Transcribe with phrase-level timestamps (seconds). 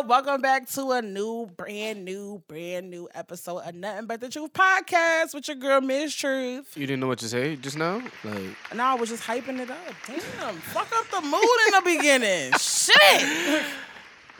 [0.00, 0.08] y'all.
[0.08, 4.52] Welcome back to a new, brand new, brand new episode of Nothing But the Truth
[4.52, 6.76] podcast with your girl, Miss Truth.
[6.76, 8.02] You didn't know what to say just now?
[8.24, 9.78] Like, And I was just hyping it up.
[10.06, 12.52] Damn, fuck up the mood in the beginning.
[12.58, 13.62] Shit.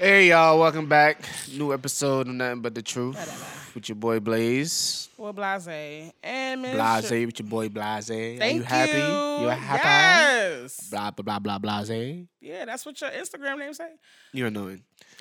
[0.00, 1.18] Hey y'all, welcome back.
[1.56, 5.08] New episode of Nothing But the Truth with your boy Blaze.
[5.16, 6.12] Well, blase.
[6.22, 8.08] And Miss Blase with your boy Blase.
[8.08, 8.92] Thank Are you happy?
[8.98, 9.44] you.
[9.44, 9.82] You happy?
[10.62, 10.88] Yes.
[10.90, 12.26] Blah blah blah blah blase.
[12.40, 13.90] Yeah, that's what your Instagram name say.
[14.32, 14.82] You're annoying.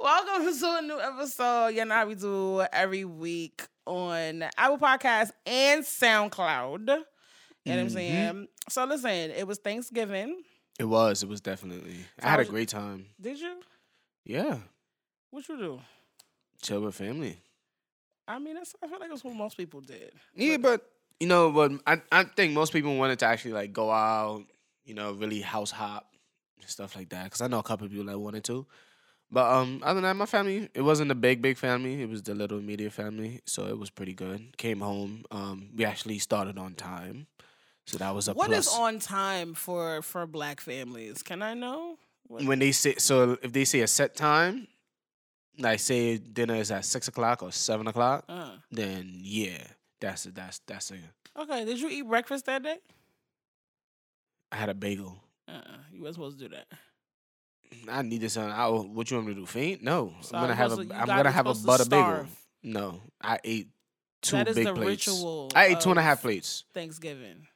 [0.00, 1.68] Welcome to a new episode.
[1.68, 6.80] You know how we do every week on Apple Podcast and SoundCloud.
[7.64, 7.92] You know what I'm Mhm.
[7.92, 8.48] saying?
[8.70, 10.42] So listen, it was Thanksgiving.
[10.78, 11.22] It was.
[11.22, 11.96] It was definitely.
[12.22, 13.06] I had a great time.
[13.20, 13.60] Did you?
[14.24, 14.58] Yeah.
[15.30, 15.80] What you do?
[16.62, 17.38] Chill with family.
[18.26, 20.12] I mean, that's, I feel like that's what most people did.
[20.34, 20.82] Yeah, but
[21.18, 24.44] you know, but I I think most people wanted to actually like go out,
[24.84, 26.06] you know, really house hop
[26.60, 27.24] and stuff like that.
[27.24, 28.66] Because I know a couple of people that wanted to.
[29.30, 32.00] But um, other than that, my family, it wasn't a big, big family.
[32.00, 34.56] It was the little immediate family, so it was pretty good.
[34.56, 35.24] Came home.
[35.30, 37.26] Um, we actually started on time,
[37.88, 38.78] so that was a What is plus.
[38.78, 41.22] on time for for black families?
[41.22, 41.98] Can I know?
[42.26, 44.68] What- when they say so, if they say a set time,
[45.58, 49.62] like say dinner is at six o'clock or seven o'clock, Uh, then yeah,
[50.00, 50.98] that's a, that's that's a.
[51.40, 51.64] okay.
[51.64, 52.78] Did you eat breakfast that day?
[54.52, 55.22] I had a bagel.
[55.46, 55.60] Uh,
[55.92, 56.66] you weren't supposed to do that.
[57.90, 58.50] I need this on.
[58.50, 59.46] I, what you want me to do?
[59.46, 59.82] Faint?
[59.82, 60.14] No.
[60.22, 60.70] So I'm gonna have a.
[60.70, 62.26] supposed to- you I'm gonna have a butter bagel.
[62.62, 63.68] No, I ate
[64.20, 65.06] two that is big the plates.
[65.08, 65.50] ritual.
[65.54, 66.64] I ate two and a half and a of half plates.
[66.74, 67.46] Thanksgiving.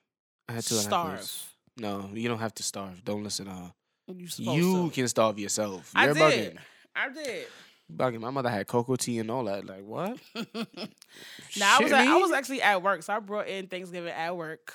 [0.53, 1.53] I had two and a half Starve.
[1.79, 3.03] No, you don't have to starve.
[3.05, 3.73] Don't listen uh, to her.
[4.19, 4.91] You supposed You to.
[4.95, 5.91] can starve yourself.
[5.95, 6.23] I You're did.
[6.23, 6.59] bugging.
[6.95, 7.47] I did.
[7.95, 8.21] Bugging.
[8.21, 9.65] My mother had cocoa tea and all that.
[9.67, 10.19] Like what?
[11.59, 14.37] Now I was at, I was actually at work, so I brought in Thanksgiving at
[14.37, 14.73] work,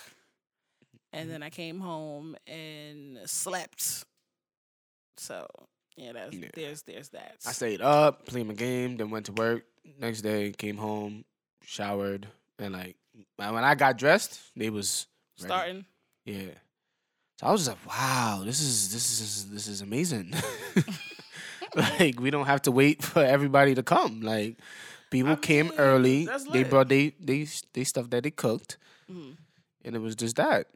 [1.13, 4.05] and then I came home and slept.
[5.17, 5.47] So
[5.95, 6.49] yeah, that's Yeah.
[6.53, 7.37] there's there's that.
[7.45, 9.63] I stayed up, played my game, then went to work.
[9.99, 11.25] Next day, came home,
[11.63, 12.27] showered,
[12.59, 12.95] and like
[13.37, 15.07] when I got dressed, they was.
[15.37, 15.85] Starting.
[16.25, 16.51] Yeah.
[17.39, 20.33] So I was just like, wow, this is this is this is amazing.
[21.75, 24.21] like we don't have to wait for everybody to come.
[24.21, 24.57] Like
[25.11, 26.27] people I came early.
[26.51, 28.77] They brought they they they stuff that they cooked,
[29.11, 29.37] Mhm.
[29.85, 30.67] and it was just that.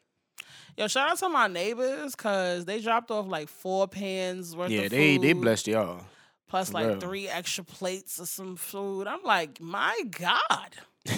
[0.77, 4.88] Yo, shout out to my neighbors because they dropped off like four pans worth Yeah,
[4.88, 6.05] they they blessed y'all.
[6.47, 7.00] plus like real.
[7.00, 9.07] three extra plates of some food.
[9.07, 10.75] I'm like, my God.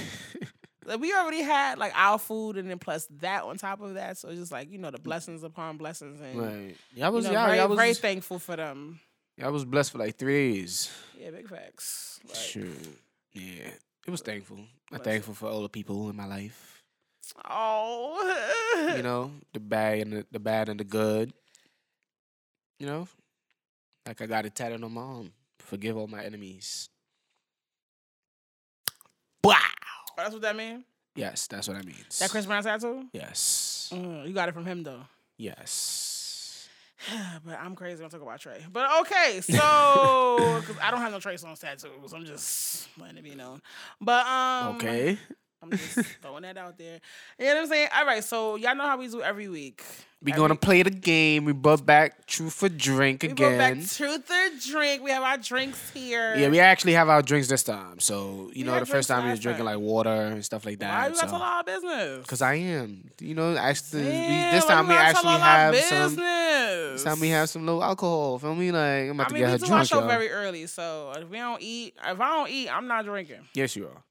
[0.85, 4.17] Like, we already had like our food and then plus that on top of that.
[4.17, 6.75] So it's just like, you know, the blessings upon blessings and Right.
[6.95, 8.99] Y'all you was know, y'all, very, y'all was very thankful for them.
[9.38, 10.91] y'all was blessed for like three days.
[11.19, 12.19] Yeah, big facts.
[12.27, 12.63] Like, Sure.
[13.33, 13.69] Yeah.
[14.05, 14.59] It was thankful.
[14.91, 16.81] I'm thankful for all the people in my life.
[17.50, 21.31] Oh, You know, the bad and the, the bad and the good.
[22.79, 23.07] You know,
[24.05, 25.31] like I got it tatted on my arm.
[25.59, 26.89] Forgive all my enemies.
[30.18, 30.24] Wow.
[30.24, 30.84] that's what that means?
[31.16, 32.19] Yes, that's what that means.
[32.19, 33.06] That Chris Brown tattoo.
[33.13, 33.91] Yes.
[33.94, 35.01] Mm, you got it from him though.
[35.38, 36.68] Yes.
[37.46, 38.03] but I'm crazy.
[38.03, 38.66] I'm talking about Trey.
[38.72, 39.56] But okay, so
[40.62, 43.62] because I don't have no Trey Songz tattoos, I'm just letting it be known.
[44.00, 45.18] But um, Okay.
[45.63, 47.00] I'm just throwing that out there.
[47.40, 47.90] You know what I'm saying?
[47.97, 49.84] All right, so y'all know how we do every week.
[50.22, 51.44] We Every- gonna play the game.
[51.44, 53.57] We brought back Truth for Drink We again.
[53.57, 55.03] back truth or drink.
[55.03, 56.35] We have our drinks here.
[56.38, 58.00] yeah, we actually have our drinks this time.
[58.00, 59.75] So you We know, the first time we was drinking time.
[59.75, 60.90] like water and stuff like that.
[60.97, 61.34] Why you got to so.
[61.34, 62.25] tell our business?
[62.25, 66.16] Cause I am, you know, actually, we, Damn, this time we actually have some.
[66.16, 68.40] This time we have some little alcohol.
[68.40, 68.72] Feel me?
[68.72, 70.07] Like I'm about I to mean, get we her do our drunk, show y'all.
[70.07, 73.41] very early, so if we don't eat, if I don't eat, I'm not drinking.
[73.56, 74.01] Yes, you are.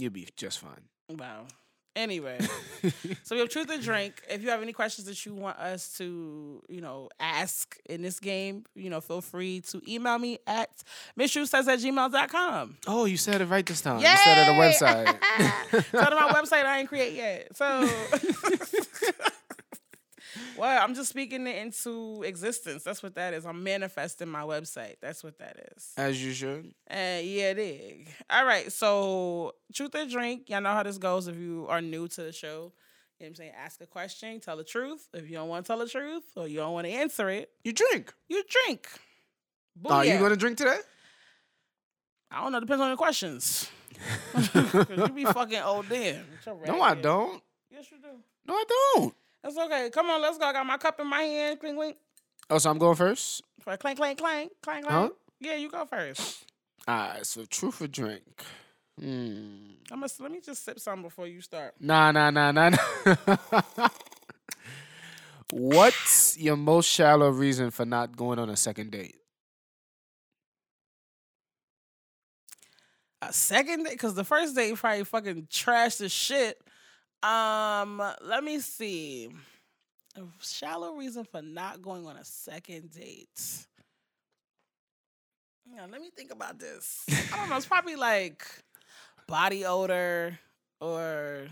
[0.00, 0.82] You'll be just fine.
[1.10, 1.46] Wow.
[1.96, 2.38] Anyway,
[3.24, 4.22] so we have truth or drink.
[4.30, 8.20] If you have any questions that you want us to, you know, ask in this
[8.20, 10.68] game, you know, feel free to email me at
[11.18, 12.76] misstruthsays at gmail.com.
[12.86, 13.98] oh, you said it right this time.
[13.98, 15.18] You said it on the website.
[15.90, 17.56] So to my website I ain't create yet.
[17.56, 17.88] So
[20.56, 22.82] Well, I'm just speaking it into existence.
[22.82, 23.46] That's what that is.
[23.46, 24.96] I'm manifesting my website.
[25.00, 25.92] That's what that is.
[25.96, 26.74] As you should.
[26.90, 28.08] Uh, yeah, dig.
[28.30, 30.48] All right, so truth or drink.
[30.48, 32.72] Y'all know how this goes if you are new to the show.
[33.18, 33.52] You know what I'm saying?
[33.58, 35.08] Ask a question, tell the truth.
[35.12, 37.50] If you don't want to tell the truth or you don't want to answer it,
[37.64, 38.12] You drink.
[38.28, 38.88] you drink.
[39.86, 40.78] Are you gonna drink today?
[42.30, 42.60] I don't know.
[42.60, 43.70] Depends on the questions.
[44.54, 46.24] you be fucking old then.
[46.66, 47.42] No, I don't.
[47.70, 48.08] Yes, you do.
[48.46, 48.64] No, I
[48.94, 49.14] don't.
[49.42, 49.90] That's okay.
[49.92, 50.46] Come on, let's go.
[50.46, 51.60] I got my cup in my hand.
[51.60, 51.96] Clink, clink.
[52.50, 53.42] Oh, so I'm going first.
[53.60, 55.10] For clank, clank, clank, clank, clank.
[55.10, 55.10] Huh?
[55.40, 56.44] Yeah, you go first.
[56.86, 57.26] All right.
[57.26, 58.22] So truth or drink.
[58.98, 59.74] Hmm.
[59.92, 61.74] I'm gonna, let me just sip some before you start.
[61.80, 62.70] Nah, nah, nah, nah.
[62.70, 63.88] nah.
[65.52, 69.16] What's your most shallow reason for not going on a second date?
[73.22, 76.60] A second date, because the first date probably fucking trashed the shit.
[77.22, 79.28] Um, let me see.
[80.16, 83.66] A shallow reason for not going on a second date.
[85.72, 87.04] Yeah, let me think about this.
[87.32, 87.56] I don't know.
[87.56, 88.46] It's probably like
[89.26, 90.38] body odor
[90.80, 91.46] or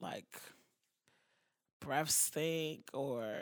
[0.00, 0.24] like
[1.80, 3.34] breath stink or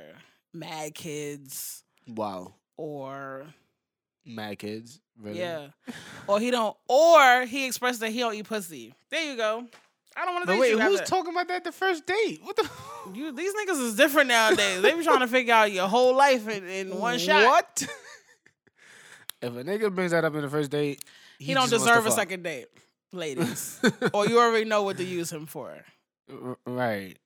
[0.53, 2.55] mad kids Wow.
[2.76, 3.47] or
[4.26, 5.00] Mad kids.
[5.21, 5.38] Really?
[5.38, 5.69] yeah,
[6.26, 8.94] or he don't or he expressed that he don't eat pussy.
[9.11, 9.67] There you go.
[10.19, 12.41] I don't want to But wait, who's talking about that the first date?
[12.43, 12.69] What the?
[13.15, 14.82] You these niggas is different nowadays.
[14.82, 17.44] They be trying to figure out your whole life in, in one shot.
[17.44, 17.87] What?
[19.43, 21.05] if a nigga brings that up in the first date,
[21.38, 22.19] He, don't wants to deserve a fuck.
[22.19, 22.67] second date,
[23.12, 23.81] ladies.
[24.12, 25.73] or you already know what to use him for.
[26.67, 27.17] Right.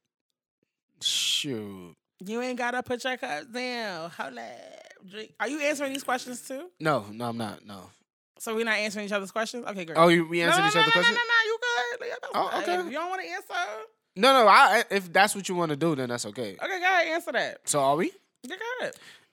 [1.00, 1.96] Shoot.
[2.24, 4.10] You ain't gotta put your cup down.
[4.10, 4.50] Holla.
[5.10, 5.32] Drink.
[5.40, 6.68] Are you answering these questions too?
[6.78, 7.64] No, no, I'm not.
[7.66, 7.90] No.
[8.42, 9.64] So we're not answering each other's questions?
[9.66, 9.96] Okay, great.
[9.96, 12.00] Oh, you, we no, answered no, each no, other's no, no, no, no, you good.
[12.00, 12.76] Leave it Oh, okay.
[12.78, 13.54] If you don't want to answer,
[14.16, 14.48] No, no.
[14.48, 16.56] I, if that's what you want to do, then that's okay.
[16.62, 17.68] okay, go ahead, answer that.
[17.68, 18.12] So are we?
[18.42, 18.92] You good.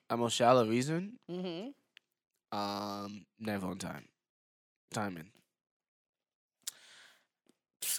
[0.09, 1.13] A most shallow reason?
[1.31, 2.57] Mm-hmm.
[2.57, 4.05] Um, never on time.
[4.91, 5.29] Timing.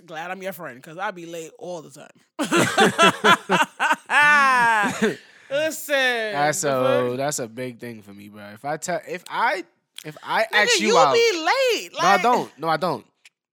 [0.06, 2.08] Glad I'm your friend because I be late all the time.
[5.50, 5.94] Listen.
[5.94, 8.44] That's a that's a big thing for me, bro.
[8.54, 9.64] If I tell if I
[10.04, 11.92] if I Nigga, ask you, you out, be late.
[11.94, 12.58] Like, no, I don't.
[12.58, 13.04] No, I don't.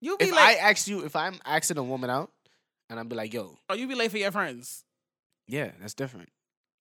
[0.02, 2.32] You be if like, I ask you if I'm asking a woman out,
[2.90, 4.84] and I'm be like, yo, oh, you be late for your friends.
[5.48, 6.30] Yeah, that's different.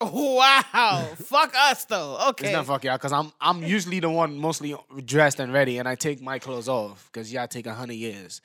[0.00, 2.18] Wow, fuck us though.
[2.28, 5.78] Okay, it's not fuck y'all because I'm I'm usually the one mostly dressed and ready,
[5.78, 8.42] and I take my clothes off because y'all take a hundred years.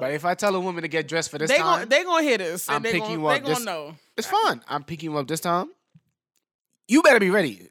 [0.00, 2.04] But if I tell a woman to get dressed for this they time, gonna, they
[2.04, 2.68] gonna hear this.
[2.70, 3.42] I'm they picking gonna, you up.
[3.44, 3.94] They gonna know.
[4.16, 4.62] It's fun.
[4.66, 5.70] I'm picking you up this time.
[6.86, 7.68] You better be ready.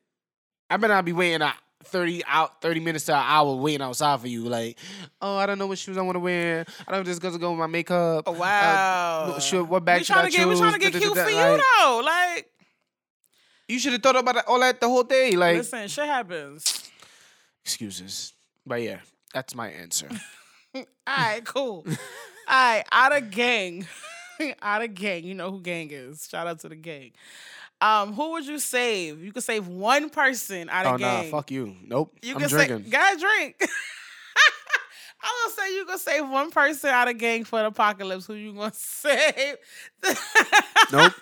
[0.70, 1.52] I better not be waiting an
[1.84, 4.78] 30 out 30 minutes to an hour waiting outside for you like
[5.22, 6.66] oh i don't know what shoes i want to wear.
[6.88, 8.24] I don't know just gonna go with my makeup.
[8.26, 9.34] Oh, uh, wow.
[9.36, 10.48] uh, should, what bag we should i get, choose?
[10.48, 12.50] we trying to get cute for you though like
[13.68, 16.90] you should have thought about all that the whole day like listen shit happens.
[17.64, 18.34] Excuses.
[18.66, 19.00] But yeah
[19.34, 20.10] that's my answer.
[20.76, 21.86] All right cool.
[21.88, 21.94] All
[22.48, 23.86] right out of gang.
[24.62, 25.24] Out of gang.
[25.24, 26.28] You know who gang is.
[26.30, 27.12] Shout out to the gang.
[27.80, 29.24] Um, who would you save?
[29.24, 31.20] You could save one person out of gang.
[31.20, 31.76] oh nah, fuck you.
[31.86, 32.18] Nope.
[32.24, 32.84] You I'm can drinking.
[32.86, 33.56] say, gotta drink.
[35.22, 38.26] I gonna say you gonna save one person out of gang for the apocalypse.
[38.28, 39.58] Who you gonna save?
[40.92, 41.14] Nope.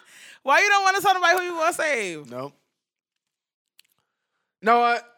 [0.43, 2.29] Why you don't want to tell nobody who you gonna save?
[2.29, 2.53] Nope.
[4.61, 5.14] No, what?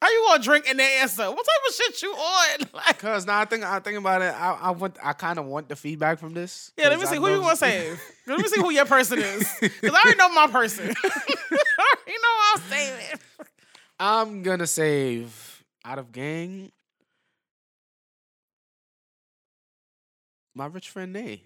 [0.00, 1.24] How you gonna drink and then answer?
[1.24, 2.58] What type of shit you on?
[2.72, 4.32] Like, Cause now I think I think about it.
[4.34, 6.72] I, I want I kind of want the feedback from this.
[6.78, 8.00] yeah, let me see I who you gonna save.
[8.26, 10.94] Let me see who your person is, because I already know my person.
[11.04, 11.10] I
[11.78, 13.20] already know I'm saving.
[13.98, 16.70] I'm gonna save out of gang.
[20.54, 21.42] My rich friend Nay.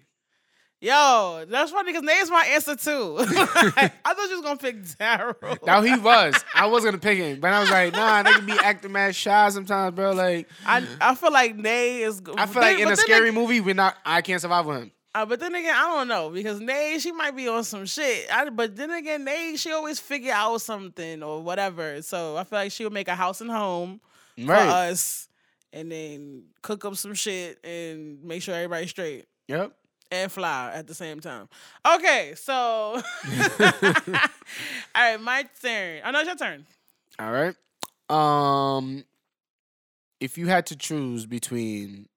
[0.85, 3.15] Yo, that's funny because Nate's my answer too.
[3.19, 5.65] I thought you was gonna pick Daryl.
[5.65, 6.35] Now he was.
[6.53, 9.15] I was gonna pick him, but I was like, nah, they can be acting mad
[9.15, 10.11] shy sometimes, bro.
[10.11, 12.21] Like I I feel like Nay is.
[12.37, 13.97] I feel like in a scary movie, we're not.
[14.05, 14.91] I can't survive with him.
[15.15, 18.27] Uh, but then again, I don't know because Nay, she might be on some shit.
[18.31, 22.01] I, but then again, Nay, she always figure out something or whatever.
[22.03, 24.01] So I feel like she'll make a house and home
[24.37, 24.67] for Right.
[24.69, 25.29] us,
[25.73, 29.71] and then cook up some shit and make sure everybody's straight Yep.
[30.11, 31.47] And fly at the same time.
[31.95, 33.01] Okay, so all
[34.95, 36.01] right, my turn.
[36.03, 36.65] I know it's your turn.
[37.19, 37.55] All right.
[38.09, 39.03] Um,
[40.19, 42.07] if you had to choose between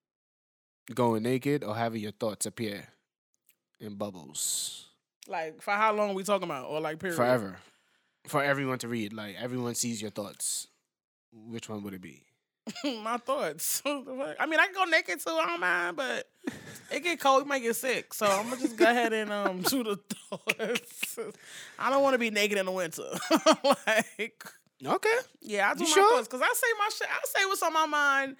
[0.93, 2.87] going naked or having your thoughts appear
[3.79, 4.87] in bubbles
[5.27, 7.15] Like for how long we talking about, or like period?
[7.15, 7.57] forever,
[8.27, 10.67] for everyone to read, like everyone sees your thoughts,
[11.31, 12.23] which one would it be?
[13.03, 13.81] my thoughts.
[13.85, 13.89] I
[14.45, 15.31] mean, I can go naked too.
[15.31, 16.27] I don't mind, but
[16.91, 17.43] it get cold.
[17.43, 18.13] You might get sick.
[18.13, 19.97] So I'm gonna just go ahead and um do the
[20.29, 21.19] thoughts.
[21.77, 23.03] I don't want to be naked in the winter.
[23.87, 24.43] like,
[24.85, 25.17] Okay.
[25.41, 26.15] yeah, I do You my sure?
[26.15, 27.07] thoughts because I say my shit.
[27.09, 28.35] I say what's on my mind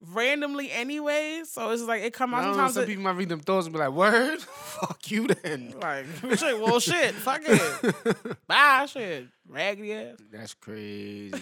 [0.00, 1.42] randomly anyway.
[1.46, 2.74] So it's like it come out sometimes.
[2.74, 6.06] some it- people might read them thoughts and be like, "Word, fuck you then." like
[6.38, 10.16] shit, well shit, fuck it, bye shit, raggedy ass.
[10.32, 11.34] That's crazy.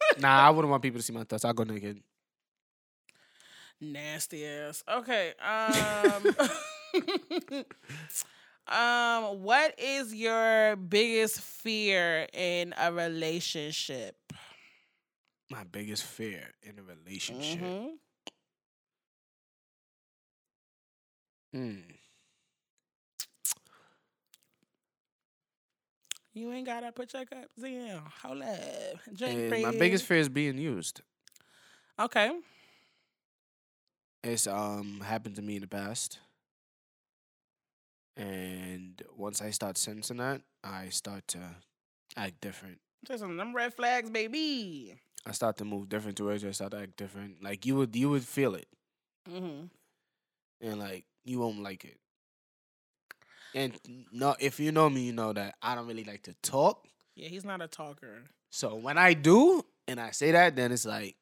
[0.18, 1.44] nah, I wouldn't want people to see my thoughts.
[1.44, 2.02] I'll go naked.
[3.80, 4.82] Nasty ass.
[4.88, 5.34] Okay.
[5.40, 6.34] Um
[8.68, 14.16] Um what is your biggest fear in a relationship?
[15.50, 17.60] My biggest fear in a relationship.
[17.60, 17.98] Mhm.
[21.54, 21.97] Mm.
[26.38, 28.00] You ain't gotta put your cups in.
[28.22, 28.58] Hold up.
[29.12, 31.00] Drink, And my biggest fear is being used.
[31.98, 32.30] Okay.
[34.22, 36.20] It's um happened to me in the past.
[38.16, 41.40] And once I start sensing that, I start to
[42.16, 42.78] act different.
[43.06, 44.94] There's some them red flags, baby.
[45.26, 46.50] I start to move different towards you.
[46.50, 47.42] I start to act different.
[47.42, 48.68] Like you would you would feel it.
[49.28, 49.66] Mm-hmm.
[50.60, 51.98] And like you won't like it.
[53.54, 53.78] And
[54.12, 56.86] no if you know me, you know that I don't really like to talk.
[57.14, 58.24] Yeah, he's not a talker.
[58.50, 61.16] So when I do and I say that, then it's like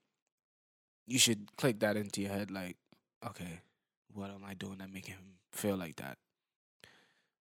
[1.06, 2.76] you should click that into your head like,
[3.26, 3.60] okay,
[4.12, 5.18] what am I doing that make him
[5.52, 6.18] feel like that?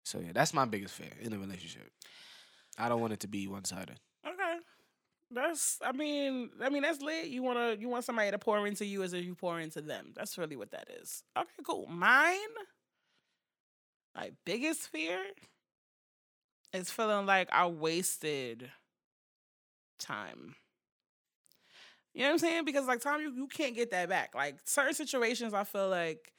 [0.04, 1.90] So yeah, that's my biggest fear in a relationship.
[2.78, 4.00] I don't want it to be one sided.
[4.26, 4.56] Okay.
[5.30, 7.26] That's I mean, I mean that's lit.
[7.26, 10.12] You wanna you want somebody to pour into you as if you pour into them.
[10.14, 11.22] That's really what that is.
[11.36, 11.86] Okay, cool.
[11.88, 12.36] Mine,
[14.14, 15.22] my biggest fear
[16.72, 18.70] is feeling like I wasted
[19.98, 20.54] time.
[22.14, 22.64] You know what I'm saying?
[22.64, 24.34] Because like time you, you can't get that back.
[24.34, 26.32] Like certain situations I feel like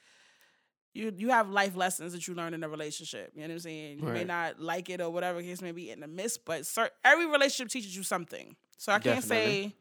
[0.93, 3.31] you you have life lessons that you learn in a relationship.
[3.33, 3.99] You know what I'm saying?
[3.99, 6.91] You may not like it or whatever case may be in the midst, but cer-
[7.03, 8.55] every relationship teaches you something.
[8.77, 9.59] So I can't Definitely.
[9.69, 9.75] say,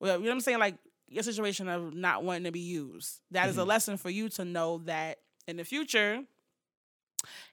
[0.00, 0.58] well, you know what I'm saying?
[0.58, 0.76] Like
[1.08, 3.20] your situation of not wanting to be used.
[3.30, 3.66] That is a Mhm.
[3.66, 6.20] lesson for you to know that in the future,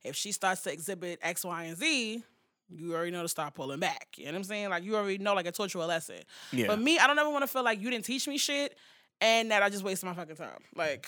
[0.03, 2.23] if she starts to exhibit X, Y, and Z,
[2.69, 4.07] you already know to start pulling back.
[4.17, 4.69] You know what I'm saying?
[4.69, 6.17] Like you already know, like I taught you a lesson.
[6.51, 6.67] Yeah.
[6.67, 8.77] But me, I don't ever want to feel like you didn't teach me shit
[9.19, 10.59] and that I just wasted my fucking time.
[10.75, 11.07] Like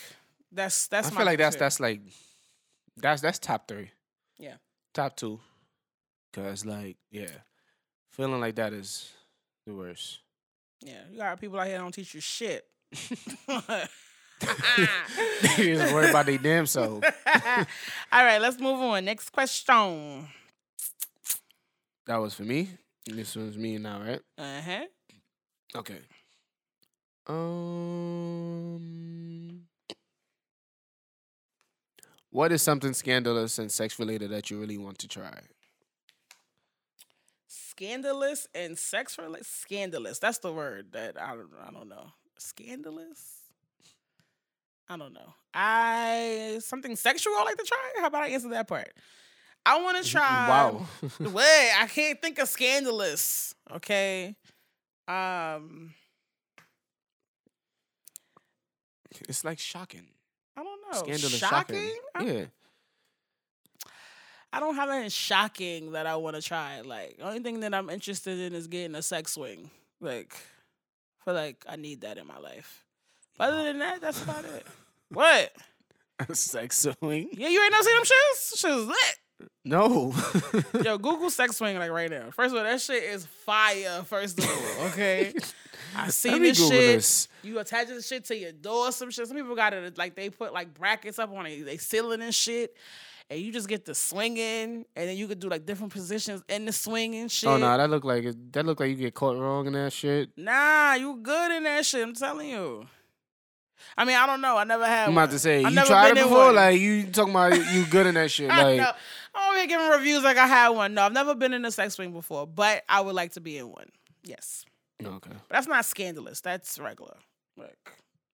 [0.52, 1.60] that's that's I feel like that's shit.
[1.60, 2.00] that's like
[2.96, 3.90] that's that's top three.
[4.38, 4.54] Yeah.
[4.92, 5.40] Top two.
[6.32, 7.30] Cause like, yeah.
[8.10, 9.12] Feeling like that is
[9.66, 10.20] the worst.
[10.80, 11.00] yeah.
[11.10, 12.64] You got people out here that don't teach you shit.
[15.56, 17.02] they just worry about their damn self.
[18.12, 19.04] All right, let's move on.
[19.04, 20.28] Next question.
[22.06, 22.68] That was for me.
[23.06, 24.20] This one's me now, right?
[24.38, 24.84] Uh huh.
[25.76, 25.98] Okay.
[27.26, 29.04] Um
[32.30, 35.38] What is something scandalous and sex related that you really want to try?
[37.46, 39.46] Scandalous and sex related.
[39.46, 40.18] Scandalous.
[40.18, 41.50] That's the word that I don't.
[41.64, 42.06] I don't know.
[42.38, 43.33] Scandalous.
[44.88, 45.34] I don't know.
[45.54, 47.92] I something sexual I like to try.
[47.98, 48.92] How about I answer that part?
[49.66, 50.48] I want to try.
[50.48, 50.86] wow.
[51.20, 53.54] Wait, I can't think of scandalous.
[53.72, 54.36] Okay.
[55.08, 55.94] Um,
[59.28, 60.06] it's like shocking.
[60.56, 60.98] I don't know.
[60.98, 61.76] Scandalous shocking.
[61.76, 62.00] shocking.
[62.14, 62.44] I, Yeah.
[64.52, 66.80] I don't have anything shocking that I want to try.
[66.82, 69.68] Like, the only thing that I'm interested in is getting a sex swing.
[70.00, 70.32] Like,
[71.20, 72.83] I feel like I need that in my life.
[73.38, 74.66] Other than that, that's about it.
[75.10, 75.52] What?
[76.32, 77.30] sex swing?
[77.32, 78.58] Yeah, you ain't never seen them shits?
[78.58, 79.50] Shit's lit.
[79.64, 80.14] No.
[80.84, 82.30] Yo, Google sex swing like right now.
[82.30, 84.02] First of all, that shit is fire.
[84.04, 85.34] First of all, okay.
[85.96, 86.96] I see this Google shit.
[86.96, 87.28] this.
[87.42, 89.26] You attach this shit to your door, some shit.
[89.26, 92.34] Some people got it like they put like brackets up on it, they ceiling and
[92.34, 92.76] shit.
[93.30, 96.66] And you just get the swinging, and then you could do like different positions in
[96.66, 97.48] the swinging oh, shit.
[97.48, 99.92] Oh no, that look like it- that look like you get caught wrong in that
[99.92, 100.30] shit.
[100.36, 102.06] Nah, you good in that shit.
[102.06, 102.86] I'm telling you.
[103.96, 104.56] I mean, I don't know.
[104.56, 105.08] I never had.
[105.08, 105.24] I'm one.
[105.24, 106.52] about to say I you tried it before.
[106.52, 108.50] Like you talking about you good in that shit.
[108.50, 108.92] I Like know.
[109.34, 110.94] I'm here giving reviews like I had one.
[110.94, 113.58] No, I've never been in a sex swing before, but I would like to be
[113.58, 113.88] in one.
[114.22, 114.64] Yes,
[115.04, 115.30] okay.
[115.30, 116.40] but that's not scandalous.
[116.40, 117.16] That's regular.
[117.56, 117.92] Like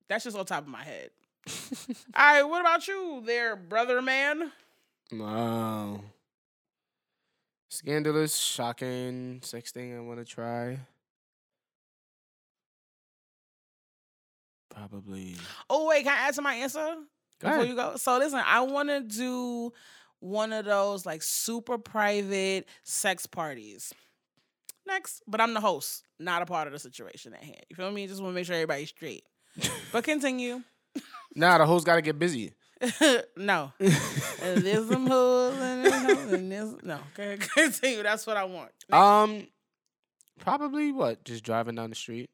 [0.09, 1.11] that's just on top of my head.
[2.15, 4.53] All right, what about you, there, brother man?
[5.13, 6.01] Wow.
[7.71, 10.79] Scandalous, shocking, sex thing I want to try.
[14.71, 15.37] Probably.
[15.69, 17.05] Oh wait, can I add to my answer Go
[17.41, 17.69] before ahead.
[17.69, 17.97] you go?
[17.97, 19.73] So listen, I want to do
[20.21, 23.93] one of those like super private sex parties.
[24.87, 27.61] Next, but I'm the host, not a part of the situation at hand.
[27.69, 28.07] You feel me?
[28.07, 29.25] Just want to make sure everybody's straight.
[29.93, 30.63] But continue.
[31.35, 32.53] Nah, the hoes got to get busy.
[33.37, 33.73] no.
[33.79, 36.99] There's some hoes and there's hoes and there's no.
[37.19, 38.03] Okay, continue.
[38.03, 38.71] That's what I want.
[38.93, 39.47] um,
[40.39, 41.25] probably what?
[41.25, 42.31] Just driving down the street,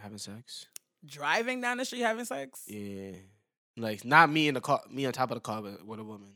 [0.00, 0.66] having sex.
[1.04, 2.64] Driving down the street having sex.
[2.66, 3.12] Yeah,
[3.76, 6.04] like not me in the car, me on top of the car, but with a
[6.04, 6.30] woman.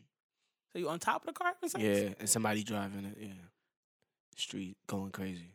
[0.73, 1.83] So you on top of the car having sex?
[1.83, 3.19] Yeah, and somebody driving it.
[3.21, 3.28] Yeah,
[4.37, 5.54] street going crazy.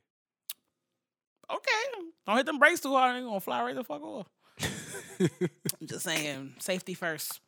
[1.50, 1.72] Okay.
[2.26, 3.16] Don't hit them brakes too hard.
[3.16, 4.28] They're gonna fly right the fuck off.
[5.20, 7.40] I'm just saying, safety first.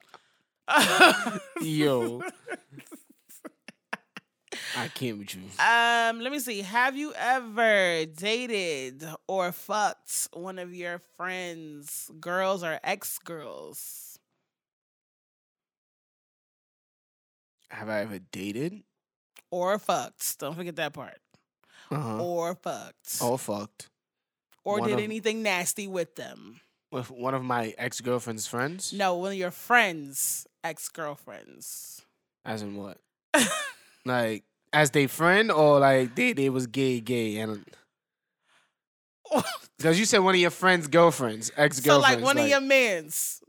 [1.62, 2.22] Yo,
[4.78, 5.42] I can't with you.
[5.64, 6.62] Um, let me see.
[6.62, 14.20] Have you ever dated or fucked one of your friends, girls or ex girls?
[17.70, 18.84] Have I ever dated?
[19.52, 20.38] or fucked.
[20.40, 21.18] Don't forget that part.
[21.92, 22.22] Uh-huh.
[22.24, 23.20] Or fucked.
[23.22, 23.90] All fucked.
[24.64, 26.62] or one did of- anything nasty with them.
[26.92, 28.94] With one of my ex girlfriend's friends.
[28.94, 32.04] No, one of your friends' ex girlfriends.
[32.46, 32.98] As in what?
[34.06, 37.66] like as they friend or like they they was gay gay and
[39.78, 42.08] because you said one of your friends' girlfriends, ex girlfriends.
[42.08, 43.42] so like one of your mans,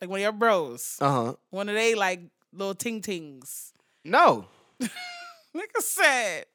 [0.00, 1.34] like one of your bros, Uh huh.
[1.50, 2.20] one of they like
[2.52, 3.72] little ting tings.
[4.04, 4.46] No,
[4.82, 6.46] Nigga said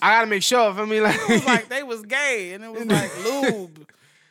[0.00, 0.70] I gotta make sure.
[0.70, 3.86] If I mean like, it was like they was gay and it was like lube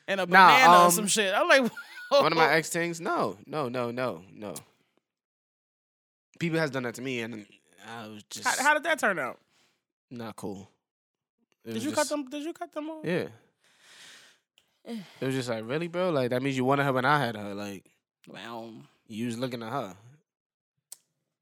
[0.08, 1.34] and a Nah, banana or um, some shit.
[1.34, 1.72] I'm like,
[2.10, 3.00] one of my ex things.
[3.02, 4.54] No, no, no, no, no.
[6.40, 7.46] People has done that to me, and
[7.88, 9.40] I was just how, how did that turn out?
[10.12, 10.70] not cool.
[11.64, 12.30] It Did was you just- cut them?
[12.30, 13.04] Did you cut them off?
[13.06, 13.28] Yeah.
[14.86, 14.98] Eh.
[15.20, 16.10] It was just like, really, bro?
[16.12, 17.54] Like that means you wanted her when I had her.
[17.56, 17.86] Like
[18.28, 18.72] Well,
[19.08, 19.96] you was looking at her.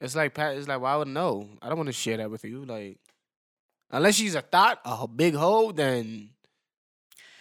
[0.02, 0.56] It's like Pat.
[0.58, 1.48] It's like, why would know.
[1.62, 2.66] I don't want to share that with you.
[2.66, 2.98] Like,
[3.92, 6.30] unless she's a thought, a ho- big hoe, then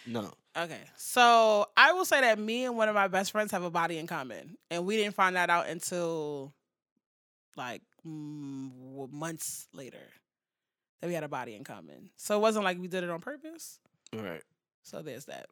[0.06, 0.32] no.
[0.56, 0.80] okay.
[0.96, 3.98] So I will say that me and one of my best friends have a body
[3.98, 6.52] in common, and we didn't find that out until
[7.56, 10.02] like months later
[11.00, 12.10] that we had a body in common.
[12.16, 13.78] So it wasn't like we did it on purpose.
[14.16, 14.42] All right.
[14.82, 15.46] So there's that.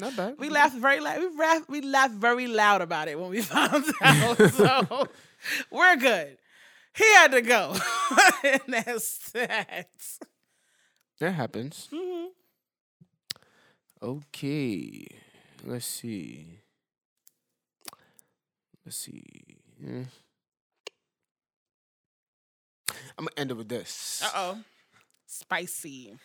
[0.00, 0.34] Not bad.
[0.38, 1.20] We laughed very loud.
[1.20, 4.38] We laughed, we laughed very loud about it when we found out.
[4.50, 5.06] So
[5.70, 6.36] we're good.
[6.96, 7.76] He had to go.
[8.44, 9.86] and that's that.
[11.20, 11.88] That happens.
[11.92, 12.26] hmm
[14.02, 15.06] Okay.
[15.64, 16.60] Let's see.
[18.84, 19.24] Let's see.
[19.84, 20.02] Hmm.
[23.18, 24.22] I'm gonna end it with this.
[24.24, 24.58] Uh oh.
[25.26, 26.16] Spicy.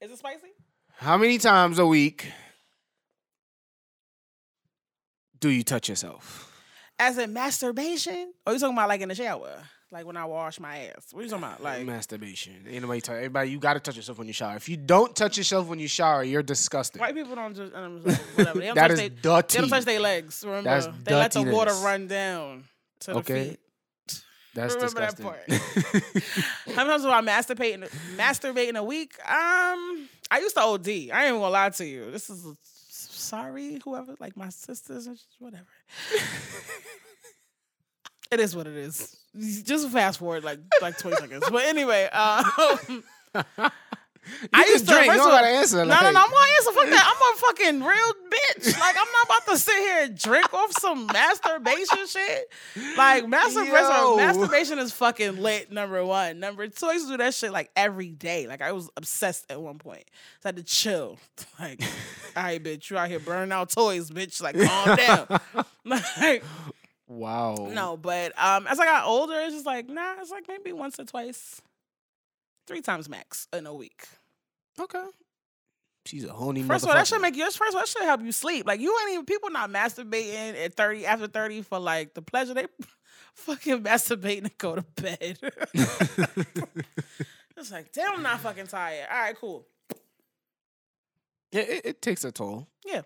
[0.00, 0.48] Is it spicy?
[0.96, 2.30] How many times a week
[5.38, 6.50] do you touch yourself?
[6.98, 8.32] As in masturbation?
[8.46, 9.62] Or you talking about like in the shower?
[9.94, 11.06] Like when I wash my ass?
[11.12, 11.62] What are you talking about?
[11.62, 12.66] Like masturbation.
[12.68, 13.14] Anybody touch.
[13.14, 14.56] Everybody, you gotta touch yourself when you shower.
[14.56, 16.98] If you don't touch yourself when you shower, you're disgusting.
[16.98, 18.02] white people don't just um,
[18.34, 18.58] whatever.
[18.58, 19.54] They don't That touch is they, dirty.
[19.54, 20.42] they don't touch their legs.
[20.44, 22.64] Remember, That's they let the water run down
[23.00, 23.50] to the Okay.
[23.50, 23.60] feet.
[24.54, 25.60] That's remember that disgusting.
[26.74, 29.16] How many times do I masturbating masturbating a week?
[29.20, 30.88] Um, I used to OD.
[30.88, 32.10] I ain't even gonna lie to you.
[32.10, 32.44] This is
[32.90, 35.68] sorry, whoever, like my sisters or whatever.
[38.32, 39.16] it is what it is.
[39.64, 41.44] Just fast forward like like twenty seconds.
[41.50, 43.02] But anyway, um,
[44.26, 45.06] You I used to drink.
[45.06, 45.78] You don't gotta answer.
[45.78, 46.06] no, no, no.
[46.06, 46.72] I'm gonna answer.
[46.72, 47.14] Fuck that.
[47.14, 48.80] I'm a fucking real bitch.
[48.80, 52.52] Like I'm not about to sit here and drink off some masturbation shit.
[52.96, 55.70] Like masturbation, masturbation is fucking lit.
[55.70, 56.40] Number one.
[56.40, 58.46] Number two, I used to do that shit like every day.
[58.46, 60.04] Like I was obsessed at one point.
[60.40, 61.18] So I had to chill.
[61.60, 61.80] Like,
[62.36, 64.42] all right, bitch, you out here burning out toys, bitch.
[64.42, 65.40] Like, calm down.
[65.84, 66.42] like,
[67.06, 67.70] Wow.
[67.72, 70.98] no, but um, as I got older, it's just like, nah, it's like maybe once
[70.98, 71.60] or twice,
[72.66, 74.04] three times max in a week.
[74.80, 75.04] Okay.
[76.06, 77.44] She's a horny First of all, that should make you.
[77.44, 78.66] First of all, that should help you sleep.
[78.66, 82.52] Like you ain't even people not masturbating at thirty after thirty for like the pleasure.
[82.52, 82.66] They
[83.34, 85.38] fucking masturbating to go to bed.
[87.56, 89.06] it's like damn, I'm not fucking tired.
[89.10, 89.66] All right, cool.
[91.52, 92.68] yeah, it, it takes a toll.
[92.84, 93.00] Yeah.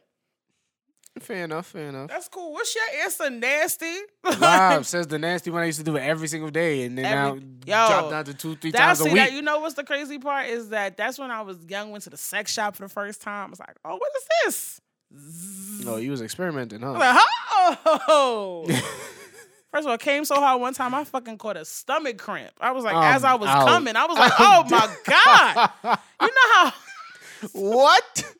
[1.21, 1.67] Fair enough.
[1.67, 2.09] Fair enough.
[2.09, 2.53] That's cool.
[2.53, 3.31] What's your answer?
[3.31, 3.95] Nasty.
[4.41, 7.05] Wow, says the nasty one I used to do it every single day, and then
[7.07, 9.17] Every- now Yo, drop down to two, three That's times a see week.
[9.23, 9.33] that.
[9.33, 11.91] You know what's the crazy part is that that's when I was young.
[11.91, 13.47] Went to the sex shop for the first time.
[13.47, 14.81] I was like, oh, what is this?
[15.85, 16.93] no, oh, you was experimenting, huh?
[16.93, 17.17] I'm like,
[18.09, 18.65] oh.
[19.71, 22.53] First of all, it came so hard one time I fucking caught a stomach cramp.
[22.61, 23.67] I was like, I'm as I was out.
[23.67, 25.99] coming, I was like, I'm oh my God.
[26.23, 26.73] You know how
[27.53, 28.35] what?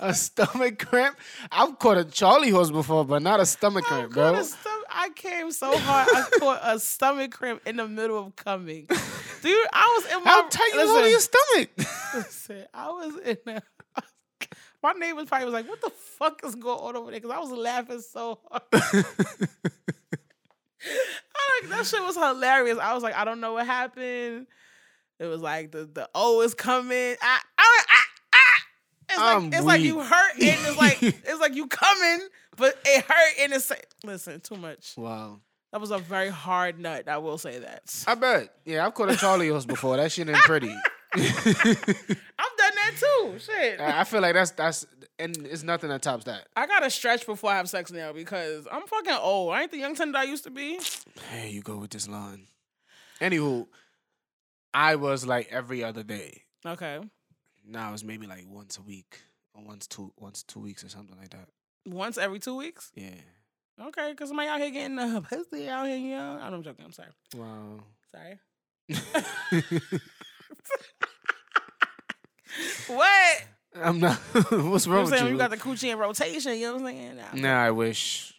[0.00, 1.18] A stomach cramp?
[1.50, 4.42] I've caught a Charlie horse before, but not a stomach I cramp, bro.
[4.42, 8.86] stom- I came so hard, I caught a stomach cramp in the middle of coming.
[9.42, 11.70] Dude, I was in my How tight you your stomach?
[12.14, 13.62] listen, I was in a,
[14.82, 17.20] my neighbors probably was like, what the fuck is going on over there?
[17.20, 18.62] Because I was laughing so hard.
[18.72, 19.04] I
[21.60, 22.78] like, that shit was hilarious.
[22.78, 24.46] I was like, I don't know what happened.
[25.18, 27.16] It was like the the O is coming.
[27.22, 28.04] I, I, I,
[29.08, 30.06] It's I'm like it's like you weak.
[30.06, 34.40] hurt and it's like it's like you coming, but it hurt and it's like, listen
[34.40, 34.94] too much.
[34.96, 35.40] wow.
[35.72, 37.08] That was a very hard nut.
[37.08, 38.04] I will say that.
[38.06, 38.54] I bet.
[38.64, 39.96] Yeah, I've caught a Charlie horse before.
[39.96, 40.74] That shit ain't pretty.
[41.14, 41.22] I've
[42.56, 43.34] done that too.
[43.38, 43.80] Shit.
[43.80, 44.86] I feel like that's that's
[45.18, 46.46] and it's nothing that tops that.
[46.56, 49.52] I gotta stretch before I have sex now because I'm fucking old.
[49.52, 50.78] I ain't the young ten that I used to be.
[51.30, 52.46] Hey, you go with this line.
[53.20, 53.66] Anywho,
[54.74, 56.42] I was like every other day.
[56.64, 57.00] Okay.
[57.66, 59.18] Now it's maybe like once a week
[59.54, 61.48] or once two once two weeks or something like that.
[61.86, 62.92] Once every two weeks.
[62.94, 63.10] Yeah.
[63.80, 66.38] Okay, because somebody out here getting the pussy out here, you know.
[66.40, 66.84] I'm joking.
[66.84, 67.08] I'm sorry.
[67.36, 67.80] Wow.
[68.10, 68.38] Sorry.
[72.86, 73.42] what?
[73.82, 74.16] I'm not.
[74.32, 75.26] What's You know wrong what with saying?
[75.26, 75.32] you?
[75.32, 76.54] You got the coochie in rotation.
[76.56, 77.16] You know what I'm saying?
[77.16, 77.34] Nah.
[77.34, 78.32] Nah, I wish.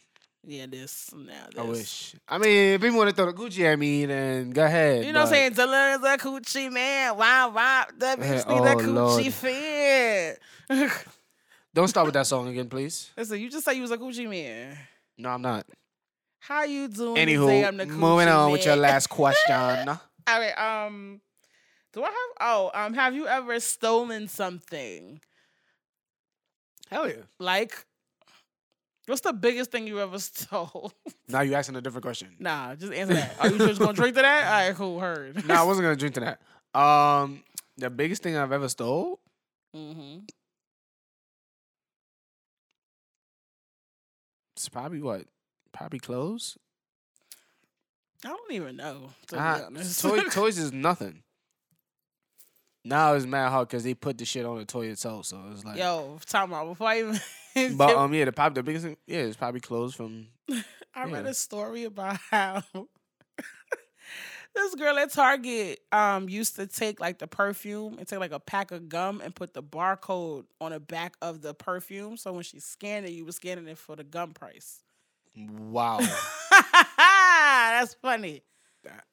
[0.49, 1.12] Yeah, this.
[1.13, 1.57] Now this.
[1.60, 2.15] I wish.
[2.29, 5.03] I mean, if people want to throw the Gucci at me, then go ahead.
[5.03, 5.51] You know what I'm saying?
[5.55, 7.17] Dylan is a coochie man.
[7.17, 7.86] Wow, wow.
[7.97, 9.33] That bitch Eh, need oh, coochie Lord.
[10.79, 10.89] fan.
[11.73, 13.12] Don't start with that song again, please.
[13.17, 14.77] Listen, you just said you was a coochie man.
[15.17, 15.65] No, I'm not.
[16.39, 17.65] How you doing today?
[17.65, 19.53] I'm the Anywho, moving on with your last question.
[19.89, 20.57] All right.
[20.86, 21.19] Um,
[21.91, 22.15] do I have?
[22.39, 25.19] Oh, um, have you ever stolen something?
[26.89, 27.15] Hell yeah.
[27.38, 27.86] Like,
[29.07, 30.91] what's the biggest thing you ever stole?
[31.27, 32.29] Now you asking a different question.
[32.39, 33.35] nah, just answer that.
[33.39, 34.45] Are you just gonna drink to that?
[34.45, 34.99] All right, cool.
[34.99, 35.47] Heard.
[35.47, 36.37] no, I wasn't gonna drink to
[36.73, 36.79] that.
[36.79, 37.43] Um,
[37.77, 39.19] the biggest thing I've ever stole.
[39.75, 40.19] mm-hmm.
[44.55, 45.25] It's probably what?
[45.71, 46.57] Probably clothes.
[48.25, 49.11] I don't even know.
[49.27, 50.01] To be honest.
[50.01, 51.21] toy, toys is nothing.
[52.88, 55.65] Now it's mad hard because they put the shit on the toy itself, so it's
[55.65, 55.78] like.
[55.78, 57.19] Yo, time out before I even.
[57.76, 60.28] But um, yeah, the pop, the biggest thing, yeah, it's probably clothes from.
[60.95, 62.63] I read a story about how
[64.56, 68.39] this girl at Target um used to take like the perfume and take like a
[68.39, 72.15] pack of gum and put the barcode on the back of the perfume.
[72.15, 74.84] So when she scanned it, you were scanning it for the gum price.
[75.36, 76.00] Wow,
[76.97, 78.43] That's funny.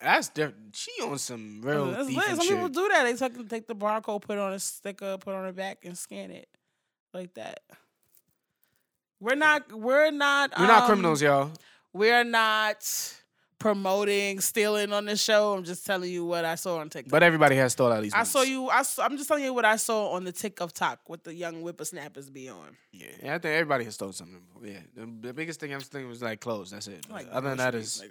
[0.00, 0.74] That's different.
[0.76, 2.24] She on some real That's lit.
[2.26, 2.48] Some shit.
[2.50, 3.04] people do that.
[3.04, 5.78] They take, take the barcode, put it on a sticker, put it on the back,
[5.84, 6.48] and scan it
[7.12, 7.60] like that.
[9.20, 9.72] We're not.
[9.72, 10.52] We're not.
[10.58, 11.52] We're not um, criminals, y'all.
[11.92, 12.84] We're not
[13.64, 15.54] promoting stealing on the show.
[15.54, 17.10] I'm just telling you what I saw on TikTok.
[17.10, 18.14] But everybody has stole at least.
[18.14, 18.28] I once.
[18.28, 18.68] saw you.
[18.68, 21.62] I saw, I'm just telling you what I saw on the TikTok with the young
[21.62, 22.76] whippersnappers be on.
[22.92, 24.42] Yeah, yeah, I think everybody has stole something.
[24.62, 26.72] Yeah, the, the biggest thing I'm thinking was like clothes.
[26.72, 27.06] That's it.
[27.08, 28.04] But other than that is,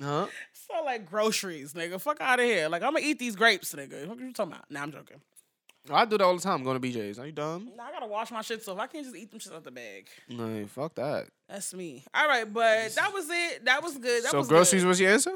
[0.00, 0.26] huh?
[0.54, 2.00] so like groceries, nigga.
[2.00, 2.70] Fuck out of here.
[2.70, 4.06] Like I'm gonna eat these grapes, nigga.
[4.06, 4.70] What are you talking about?
[4.70, 5.20] Nah, I'm joking.
[5.90, 6.62] Oh, I do that all the time.
[6.62, 7.18] Going to BJ's.
[7.18, 7.70] Are you dumb?
[7.76, 9.70] Nah, I gotta wash my shit, so I can't just eat them shit out the
[9.72, 10.06] bag.
[10.28, 11.26] No, fuck that.
[11.48, 12.04] That's me.
[12.14, 13.64] All right, but that was it.
[13.64, 14.22] That was good.
[14.24, 14.88] That so was groceries Good.
[14.88, 15.32] was your answer?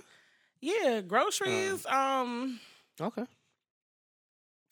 [0.61, 1.85] Yeah, groceries.
[1.87, 2.61] um,
[3.01, 3.25] Okay.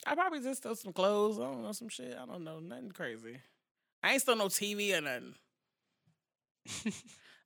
[0.07, 1.39] I probably just stole some clothes.
[1.39, 2.15] I don't know some shit.
[2.21, 3.37] I don't know nothing crazy.
[4.03, 5.33] I ain't stole no TV or nothing.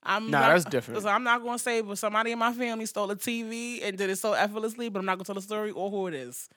[0.03, 1.01] I'm Nah, not, that's different.
[1.01, 4.09] So I'm not gonna say, but somebody in my family stole a TV and did
[4.09, 4.89] it so effortlessly.
[4.89, 6.47] But I'm not gonna tell the story or who it is.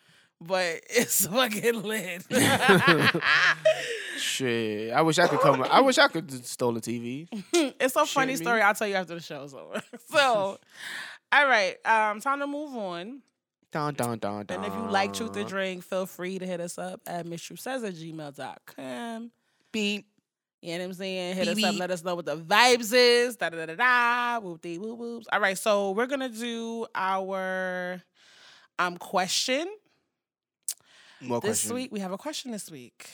[0.47, 2.25] But it's fucking lit.
[4.19, 5.63] Shit, I wish I could come.
[5.69, 7.27] I wish I could just stole a TV.
[7.53, 8.45] it's a funny Shit, me.
[8.47, 8.61] story.
[8.63, 9.83] I'll tell you after the show's over.
[10.11, 10.59] so,
[11.33, 13.23] all right, um, time to move on.
[13.73, 14.57] Dun, dun, dun, dun.
[14.59, 17.87] And if you like Truth or Drink, feel free to hit us up at misstruthsays
[17.87, 19.31] at gmail.com.
[19.73, 20.07] beep,
[20.61, 21.37] You know what I'm saying?
[21.37, 21.81] Hit us Beep, up, beep.
[21.81, 23.37] let us know what the vibes is.
[23.37, 24.41] Da da da da da.
[24.41, 25.27] Whoop dee whoop whoops.
[25.33, 28.03] All right, so we're gonna do our
[28.79, 29.67] um question
[31.23, 31.75] more this question.
[31.75, 31.93] week.
[31.93, 33.09] We have a question this week.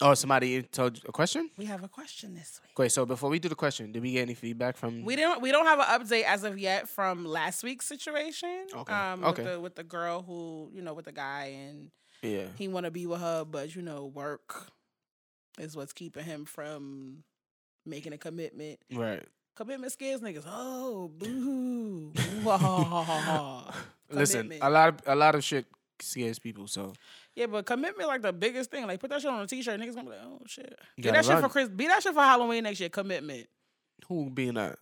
[0.00, 1.50] Oh, somebody told you a question.
[1.56, 2.72] We have a question this week.
[2.78, 5.04] Okay, so before we do the question, did we get any feedback from?
[5.04, 8.66] We don't we don't have an update as of yet from last week's situation.
[8.74, 9.42] Okay, Um okay.
[9.42, 11.90] with the with the girl who, you know, with the guy and
[12.22, 12.46] yeah.
[12.56, 14.72] he wanna be with her, but you know, work
[15.60, 17.22] is what's keeping him from
[17.86, 18.80] making a commitment.
[18.92, 19.22] Right.
[19.54, 20.44] Commitment scares niggas.
[20.48, 22.12] Oh, boo.
[24.10, 25.66] Listen, a lot of a lot of shit
[26.00, 26.66] scares people.
[26.66, 26.92] So
[27.34, 28.86] Yeah, but commitment like the biggest thing.
[28.86, 30.78] Like put that shit on a t-shirt, niggas gonna be like, oh shit.
[30.96, 31.68] Be that shit for Chris.
[31.68, 32.88] Be that shit for Halloween next year.
[32.88, 33.46] Commitment.
[34.08, 34.76] who being that?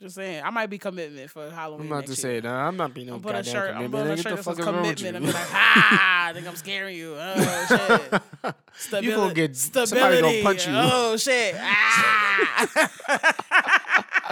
[0.00, 1.86] Just saying, I might be commitment for Halloween.
[1.86, 3.70] I'm about next to say, nah, I'm not being no I'm putting a goddamn shirt.
[3.70, 3.92] I'm commitment.
[4.04, 5.16] putting a shirt that says fuck is wrong commitment.
[5.16, 6.26] I'm be like, ha!
[6.28, 7.16] I think I'm scaring you.
[7.18, 8.54] Oh shit.
[8.74, 9.06] Stability.
[9.08, 9.90] You gonna get Stability.
[9.90, 10.72] somebody gonna punch you.
[10.76, 11.54] Oh shit.
[11.58, 12.84] Ah.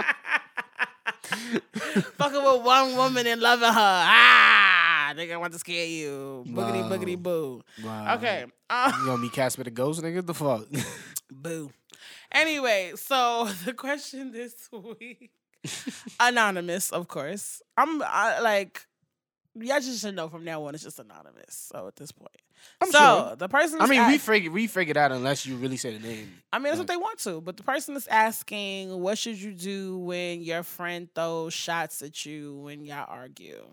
[2.16, 3.74] Fucking with one woman and loving her.
[3.76, 4.65] Ah,
[5.14, 6.44] nigga, I want to scare you.
[6.46, 6.88] Boogity Wow.
[6.90, 7.62] boogity boo.
[7.84, 8.14] Wow.
[8.16, 8.44] Okay.
[8.70, 10.24] Um, You gonna be Casper the ghost, nigga?
[10.26, 10.66] The fuck?
[11.30, 11.70] Boo.
[12.32, 15.30] Anyway, so the question this week,
[16.20, 17.62] anonymous, of course.
[17.76, 18.86] I'm I, like,
[19.54, 21.70] y'all just should know from now on, it's just anonymous.
[21.72, 22.30] So at this point,
[22.80, 23.36] I'm so sure.
[23.36, 26.32] the person, I mean, we figure we figured out unless you really say the name.
[26.52, 27.40] I mean, that's what they want to.
[27.40, 32.24] But the person is asking, what should you do when your friend throws shots at
[32.26, 33.64] you when y'all argue?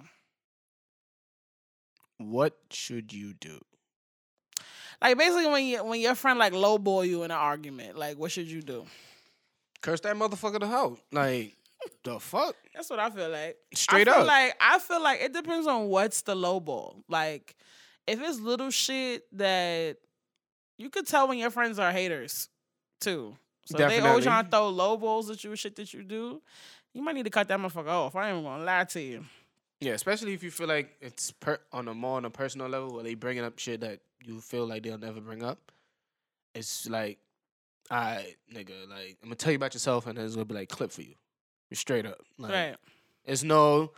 [2.30, 3.60] What should you do?
[5.02, 8.32] Like basically, when you when your friend like lowball you in an argument, like what
[8.32, 8.86] should you do?
[9.82, 10.98] Curse that motherfucker to hell.
[11.12, 11.56] Like
[12.04, 12.56] the fuck?
[12.74, 13.58] That's what I feel like.
[13.74, 14.28] Straight I feel up.
[14.28, 17.04] Like I feel like it depends on what's the low ball.
[17.10, 17.56] Like
[18.08, 19.98] if it's little shit that
[20.78, 22.50] you could tell when your friends are haters
[23.02, 23.36] too.
[23.66, 24.24] So if they always Definitely.
[24.24, 26.42] trying to throw low balls at you, shit that you do,
[26.94, 28.16] you might need to cut that motherfucker off.
[28.16, 29.26] I ain't even gonna lie to you.
[29.84, 32.94] Yeah, especially if you feel like it's per- on a more on a personal level
[32.94, 35.72] where they bringing up shit that you feel like they'll never bring up.
[36.56, 37.18] It's like,
[37.90, 40.70] I nigga, like I'm gonna tell you about yourself, and then it's gonna be like
[40.70, 41.16] clip for you,
[41.74, 42.20] straight up.
[42.38, 42.76] Like, right.
[43.26, 43.92] It's no,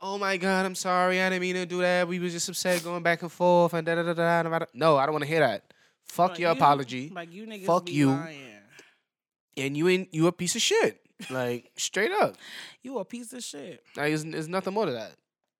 [0.00, 2.08] oh my god, I'm sorry, I didn't mean to do that.
[2.08, 4.42] We was just upset going back and forth and da da da da.
[4.44, 4.64] da, da.
[4.72, 5.72] No, I don't want to hear that.
[6.04, 8.10] Fuck Like, your you- apology, Like you niggas Fuck you.
[8.10, 8.44] lying.
[9.58, 11.04] and you ain't you a piece of shit.
[11.30, 12.36] Like straight up.
[12.82, 13.82] You a piece of shit.
[13.96, 15.12] Like, it's, it's nothing more to that.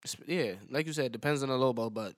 [0.04, 2.14] It's- yeah, like you said, depends on the ball, but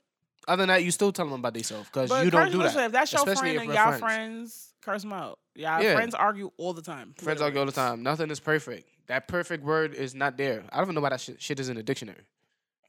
[0.47, 2.87] other than that, you still tell them about themselves because you don't do listen, that.
[2.87, 4.01] If that's your especially friend and y'all friends.
[4.01, 5.39] friends, curse them out.
[5.55, 5.95] Y'all Yeah.
[5.95, 7.15] friends argue all the time.
[7.19, 8.03] Friends argue all the time.
[8.03, 8.89] Nothing is perfect.
[9.07, 10.65] That perfect word is not there.
[10.71, 12.23] I don't even know why that shit, shit is in the dictionary.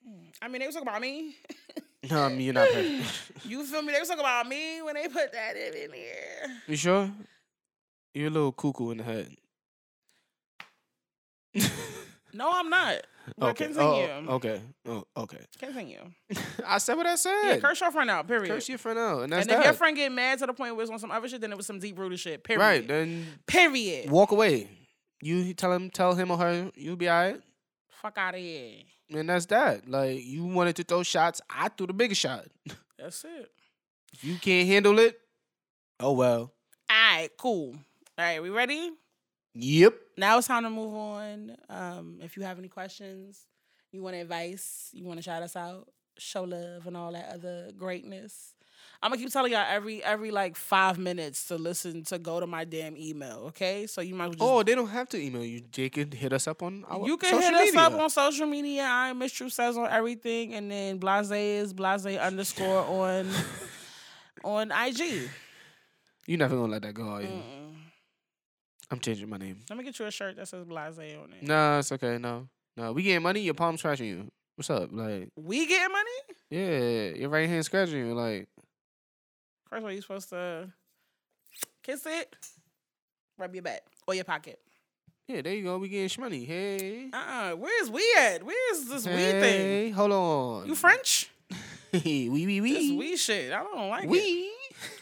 [0.08, 0.32] Mm.
[0.42, 1.36] I mean, they was talking about me.
[2.10, 3.46] No, I mean you're not perfect.
[3.46, 3.94] you feel me?
[3.94, 6.58] They was talking about me when they put that in, in here.
[6.68, 7.12] you sure?
[8.16, 9.36] You're a little cuckoo in the head.
[12.34, 12.96] No, I'm not.
[13.38, 13.66] But okay.
[13.66, 14.08] continue.
[14.30, 14.62] Oh, okay.
[14.86, 15.40] Oh, okay.
[15.60, 16.00] Continue.
[16.66, 17.34] I said what I said.
[17.44, 18.28] Yeah, curse your friend out.
[18.28, 18.50] Period.
[18.50, 19.66] Curse your friend out, and that's and if that.
[19.66, 21.58] your friend get mad to the point where it's on some other shit, then it
[21.58, 22.44] was some deep rooted shit.
[22.44, 22.62] Period.
[22.62, 24.10] right then, Period.
[24.10, 24.70] walk away.
[25.22, 27.42] You tell him, tell him or her, you'll be alright.
[28.02, 28.78] Fuck out of here.
[29.14, 29.88] And that's that.
[29.88, 32.46] Like you wanted to throw shots, I threw the biggest shot.
[32.98, 33.52] That's it.
[34.14, 35.20] If you can't handle it,
[36.00, 36.54] oh well.
[36.90, 37.76] All right, cool.
[38.18, 38.92] All right, we ready?
[39.54, 39.94] Yep.
[40.18, 41.58] Now it's time to move on.
[41.70, 43.46] Um, if you have any questions,
[43.92, 45.88] you want advice, you want to shout us out,
[46.18, 48.54] show love, and all that other greatness.
[49.04, 52.46] I'm gonna keep telling y'all every every like five minutes to listen to go to
[52.46, 53.46] my damn email.
[53.48, 55.62] Okay, so you might well Oh, they don't have to email you.
[55.72, 57.80] They can hit us up on our you can hit us media.
[57.80, 58.84] up on social media.
[58.88, 63.28] I'm Miss True says on everything, and then Blase is Blase underscore on
[64.44, 65.30] on IG.
[66.28, 67.28] You're never gonna let that go, are you?
[67.28, 67.74] Mm-mm.
[68.92, 69.60] I'm changing my name.
[69.70, 71.44] Let me get you a shirt that says Blase on it.
[71.44, 72.18] Nah, it's okay.
[72.18, 73.40] No, no, we getting money.
[73.42, 74.28] Your palm's scratching you.
[74.56, 74.90] What's up?
[74.92, 76.12] Like, We getting money?
[76.50, 78.14] yeah, your right hand scratching you.
[78.14, 78.48] Like,
[79.70, 80.68] First of all, you supposed to
[81.84, 82.36] kiss it,
[83.38, 84.60] rub your back or your pocket.
[85.28, 85.78] yeah, there you go.
[85.78, 86.44] We getting money.
[86.44, 88.44] Hey, Uh uh Where's we at?
[88.44, 89.42] Where's this we thing?
[89.42, 90.68] hey, hold on.
[90.68, 91.30] You French?
[91.94, 93.54] we we This we shit.
[93.54, 94.10] I don't like it.
[94.10, 94.52] we.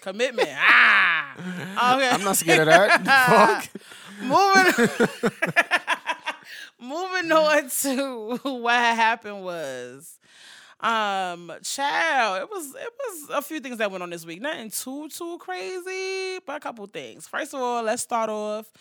[0.01, 0.49] Commitment.
[0.51, 1.33] ah.
[1.37, 2.09] Okay.
[2.11, 3.69] I'm not scared of that.
[3.69, 3.81] Fuck.
[4.21, 4.89] Moving.
[6.81, 10.17] Moving on to what happened was,
[10.79, 12.41] um, child.
[12.43, 14.41] It was it was a few things that went on this week.
[14.41, 17.27] Nothing too too crazy, but a couple things.
[17.27, 18.71] First of all, let's start off.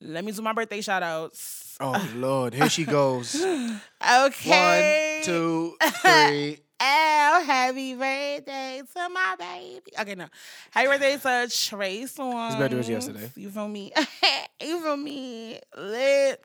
[0.00, 1.76] Let me do my birthday shout outs.
[1.80, 3.34] Oh Lord, here she goes.
[3.36, 5.16] Okay.
[5.18, 6.58] One, two, three.
[6.80, 9.92] Oh, happy birthday to my baby.
[10.00, 10.26] Okay, no.
[10.70, 12.48] Happy birthday to Trey Songz.
[12.48, 13.30] His birthday was yesterday.
[13.36, 13.92] You feel me?
[14.62, 15.60] you feel me?
[15.76, 16.44] Lit.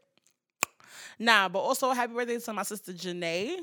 [1.18, 3.58] Nah, but also happy birthday to my sister Janae.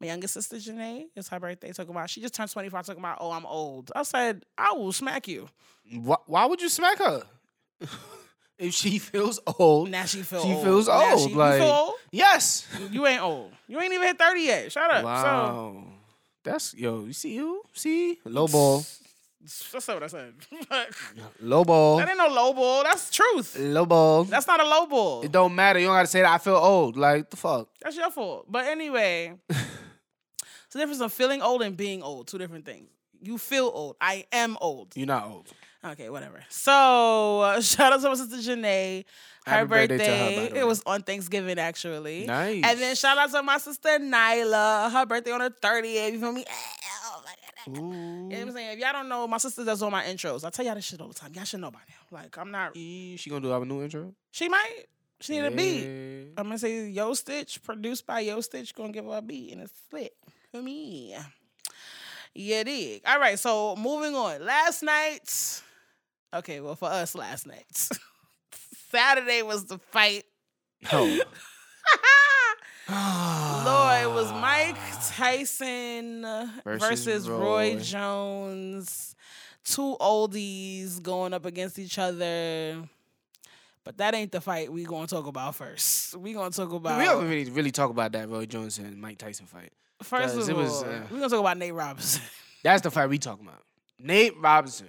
[0.00, 1.06] My youngest sister Janae.
[1.16, 1.72] It's her birthday.
[1.72, 3.90] Talking about she just turned 25, talking about, oh, I'm old.
[3.94, 5.48] I said, I will smack you.
[5.92, 7.22] Why, why would you smack her?
[8.58, 10.64] if she feels old, Now she feel She old.
[10.64, 11.94] feels old, she- like- feel old?
[12.12, 12.66] yes.
[12.90, 13.52] You ain't old.
[13.68, 14.72] You ain't even hit 30 yet.
[14.72, 15.00] Shut up.
[15.00, 15.84] So Wow.
[16.46, 17.04] That's yo.
[17.04, 18.84] You see you see low ball,
[19.72, 20.34] that's not what I said.
[21.40, 22.84] low ball, that ain't no low ball.
[22.84, 23.58] That's truth.
[23.58, 24.24] low ball.
[24.24, 25.22] That's not a low ball.
[25.22, 25.80] It don't matter.
[25.80, 26.32] You don't gotta say that.
[26.32, 26.96] I feel old.
[26.96, 27.68] Like the fuck.
[27.82, 28.46] That's your fault.
[28.48, 29.64] But anyway, it's
[30.72, 32.28] the difference of feeling old and being old.
[32.28, 32.90] Two different things.
[33.20, 33.96] You feel old.
[34.00, 34.92] I am old.
[34.94, 35.48] You're not old.
[35.92, 36.42] Okay, whatever.
[36.48, 39.04] So uh, shout out to my sister Janae.
[39.46, 40.48] Her Happy birthday birthday.
[40.48, 40.60] her, way.
[40.60, 42.26] it was on Thanksgiving actually.
[42.26, 42.64] Nice.
[42.64, 44.90] And then shout out to my sister Nyla.
[44.90, 46.12] Her birthday on the 30th.
[46.12, 46.44] You feel me?
[47.68, 47.72] Ooh.
[47.72, 48.72] You know what I'm saying?
[48.72, 50.44] If y'all don't know, my sister does all my intros.
[50.44, 51.32] I tell y'all this shit all the time.
[51.34, 52.18] Y'all should know by now.
[52.18, 52.70] Like, I'm not.
[52.76, 54.14] Eh, She gonna do our new intro.
[54.32, 54.84] She might.
[55.20, 55.84] She need a beat.
[56.36, 59.62] I'm gonna say Yo Stitch, produced by Yo Stitch, gonna give her a beat and
[59.62, 60.12] a split
[60.52, 61.16] for me.
[62.34, 63.02] Yeah, dig.
[63.06, 64.44] All right, so moving on.
[64.44, 65.62] Last night,
[66.38, 67.64] okay, well for us, last night,
[68.90, 70.24] Saturday was the fight.
[70.92, 71.20] Oh.
[72.88, 74.76] Lord, it was Mike
[75.16, 76.22] Tyson
[76.64, 77.74] versus, Versus Roy.
[77.74, 77.80] Roy.
[77.80, 79.14] Jones.
[79.64, 82.84] Two oldies going up against each other.
[83.82, 86.16] But that ain't the fight we gonna talk about first.
[86.16, 89.18] We gonna talk about We don't really really talk about that Roy Jones and Mike
[89.18, 89.72] Tyson fight.
[90.02, 90.88] first of was, all.
[90.88, 92.22] uh, we gonna talk about Nate Robinson.
[92.62, 93.62] That's the fight we talking about.
[93.98, 94.88] Nate Robinson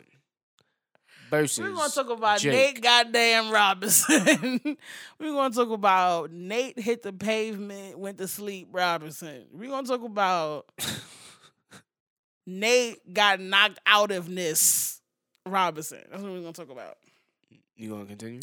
[1.30, 1.60] versus.
[1.60, 2.54] We're gonna talk about Jake.
[2.54, 4.60] Nate goddamn Robinson.
[5.20, 9.46] We're gonna talk about Nate hit the pavement, went to sleep Robinson.
[9.52, 10.70] We're gonna talk about
[12.46, 15.02] Nate got knocked out of this
[15.46, 16.00] Robinson.
[16.10, 16.98] That's what we're gonna talk about.
[17.76, 18.42] You gonna continue?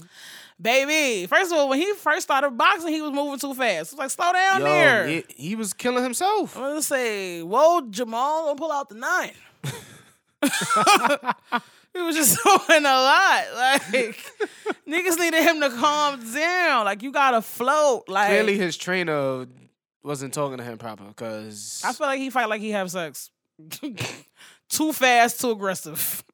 [0.61, 3.93] Baby, first of all, when he first started boxing, he was moving too fast.
[3.93, 5.07] I was like, slow down Yo, there.
[5.09, 6.57] he, he was killing himself.
[6.57, 9.33] I'm gonna say, whoa, Jamal, don't pull out the nine.
[11.95, 13.45] he was just doing a lot.
[13.57, 13.83] Like
[14.89, 16.85] niggas needed him to calm down.
[16.85, 18.09] Like you gotta float.
[18.09, 19.47] Like Clearly, his trainer
[20.03, 23.31] wasn't talking to him proper because I feel like he fight like he have sex.
[24.69, 26.25] too fast, too aggressive.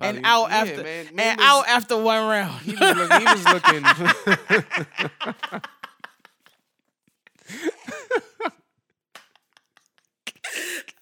[0.00, 2.60] and out after man, and was- out after one round.
[2.62, 3.84] He was, look, he was looking.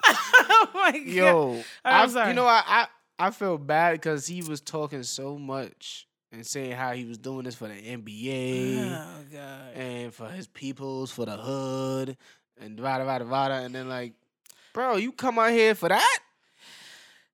[0.07, 1.07] oh my god.
[1.07, 2.29] Yo, I'm I, sorry.
[2.29, 2.87] you know, I, I
[3.19, 7.45] I feel bad because he was talking so much and saying how he was doing
[7.45, 9.75] this for the NBA Oh god.
[9.75, 12.17] and for his peoples, for the hood,
[12.61, 14.15] and vada vada vada, and then like,
[14.73, 16.19] bro, you come out here for that?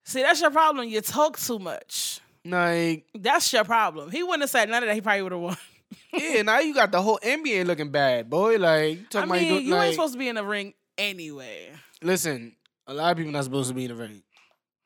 [0.04, 0.88] See, that's your problem.
[0.88, 2.20] You talk too much.
[2.44, 4.10] Like, That's your problem.
[4.10, 4.94] He wouldn't have said none of that.
[4.94, 5.56] He probably would have won.
[6.14, 8.56] yeah, now you got the whole NBA looking bad, boy.
[8.56, 10.44] Like, you I talking about mean, you, you like, ain't supposed to be in the
[10.44, 11.68] ring anyway.
[12.02, 12.56] listen.
[12.86, 14.22] A lot of people not supposed to be in the ring,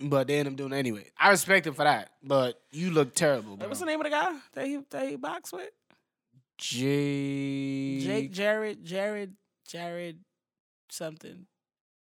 [0.01, 1.11] but they end up doing it anyway.
[1.19, 3.69] I respect him for that, but you look terrible, bro.
[3.69, 5.71] What's the name of the guy that he that he boxed with?
[6.59, 8.03] Jake.
[8.03, 9.35] Jake, Jared, Jared,
[9.69, 10.19] Jared,
[10.91, 11.47] something.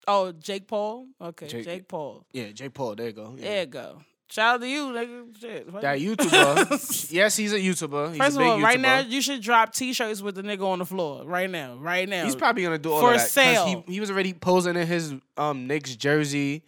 [0.08, 1.06] Oh, Jake Paul.
[1.20, 2.26] Okay, Jake- Jake, Paul.
[2.32, 2.96] Yeah, Jake Paul.
[2.96, 3.34] There you go.
[3.36, 3.44] Yeah.
[3.44, 4.02] There you go.
[4.30, 5.40] Shout out to you, nigga.
[5.40, 5.72] Shit.
[5.80, 7.10] That YouTuber.
[7.12, 8.10] yes, he's a YouTuber.
[8.10, 10.86] He's First of all, right now you should drop T-shirts with the nigga on the
[10.86, 11.24] floor.
[11.24, 12.24] Right now, right now.
[12.24, 13.84] he's probably gonna do all For that sale.
[13.86, 16.62] He, he was already posing in his um Knicks jersey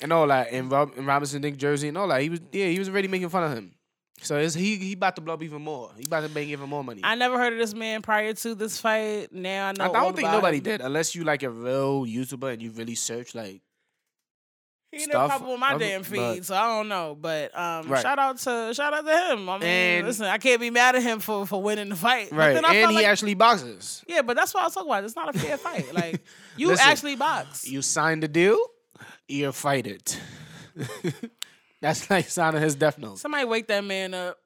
[0.00, 2.20] and all that, and, Rob, and Robinson Knicks jersey and all that.
[2.22, 3.72] He was yeah, he was already making fun of him.
[4.22, 5.90] So it's, he he about to blow up even more.
[5.98, 7.00] He about to make even more money.
[7.04, 9.32] I never heard of this man prior to this fight.
[9.32, 9.92] Now I know.
[9.92, 10.62] I don't think nobody him.
[10.64, 13.60] did, unless you like a real YouTuber and you really search like.
[14.92, 17.18] He stuff couple of my of it, damn but- so I don't know.
[17.20, 18.00] But um, Right.
[18.00, 19.48] shout out to shout out to him.
[19.48, 22.28] I mean, And- listen, I can't be mad at him for for winning the fight.
[22.30, 24.04] But Right, and he like, actually boxes.
[24.06, 25.02] yeah, but that's what I was talking about.
[25.02, 25.92] It's not a fair fight.
[25.92, 26.20] Like
[26.56, 27.66] you Listen, actually box.
[27.66, 28.56] You signed the deal,
[29.28, 30.20] you fight it.
[31.80, 33.18] That's like signing his death note.
[33.18, 34.38] Somebody wake that man up.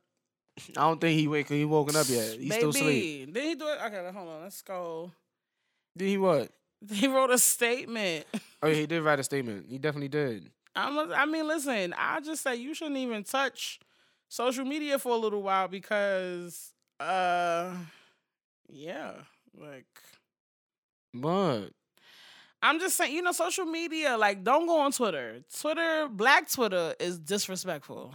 [0.77, 2.39] I don't think he wake he woken up yet.
[2.39, 3.27] He's still asleep.
[3.27, 3.33] Baby.
[3.33, 3.79] Did he do it?
[3.87, 4.43] Okay, hold on.
[4.43, 5.13] Let's go.
[5.97, 6.51] Did he what?
[6.91, 8.25] He wrote a statement.
[8.63, 9.67] Oh, yeah, he did write a statement.
[9.69, 10.51] He definitely did.
[10.77, 13.81] I'm I mean, listen, I just say you shouldn't even touch
[14.29, 17.73] social media for a little while because, uh,
[18.69, 19.13] yeah,
[19.57, 19.87] like
[21.13, 21.71] What?
[22.63, 25.41] I'm just saying, you know, social media, like, don't go on Twitter.
[25.61, 28.13] Twitter, Black Twitter, is disrespectful.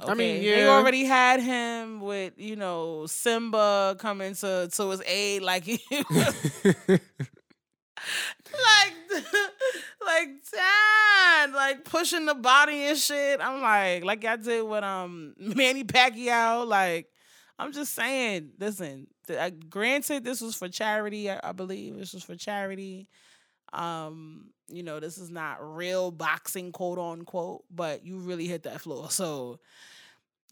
[0.00, 0.10] Okay?
[0.10, 5.42] I mean, They already had him with, you know, Simba coming to to his aid,
[5.42, 5.78] like he
[6.10, 6.64] was
[8.52, 8.94] like,
[10.06, 13.40] like, dad, like pushing the body and shit.
[13.42, 16.66] I'm like, like I did with um Manny Pacquiao.
[16.66, 17.08] Like,
[17.58, 19.06] I'm just saying, listen.
[19.26, 21.30] th- uh, granted, this was for charity.
[21.30, 23.08] I, I believe this was for charity.
[23.72, 28.80] Um, you know, this is not real boxing, quote unquote, but you really hit that
[28.80, 29.10] floor.
[29.10, 29.58] So,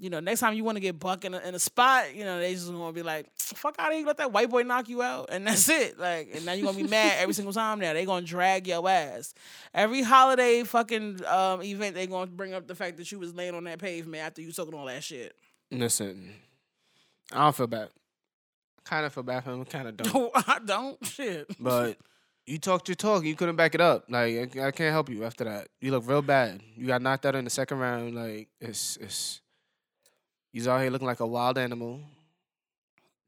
[0.00, 2.24] you know, next time you want to get buck in a, in a spot, you
[2.24, 4.88] know, they just gonna be like, "Fuck out of here, let that white boy knock
[4.88, 5.98] you out," and that's it.
[5.98, 7.81] Like, and now you're gonna be mad every single time.
[7.81, 9.35] Now they gonna drag your ass.
[9.74, 13.54] Every holiday fucking um event, they gonna bring up the fact that you was laying
[13.54, 15.35] on that pavement after you talking all that shit.
[15.72, 16.33] Listen,
[17.33, 17.88] I don't feel bad.
[18.85, 19.64] Kind of feel bad for him.
[19.64, 20.31] Kind of don't.
[20.48, 21.46] I don't shit.
[21.61, 21.98] but
[22.48, 23.24] you talked your talk.
[23.24, 24.04] You couldn't back it up.
[24.08, 25.68] Like I, I can't help you after that.
[25.80, 26.61] You look real bad.
[26.76, 28.14] You got knocked out in the second round.
[28.14, 29.40] Like it's it's.
[30.52, 32.00] He's out here looking like a wild animal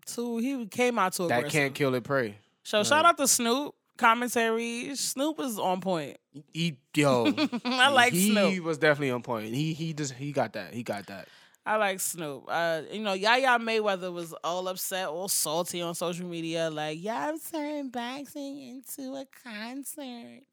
[0.07, 2.37] Two, he came out to that can't kill it prey.
[2.63, 4.95] So shout out to Snoop commentary.
[4.97, 6.17] Snoop is on point.
[6.53, 7.33] He yo.
[7.65, 8.53] I like he Snoop.
[8.53, 9.55] He was definitely on point.
[9.55, 10.75] He he just he got that.
[10.75, 11.29] He got that.
[11.65, 12.45] I like Snoop.
[12.49, 17.37] Uh, you know, Yaya Mayweather was all upset, all salty on social media, like, y'all
[17.39, 20.45] turned boxing into a concert.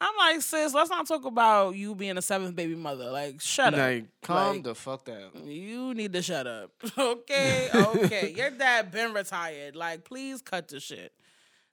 [0.00, 3.10] I'm like, sis, let's not talk about you being a seventh baby mother.
[3.10, 3.80] Like, shut up.
[3.80, 5.30] Like calm Like, the fuck down.
[5.44, 6.70] You need to shut up.
[6.98, 8.32] okay, okay.
[8.36, 9.74] Your dad been retired.
[9.74, 11.12] Like, please cut the shit.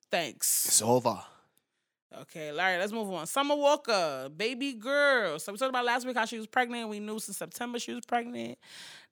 [0.10, 0.66] Thanks.
[0.66, 1.20] It's over.
[2.22, 3.28] Okay, Larry, let's move on.
[3.28, 5.38] Summer Walker, baby girl.
[5.40, 6.88] So we talked about last week how she was pregnant.
[6.90, 8.58] We knew since September she was pregnant.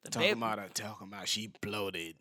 [0.04, 2.14] The Talking baby, about her, talking about she bloated.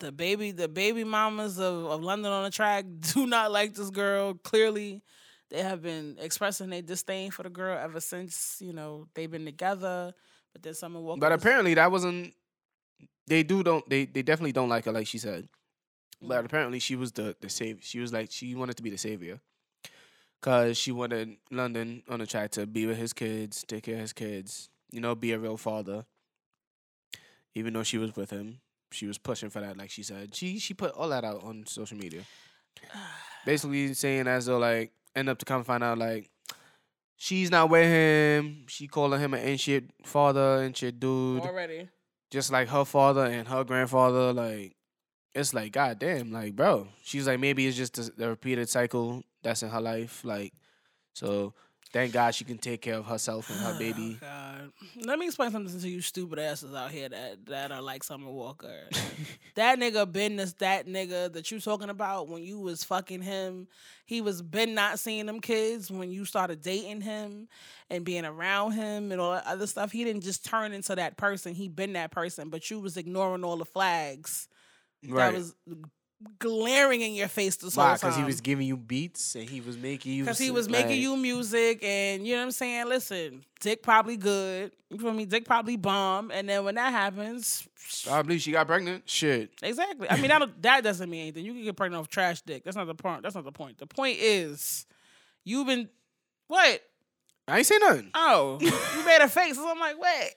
[0.00, 3.90] the baby, the baby mamas of, of London on the track do not like this
[3.90, 4.34] girl.
[4.34, 5.02] Clearly,
[5.50, 9.46] they have been expressing their disdain for the girl ever since you know they've been
[9.46, 10.12] together.
[10.52, 12.34] But then Summer Walker, But was- apparently that wasn't.
[13.26, 15.48] They do don't they they definitely don't like her like she said.
[16.20, 16.46] But mm.
[16.46, 17.78] apparently she was the the save.
[17.82, 19.40] She was like she wanted to be the savior.
[20.40, 24.00] Cause she wanted London on the track to be with his kids, take care of
[24.02, 26.04] his kids, you know, be a real father.
[27.54, 28.60] even though she was with him.
[28.92, 30.34] She was pushing for that, like she said.
[30.34, 32.22] She she put all that out on social media,
[33.44, 36.30] basically saying as though like end up to come find out like
[37.16, 38.64] she's not with him.
[38.68, 41.88] She calling him an ancient father, ancient dude, Already.
[42.30, 44.32] just like her father and her grandfather.
[44.32, 44.76] Like
[45.34, 46.88] it's like goddamn, like bro.
[47.02, 50.24] She's like maybe it's just the, the repeated cycle that's in her life.
[50.24, 50.52] Like
[51.14, 51.54] so,
[51.92, 54.18] thank God she can take care of herself and her baby.
[54.20, 54.70] God.
[55.04, 58.30] Let me explain something to you stupid asses out here that that are like Summer
[58.30, 58.88] Walker.
[59.56, 63.68] that nigga been this that nigga that you talking about when you was fucking him.
[64.06, 67.48] He was been not seeing them kids when you started dating him
[67.90, 69.92] and being around him and all that other stuff.
[69.92, 71.54] He didn't just turn into that person.
[71.54, 74.48] He been that person, but you was ignoring all the flags
[75.06, 75.30] Right.
[75.30, 75.54] that was
[76.38, 77.88] glaring in your face this Why?
[77.88, 80.24] whole Because he was giving you beats and he was making you.
[80.24, 82.88] Because he was making you music, and you know what I'm saying.
[82.88, 84.72] Listen, Dick probably good.
[84.90, 85.26] You feel me?
[85.26, 87.68] Dick probably bomb, and then when that happens,
[88.04, 89.08] believe she got pregnant.
[89.08, 89.50] Shit.
[89.62, 90.10] exactly.
[90.10, 91.44] I mean, that that doesn't mean anything.
[91.44, 92.64] You can get pregnant off trash dick.
[92.64, 93.22] That's not the point.
[93.22, 93.78] That's not the point.
[93.78, 94.86] The point is,
[95.44, 95.88] you've been
[96.48, 96.82] what?
[97.46, 98.10] I ain't say nothing.
[98.14, 99.56] Oh, you made a face.
[99.56, 100.34] So I'm like, wait.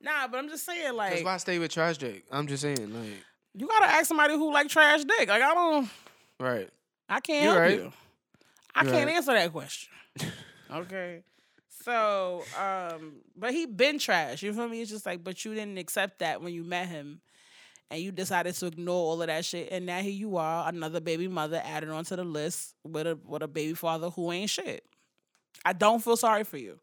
[0.00, 2.24] Nah, but I'm just saying, That's like, why I stay with trash Jake.
[2.32, 5.28] I'm just saying, like, you gotta ask somebody who like trash dick.
[5.28, 5.88] Like, I don't.
[6.40, 6.68] right.
[7.08, 7.78] I can't You're help right.
[7.78, 7.92] you.
[8.74, 9.16] I You're can't right.
[9.16, 9.92] answer that question.
[10.72, 11.22] okay.
[11.84, 14.42] So, um, but he been trash.
[14.42, 14.80] You feel me?
[14.80, 17.20] It's just like, but you didn't accept that when you met him,
[17.90, 21.00] and you decided to ignore all of that shit, and now here you are, another
[21.00, 24.84] baby mother added onto the list with a with a baby father who ain't shit.
[25.64, 26.78] I don't feel sorry for you.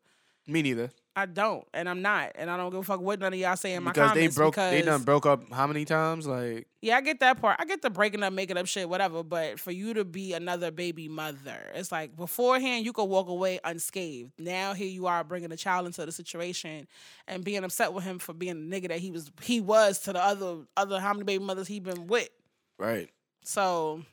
[0.45, 0.91] Me neither.
[1.19, 3.57] I don't, and I'm not, and I don't give a fuck what none of y'all
[3.57, 4.53] say in my Because they broke.
[4.53, 6.25] because They done broke up how many times?
[6.25, 7.57] Like, yeah, I get that part.
[7.59, 9.21] I get the breaking up, making up shit, whatever.
[9.21, 13.59] But for you to be another baby mother, it's like beforehand you could walk away
[13.65, 14.31] unscathed.
[14.39, 16.87] Now here you are bringing a child into the situation
[17.27, 19.29] and being upset with him for being the nigga that he was.
[19.41, 22.29] He was to the other other how many baby mothers he been with.
[22.77, 23.09] right.
[23.43, 24.03] So.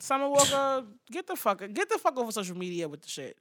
[0.00, 3.36] Summer Walker, get the fuck get the fuck over social media with the shit,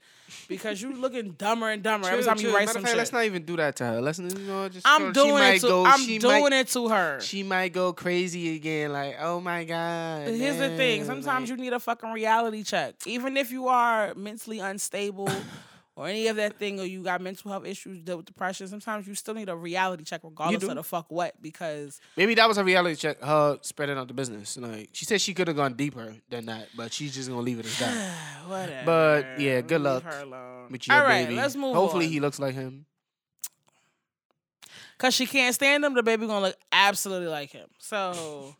[0.47, 2.97] because you looking dumber and dumber every Chill, time you write Matter some fact, shit.
[2.97, 4.01] Let's not even do that to her.
[4.01, 4.87] Let's, you know, just.
[4.87, 7.19] I'm doing it to Go, I'm doing might, it to her.
[7.21, 8.91] She might go crazy again.
[8.91, 10.25] Like, oh my god.
[10.25, 11.05] But Here's the thing.
[11.05, 12.95] Sometimes like- you need a fucking reality check.
[13.05, 15.29] Even if you are mentally unstable
[15.97, 19.07] or any of that thing, or you got mental health issues, deal with depression, sometimes
[19.07, 21.33] you still need a reality check regardless of the fuck what.
[21.41, 23.19] Because Maybe that was a reality check.
[23.21, 24.55] Her spreading out the business.
[24.57, 27.59] Like she said, she could have gone deeper than that, but she's just gonna leave
[27.59, 28.15] it as that.
[28.47, 28.85] whatever.
[28.85, 30.03] But, yeah, good luck.
[30.69, 31.35] With your All right, baby.
[31.35, 32.11] let's move Hopefully, on.
[32.11, 32.85] he looks like him.
[34.99, 37.67] Cause she can't stand him, the baby gonna look absolutely like him.
[37.79, 38.55] So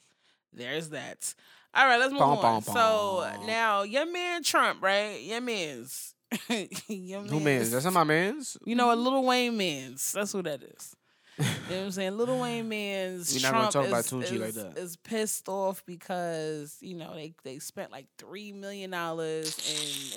[0.53, 1.33] there's that.
[1.73, 2.41] All right, let's move Bum, on.
[2.41, 5.19] bum, So now your man Trump, right?
[5.21, 6.13] Your man's.
[6.47, 7.71] Who man's?
[7.71, 8.57] That's not my man's.
[8.65, 10.11] You know, a Lil Wayne man's.
[10.11, 10.95] That's who that is.
[11.37, 12.17] You know what I'm saying?
[12.17, 13.33] Lil Wayne man's.
[13.33, 14.77] We not gonna Trump talk about is, like that.
[14.77, 19.57] Is pissed off because you know they they spent like three million dollars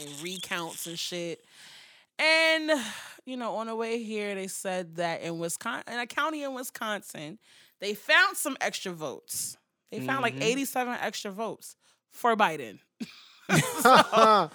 [0.03, 1.45] in, in recounts and shit.
[2.19, 2.71] And
[3.25, 6.55] you know, on the way here, they said that in Wisconsin, in a county in
[6.55, 7.39] Wisconsin,
[7.81, 9.57] they found some extra votes.
[9.91, 10.43] They found like Mhm.
[10.43, 11.77] 87 extra votes
[12.11, 12.79] for Biden.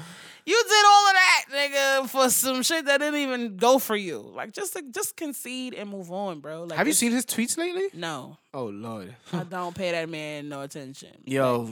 [0.48, 4.20] You did all of that, nigga, for some shit that didn't even go for you.
[4.20, 6.66] Like just just concede and move on, bro.
[6.66, 7.88] Like Have you seen his tweets lately?
[7.94, 9.16] No, Oh lord.
[9.34, 11.10] I don't pay that man no attention.
[11.26, 11.72] Yo,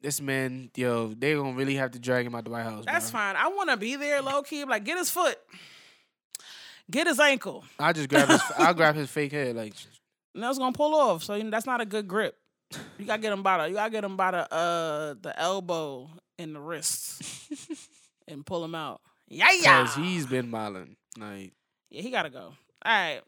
[0.00, 2.84] this man, yo, they gonna really have to drag him out the White House.
[2.84, 3.20] that's bro.
[3.20, 3.36] fine.
[3.36, 4.64] I want to be there, low key.
[4.64, 5.38] Like get his foot,
[6.90, 7.64] get his ankle.
[7.78, 8.42] I just grab his.
[8.58, 9.54] I'll grab his fake head.
[9.54, 9.74] Like,
[10.34, 11.22] And that's gonna pull off.
[11.22, 12.36] So you know, that's not a good grip.
[12.98, 16.10] You gotta get him by the you gotta get him by the uh the elbow
[16.38, 17.48] and the wrists
[18.28, 19.00] and pull him out.
[19.28, 19.84] Yeah, yeah.
[19.84, 20.96] cause he's been modeling.
[21.18, 21.52] Like,
[21.90, 22.52] Yeah, he gotta go.
[22.84, 23.20] All right.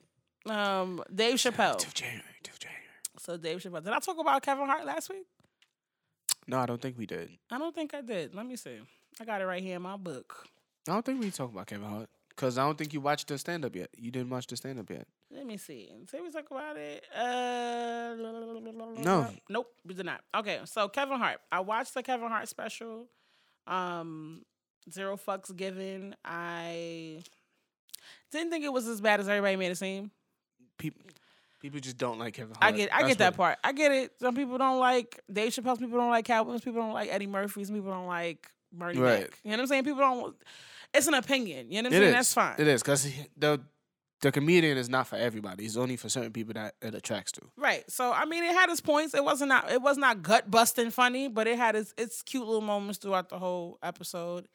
[0.46, 1.78] Um, Dave Chappelle.
[1.78, 2.82] till January, till January.
[3.18, 3.82] So Dave Chappelle.
[3.82, 5.26] Did I talk about Kevin Hart last week?
[6.46, 7.30] No, I don't think we did.
[7.50, 8.34] I don't think I did.
[8.34, 8.78] Let me see.
[9.20, 10.46] I got it right here in my book.
[10.88, 12.08] I don't think we talked about Kevin Hart.
[12.36, 13.88] Cause I don't think you watched the stand up yet.
[13.96, 15.06] You didn't watch the stand up yet.
[15.30, 15.90] Let me see.
[16.10, 17.04] Did we talk about it?
[17.14, 18.14] Uh,
[19.02, 19.28] No.
[19.48, 20.20] Nope, we did not.
[20.34, 21.38] Okay, so Kevin Hart.
[21.50, 23.06] I watched the Kevin Hart special.
[23.66, 24.42] Um,
[24.90, 26.14] Zero fucks given.
[26.24, 27.22] I
[28.30, 30.12] didn't think it was as bad as everybody made it seem.
[30.78, 31.02] People,
[31.60, 32.72] people just don't like Kevin Hart.
[32.72, 33.58] I get, I That's get that part.
[33.64, 34.12] I get it.
[34.20, 35.76] Some people don't like Dave Chappelle.
[35.76, 36.60] People don't like Cowboys.
[36.60, 37.64] People don't like Eddie Murphy.
[37.64, 39.22] Some people don't like Bernie Right.
[39.22, 39.40] Mac.
[39.42, 39.84] You know what I'm saying?
[39.84, 40.36] People don't.
[40.94, 41.72] It's an opinion.
[41.72, 42.08] You know what I'm It saying?
[42.10, 42.14] is.
[42.14, 42.54] That's fine.
[42.58, 43.60] It is because the
[44.22, 45.64] the comedian is not for everybody.
[45.66, 47.42] It's only for certain people that it attracts to.
[47.56, 47.84] Right.
[47.90, 49.14] So I mean, it had its points.
[49.14, 49.70] It wasn't not.
[49.70, 53.28] It was not gut busting funny, but it had its its cute little moments throughout
[53.28, 54.48] the whole episode.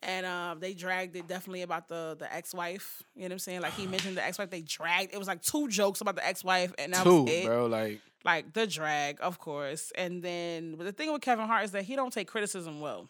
[0.00, 3.02] And um, they dragged it definitely about the the ex wife.
[3.14, 3.60] You know what I'm saying?
[3.62, 4.50] Like he mentioned the ex wife.
[4.50, 5.12] They dragged.
[5.14, 7.44] It was like two jokes about the ex wife, and that Two, was it.
[7.46, 7.66] bro.
[7.66, 9.92] Like Like the drag, of course.
[9.96, 13.08] And then but the thing with Kevin Hart is that he don't take criticism well.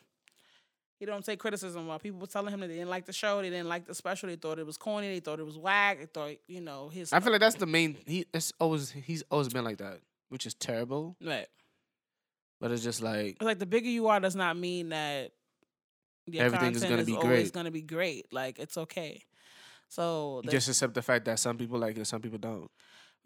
[0.99, 1.99] He don't take criticism well.
[1.99, 4.29] People were telling him that they didn't like the show, they didn't like the special,
[4.29, 7.13] they thought it was corny, they thought it was whack, they thought you know his.
[7.13, 7.97] I feel like that's the main.
[8.07, 11.17] He it's always he's always been like that, which is terrible.
[11.23, 11.49] Right.
[12.61, 15.33] But it's just like It's like the bigger you are does not mean that
[16.27, 17.53] your Everything is gonna is be always great.
[17.53, 18.33] gonna be great.
[18.33, 19.23] Like it's okay.
[19.89, 22.71] So just accept the fact that some people like it, some people don't.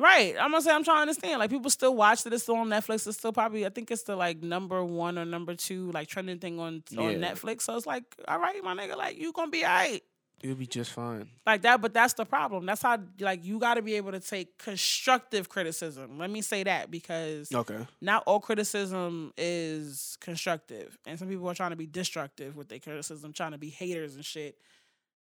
[0.01, 1.39] Right, I'm gonna say I'm trying to understand.
[1.39, 2.33] Like people still watch it.
[2.33, 3.07] It's still on Netflix.
[3.07, 6.39] It's still probably I think it's the like number one or number two like trending
[6.39, 7.63] thing on on Netflix.
[7.63, 10.03] So it's like all right, my nigga, like you gonna be alright.
[10.43, 11.29] You'll be just fine.
[11.47, 14.21] like that but that's the problem that's how like you got to be able to
[14.21, 17.87] take constructive criticism let me say that because Okay.
[18.01, 22.79] not all criticism is constructive and some people are trying to be destructive with their
[22.79, 24.57] criticism trying to be haters and shit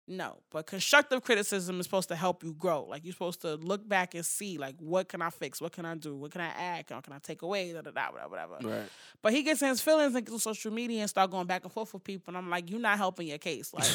[0.08, 3.88] no but constructive criticism is supposed to help you grow like you're supposed to look
[3.88, 6.48] back and see like what can i fix what can i do what can i
[6.48, 8.90] add can, can i take away da, da, da, whatever whatever Right.
[9.22, 11.64] but he gets in his feelings and gets on social media and start going back
[11.64, 13.88] and forth with people and i'm like you're not helping your case like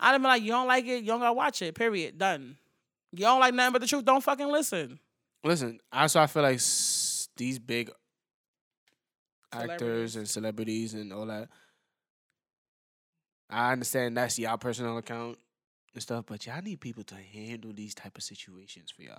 [0.00, 1.74] I'd been like, you don't like it, you don't gotta watch it.
[1.74, 2.18] Period.
[2.18, 2.56] Done.
[3.12, 4.04] You don't like nothing but the truth.
[4.04, 4.98] Don't fucking listen.
[5.44, 7.90] Listen, also I feel like s- these big
[9.52, 11.48] actors and celebrities and all that.
[13.50, 15.38] I understand that's y'all personal account
[15.92, 19.18] and stuff, but y'all need people to handle these type of situations for y'all.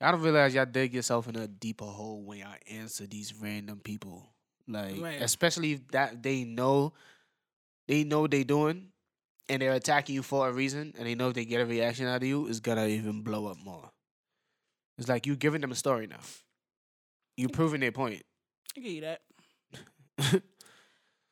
[0.00, 3.80] Y'all don't realize y'all dig yourself in a deeper hole when y'all answer these random
[3.82, 4.30] people.
[4.68, 5.20] Like Right.
[5.22, 6.92] especially if that they know
[7.86, 8.88] they know what they doing
[9.48, 12.06] and they're attacking you for a reason and they know if they get a reaction
[12.06, 13.90] out of you, it's gonna even blow up more.
[14.98, 16.20] It's like you giving them a story now.
[17.36, 18.22] You're proving their point.
[18.76, 19.22] I give you that.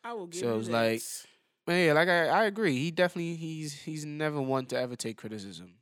[0.04, 1.02] I will give So you So it's like-
[1.74, 2.76] yeah, like I, I agree.
[2.78, 5.74] He definitely he's he's never one to ever take criticism.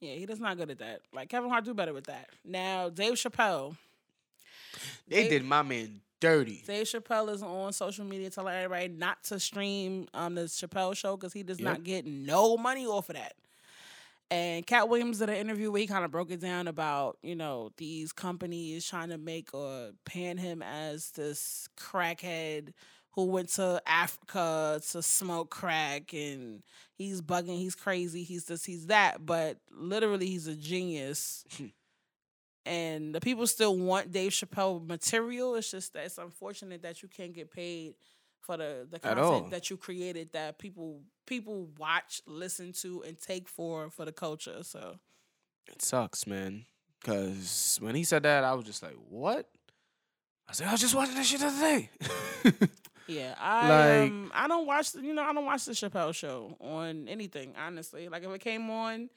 [0.00, 1.00] yeah, he does not good at that.
[1.12, 2.28] Like Kevin Hart do better with that.
[2.44, 3.76] Now Dave Chappelle.
[5.08, 6.62] They They- did my man dirty.
[6.66, 11.16] Dave Chappelle is on social media telling everybody not to stream um the Chappelle show
[11.16, 11.64] because he does Yep.
[11.64, 13.34] not get no money off of that.
[14.28, 17.36] And Katt Williams did an interview where he kind of broke it down about, you
[17.36, 22.72] know, these companies trying to make or pan him as this crackhead
[23.16, 26.62] who went to Africa to smoke crack and
[26.94, 29.24] he's bugging, he's crazy, he's this, he's that.
[29.24, 31.44] But literally, he's a genius.
[32.66, 35.54] and the people still want Dave Chappelle material.
[35.54, 37.94] It's just that it's unfortunate that you can't get paid
[38.42, 43.48] for the the content that you created that people people watch, listen to, and take
[43.48, 44.62] for for the culture.
[44.62, 44.98] So
[45.68, 46.66] It sucks, man.
[47.02, 49.48] Cause when he said that, I was just like, "What?"
[50.48, 51.90] I said, "I was just watching that shit the other day."
[53.08, 56.56] yeah, I Like- um I don't watch you know I don't watch the Chappelle show
[56.60, 58.08] on anything honestly.
[58.08, 59.08] Like if it came on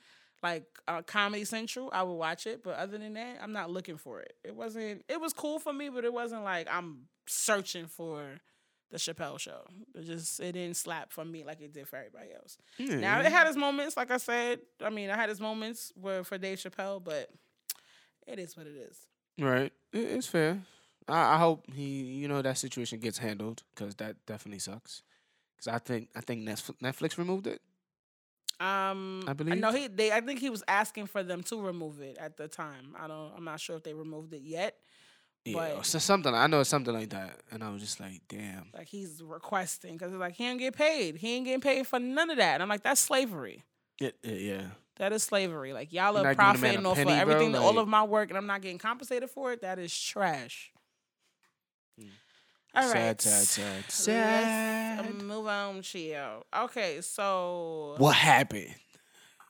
[0.41, 2.63] like uh, Comedy Central, I would watch it.
[2.63, 4.33] But other than that, I'm not looking for it.
[4.43, 5.03] It wasn't.
[5.09, 8.23] It was cool for me, but it wasn't like I'm searching for
[8.89, 9.65] the Chappelle show.
[9.95, 12.57] It just it didn't slap for me like it did for everybody else.
[12.79, 14.59] Now it had its moments, like I said.
[14.81, 17.29] I mean, I had its moments where for Dave Chappelle, but
[18.25, 18.97] it is what it is.
[19.39, 19.73] right.
[19.91, 20.61] It- It's fair.
[21.09, 25.03] I, I hope he, you know, that situation gets handled because that definitely sucks.
[25.55, 27.61] Because I think I think Netflix, Netflix removed it.
[28.59, 29.57] Um, I believe.
[29.59, 29.87] know he.
[29.87, 30.11] They.
[30.11, 32.95] I think he was asking for them to remove it at the time.
[32.99, 33.31] I don't.
[33.35, 34.75] I'm not sure if they removed it yet.
[35.45, 36.33] Yeah, But- so something.
[36.33, 39.93] I know it's something like that, and I was just like, "Damn." Like he's requesting
[39.93, 41.15] because it's like he ain't get paid.
[41.15, 42.55] He ain't getting paid for none of that.
[42.55, 43.63] And I'm like, that's slavery.
[44.01, 44.63] It- yeah.
[44.97, 45.71] That is slavery.
[45.71, 47.35] Like y'all are not giving a man profiting off penny, of bro?
[47.35, 49.61] everything, all of my work, and I'm not getting compensated for it.
[49.61, 50.73] That is trash.
[52.75, 53.19] All right.
[53.19, 54.99] Sad, sad, sad, Let's sad.
[54.99, 56.45] um, move on, chill.
[56.55, 58.75] Okay, so what happened?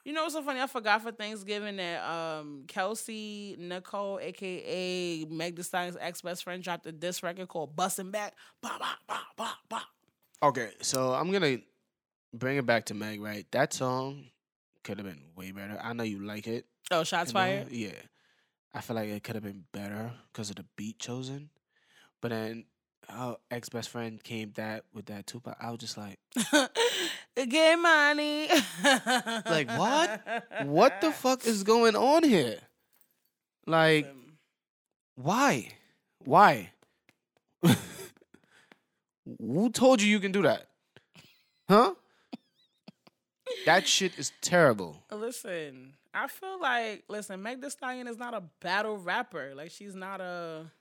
[0.05, 0.61] you know what's so funny?
[0.61, 6.63] I forgot for Thanksgiving that um Kelsey Nicole, aka Meg Thee Stallion's ex best friend,
[6.63, 9.81] dropped a diss record called "Bustin' Back." Bah, bah, bah, bah, bah.
[10.41, 11.57] Okay, so I'm gonna
[12.33, 13.21] bring it back to Meg.
[13.21, 14.25] Right, that song
[14.83, 15.77] could have been way better.
[15.83, 16.65] I know you like it.
[16.89, 17.39] Oh, shots you know?
[17.41, 17.71] fired.
[17.71, 17.91] Yeah,
[18.73, 21.49] I feel like it could have been better because of the beat chosen.
[22.21, 22.65] But then
[23.09, 25.57] her ex best friend came that with that Tupac.
[25.59, 26.19] I was just like,
[27.35, 28.47] Get money.
[29.45, 30.43] Like, what?
[30.65, 32.57] what the fuck is going on here?
[33.65, 34.33] Like, Um,
[35.15, 35.69] why?
[36.25, 36.71] Why?
[39.39, 40.67] Who told you you can do that?
[41.69, 41.93] Huh?
[43.65, 45.03] that shit is terrible.
[45.11, 49.53] Listen, I feel like listen, Meg Thee Stallion is not a battle rapper.
[49.55, 50.71] Like she's not a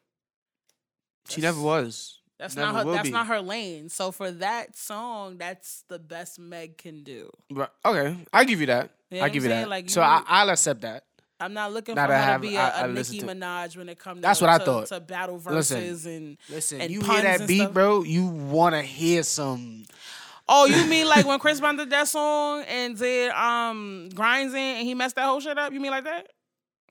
[1.28, 2.17] She never was.
[2.38, 2.92] That's Never not her.
[2.92, 3.12] That's be.
[3.12, 3.88] not her lane.
[3.88, 7.30] So for that song, that's the best Meg can do.
[7.50, 7.68] Right.
[7.84, 8.90] Okay, I give you that.
[9.10, 9.62] You know I give you saying?
[9.62, 9.68] that.
[9.68, 11.04] Like, so you- I, I'll accept that.
[11.40, 12.88] I'm not looking Now for that I her have- to be I- a, I a
[12.88, 14.22] listen Nicki Minaj when it comes.
[14.22, 14.86] That's to, what I thought.
[14.86, 17.72] To battle Listen, verses and Listen, and you hear that beat, stuff.
[17.72, 18.02] bro?
[18.02, 19.84] You want to hear some?
[20.48, 24.58] Oh, you mean like when Chris Brown did that song and did um grinds in
[24.60, 25.72] and he messed that whole shit up?
[25.72, 26.28] You mean like that?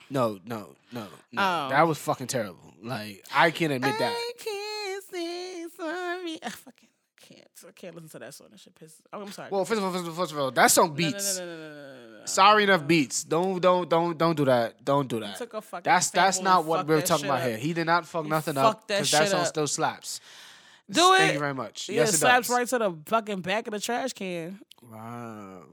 [0.10, 1.41] No, no, no, no.
[1.41, 1.70] Oh.
[1.70, 2.74] That was fucking terrible.
[2.82, 4.14] Like I can't admit that.
[4.16, 4.66] I can't say
[6.28, 6.39] sorry.
[6.43, 6.89] I fucking
[7.21, 7.47] can't.
[7.67, 8.47] I can't listen to that song.
[8.51, 9.01] That shit pisses.
[9.11, 9.49] Oh, I'm sorry.
[9.51, 11.39] Well, first of all, first of all, first of all, that song beats.
[11.39, 12.25] No, no, no.
[12.25, 13.23] Sorry enough beats.
[13.23, 14.84] Don't, don't, don't, don't do that.
[14.84, 15.38] Don't do that.
[15.38, 17.47] took a fucking That's that's not what we're talking about up.
[17.47, 17.57] here.
[17.57, 19.47] He did not fuck He nothing up that because that shit song up.
[19.47, 20.19] still slaps.
[20.89, 21.17] Do Thank it.
[21.19, 21.89] Thank you very much.
[21.89, 22.57] Yeah, yes, it it slaps does.
[22.57, 24.59] right to the fucking back of the trash can.
[24.82, 25.63] Wow.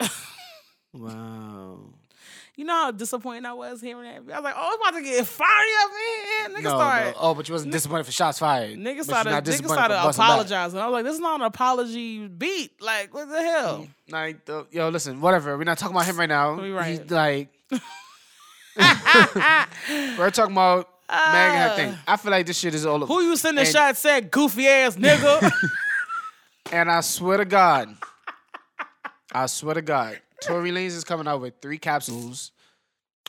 [0.92, 1.78] wow.
[2.54, 4.34] You know how disappointed I was hearing that?
[4.34, 5.48] I was like, oh, it's about to get fired
[5.82, 6.50] up, man.
[6.60, 7.16] Nigga No, started, no.
[7.18, 8.78] Oh, but you wasn't disappointed for shots fired.
[8.78, 10.14] nigga started, nigga started back.
[10.14, 10.78] apologizing.
[10.78, 12.72] I was like, this is not an apology beat.
[12.82, 13.78] Like, what the hell?
[13.78, 15.56] Mm, like, yo, listen, whatever.
[15.56, 16.60] We're not talking about him right now.
[16.60, 17.00] We right.
[17.00, 17.48] He's like,
[20.18, 21.74] we're talking about Meg and her ah.
[21.76, 21.98] thing.
[22.06, 23.06] I feel like this shit is all.
[23.06, 25.50] Who you sending And- shots at, goofy ass nigga?
[26.70, 27.94] And I swear to God,
[29.30, 32.52] I swear to God, Tory Lanez is coming out with three capsules: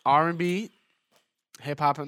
[0.06, 0.72] R and B,
[1.62, 2.00] hip hop,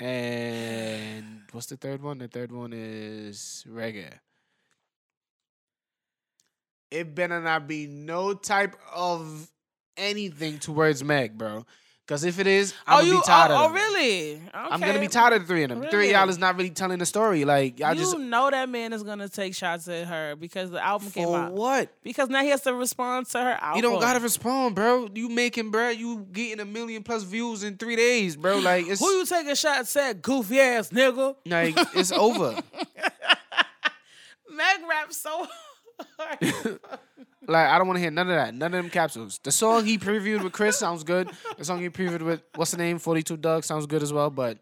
[0.00, 2.18] and what's the third one?
[2.18, 4.12] The third one is reggae.
[6.90, 9.50] It better not be no type of
[9.96, 11.66] anything towards Meg, bro.
[12.08, 13.20] Because if it is, I'm oh, gonna you?
[13.20, 13.74] be tired oh, of oh, them.
[13.74, 14.42] really?
[14.54, 15.82] I'm gonna be tired of three of them.
[15.90, 17.44] Three of y'all is not really telling the story.
[17.44, 20.82] Like y'all you just know that man is gonna take shots at her because the
[20.82, 21.52] album came for out.
[21.52, 21.92] what?
[22.02, 23.76] Because now he has to respond to her album.
[23.76, 25.10] You don't gotta respond, bro.
[25.14, 25.90] You making, bro.
[25.90, 28.56] You getting a million plus views in three days, bro.
[28.56, 31.36] Like it's Who you taking shots at, goofy ass nigga?
[31.44, 32.52] like it's over.
[34.50, 35.46] Meg raps so
[36.18, 36.38] hard.
[37.48, 38.54] Like I don't want to hear none of that.
[38.54, 39.40] None of them capsules.
[39.42, 41.30] The song he previewed with Chris sounds good.
[41.56, 42.98] The song he previewed with what's the name?
[42.98, 44.28] Forty Two Dugg sounds good as well.
[44.30, 44.58] But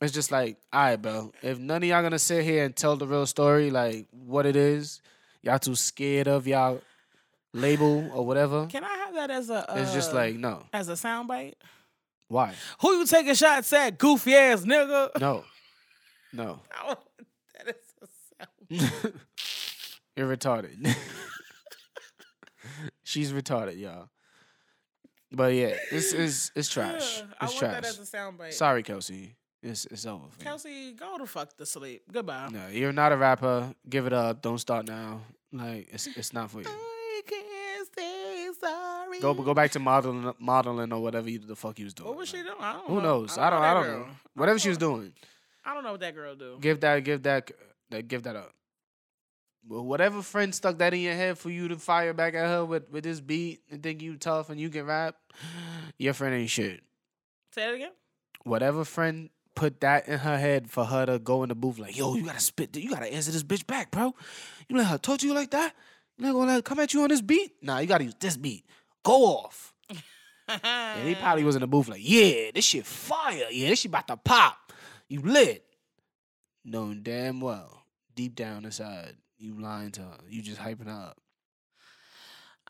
[0.00, 1.32] it's just like, all right, bro.
[1.42, 4.54] If none of y'all gonna sit here and tell the real story, like what it
[4.56, 5.00] is,
[5.42, 6.80] y'all too scared of y'all
[7.52, 8.66] label or whatever.
[8.66, 9.68] Can I have that as a?
[9.70, 10.62] Uh, It's just like no.
[10.72, 11.54] as a soundbite.
[12.28, 12.54] Why?
[12.80, 15.20] Who you taking shots at, goofy ass nigga?
[15.20, 15.44] No.
[16.34, 16.60] No.
[17.58, 18.06] That is a
[18.80, 19.12] sound.
[20.16, 20.96] You're retarded.
[23.04, 24.08] She's retarded, y'all.
[25.30, 27.22] But yeah, it's it's it's trash.
[27.40, 27.72] I It's want trash.
[27.82, 28.52] that as a soundbite.
[28.52, 29.36] Sorry, Kelsey.
[29.62, 30.24] It's it's over.
[30.40, 32.02] Kelsey, go to fuck to sleep.
[32.12, 32.48] Goodbye.
[32.52, 33.72] No, you're not a rapper.
[33.88, 34.42] Give it up.
[34.42, 35.20] Don't start now.
[35.52, 36.66] Like it's it's not for you.
[36.68, 39.20] I can't say sorry.
[39.20, 42.08] Go go back to modeling modeling or whatever you, the fuck you was doing.
[42.08, 42.56] What was she doing?
[42.60, 43.20] I don't Who know.
[43.20, 43.38] knows?
[43.38, 44.06] I don't I that don't know.
[44.34, 45.12] Whatever she was doing.
[45.64, 46.58] I don't know what that girl do.
[46.60, 47.50] Give that give that
[47.90, 48.52] that give that up.
[49.66, 52.90] Whatever friend stuck that in your head for you to fire back at her with,
[52.90, 55.16] with this beat and think you tough and you can rap,
[55.98, 56.82] your friend ain't shit.
[57.52, 57.92] Say it again.
[58.44, 61.96] Whatever friend put that in her head for her to go in the booth like,
[61.96, 64.14] yo, you gotta spit, you gotta answer this bitch back, bro.
[64.68, 65.74] You let her talk to you like that?
[66.18, 67.52] You not gonna let her come at you on this beat?
[67.62, 68.64] Nah, you gotta use this beat.
[69.02, 69.74] Go off.
[70.48, 73.46] And he probably was in the booth like, yeah, this shit fire.
[73.50, 74.72] Yeah, this shit about to pop.
[75.08, 75.64] You lit.
[76.64, 77.84] Knowing damn well,
[78.14, 80.18] deep down inside, you lying to her.
[80.28, 81.18] You just hyping her up.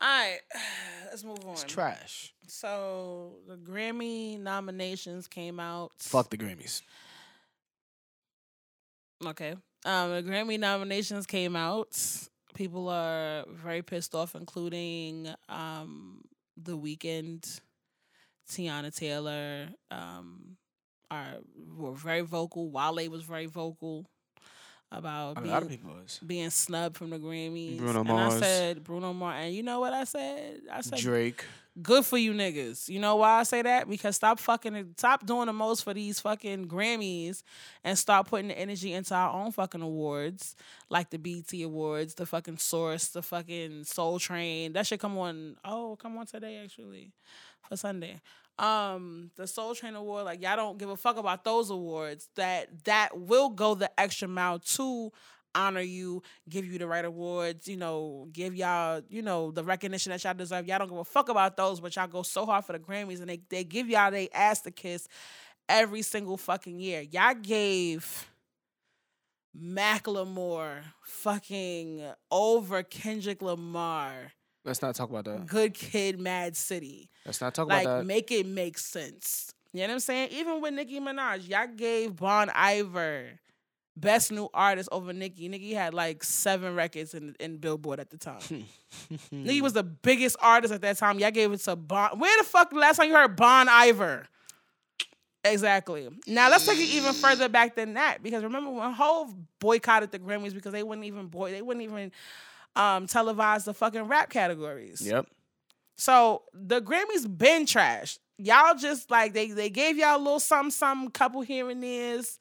[0.01, 0.39] All right,
[1.09, 1.53] let's move on.
[1.53, 2.33] It's trash.
[2.47, 5.91] So the Grammy nominations came out.
[5.99, 6.81] Fuck the Grammys.
[9.25, 9.55] Okay.
[9.85, 11.95] Um, the Grammy nominations came out.
[12.55, 16.21] People are very pissed off, including um,
[16.57, 17.61] The Weeknd,
[18.49, 19.69] Teyana Taylor.
[19.91, 20.57] Um,
[21.11, 21.35] are
[21.77, 22.71] were very vocal.
[22.71, 24.09] Wale was very vocal
[24.93, 26.19] about A being, lot of people is.
[26.25, 27.77] being snubbed from the Grammys.
[27.77, 28.33] Bruno and Mars.
[28.35, 29.45] I said Bruno Mars.
[29.45, 30.61] And you know what I said?
[30.71, 31.43] I said Drake.
[31.81, 32.87] good for you niggas.
[32.89, 33.89] You know why I say that?
[33.89, 37.41] Because stop fucking stop doing the most for these fucking Grammys
[37.83, 40.55] and start putting the energy into our own fucking awards,
[40.89, 44.73] like the BET Awards, the fucking Source, the fucking Soul Train.
[44.73, 45.57] That should come on.
[45.65, 47.11] Oh, come on today actually,
[47.67, 48.21] for Sunday.
[48.59, 52.29] Um, the Soul Train Award, like y'all don't give a fuck about those awards.
[52.35, 55.11] That that will go the extra mile to
[55.55, 60.11] honor you, give you the right awards, you know, give y'all, you know, the recognition
[60.11, 60.67] that y'all deserve.
[60.67, 63.19] Y'all don't give a fuck about those, but y'all go so hard for the Grammys
[63.19, 65.07] and they, they give y'all they ass to kiss
[65.69, 67.01] every single fucking year.
[67.01, 68.29] Y'all gave
[69.57, 74.33] Macklemore fucking over Kendrick Lamar,
[74.65, 75.45] Let's not talk about that.
[75.45, 77.09] Good Kid, Mad City.
[77.25, 77.97] Let's not talk Like, about that.
[77.99, 79.53] Like make it make sense.
[79.73, 80.29] You know what I'm saying?
[80.31, 83.39] Even with Nicki Minaj, y'all gave Bon Iver
[83.95, 85.47] best new artist over Nicki.
[85.47, 88.65] Nicki had like seven records in in Billboard at the time.
[89.31, 91.19] Nicki was the biggest artist at that time.
[91.19, 92.17] Y'all gave it to Bon.
[92.19, 94.27] Where the fuck last time you heard Bon Iver?
[95.45, 96.07] Exactly.
[96.25, 100.19] Now let's take it even further back than that because remember when Hov boycotted the
[100.19, 102.11] Grammys because they wouldn't even boy they wouldn't even
[102.75, 105.01] um, televise the fucking rap categories.
[105.01, 105.27] Yep.
[105.95, 108.17] So the Grammys been trash.
[108.37, 112.39] Y'all just like they they gave y'all a little something, something, couple here and there's,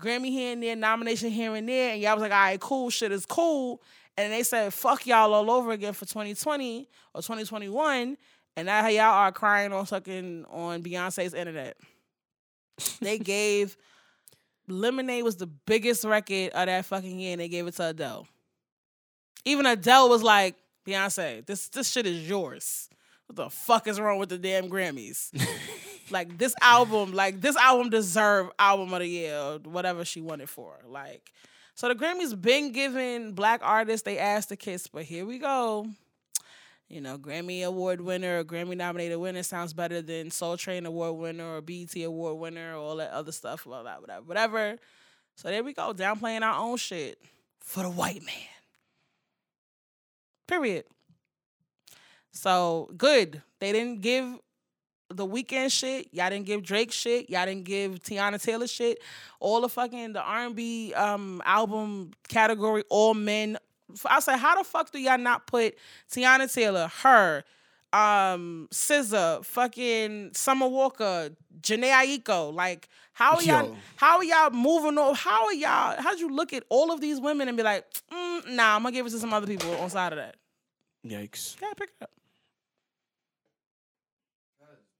[0.00, 2.90] Grammy here and there, nomination here and there, and y'all was like, all right, cool,
[2.90, 3.80] shit is cool.
[4.16, 8.18] And they said, fuck y'all all over again for 2020 or 2021.
[8.56, 11.76] And now y'all are crying on fucking on Beyonce's internet.
[13.00, 13.76] they gave
[14.68, 18.26] Lemonade was the biggest record of that fucking year, and they gave it to Adele.
[19.44, 20.54] Even Adele was like,
[20.86, 22.88] Beyonce, this this shit is yours.
[23.26, 25.30] What the fuck is wrong with the damn Grammys?
[26.10, 30.48] like this album, like this album deserve album of the year or whatever she wanted
[30.48, 30.74] for.
[30.86, 31.32] Like,
[31.74, 35.86] so the Grammys been giving black artists they asked to kiss, but here we go.
[36.88, 41.16] You know, Grammy Award winner or Grammy nominated winner sounds better than Soul Train Award
[41.16, 44.76] winner or BET Award winner or all that other stuff, all that, whatever, whatever.
[45.36, 47.18] So there we go, downplaying our own shit
[47.60, 48.34] for the white man.
[50.52, 50.84] Period.
[52.32, 53.40] So good.
[53.58, 54.38] They didn't give
[55.08, 56.08] the Weeknd shit.
[56.12, 57.30] Y'all didn't give Drake shit.
[57.30, 58.98] Y'all didn't give Teyana Taylor shit.
[59.40, 63.56] All the fucking the R and B um album category, all men.
[64.04, 65.74] I said, how the fuck do y'all not put
[66.10, 67.44] Teyana Taylor, her,
[67.94, 71.30] um, SZA, fucking Summer Walker,
[71.62, 72.54] Jhené Aiko?
[72.54, 73.66] Like, how are y'all?
[73.66, 73.76] Yo.
[73.96, 75.14] How are y'all moving on?
[75.14, 76.00] How are y'all?
[76.00, 78.92] How'd you look at all of these women and be like, mm, nah, I'm gonna
[78.92, 80.36] give it to some other people on side of that?
[81.06, 81.56] Yikes.
[81.60, 82.10] Yeah, pick it up.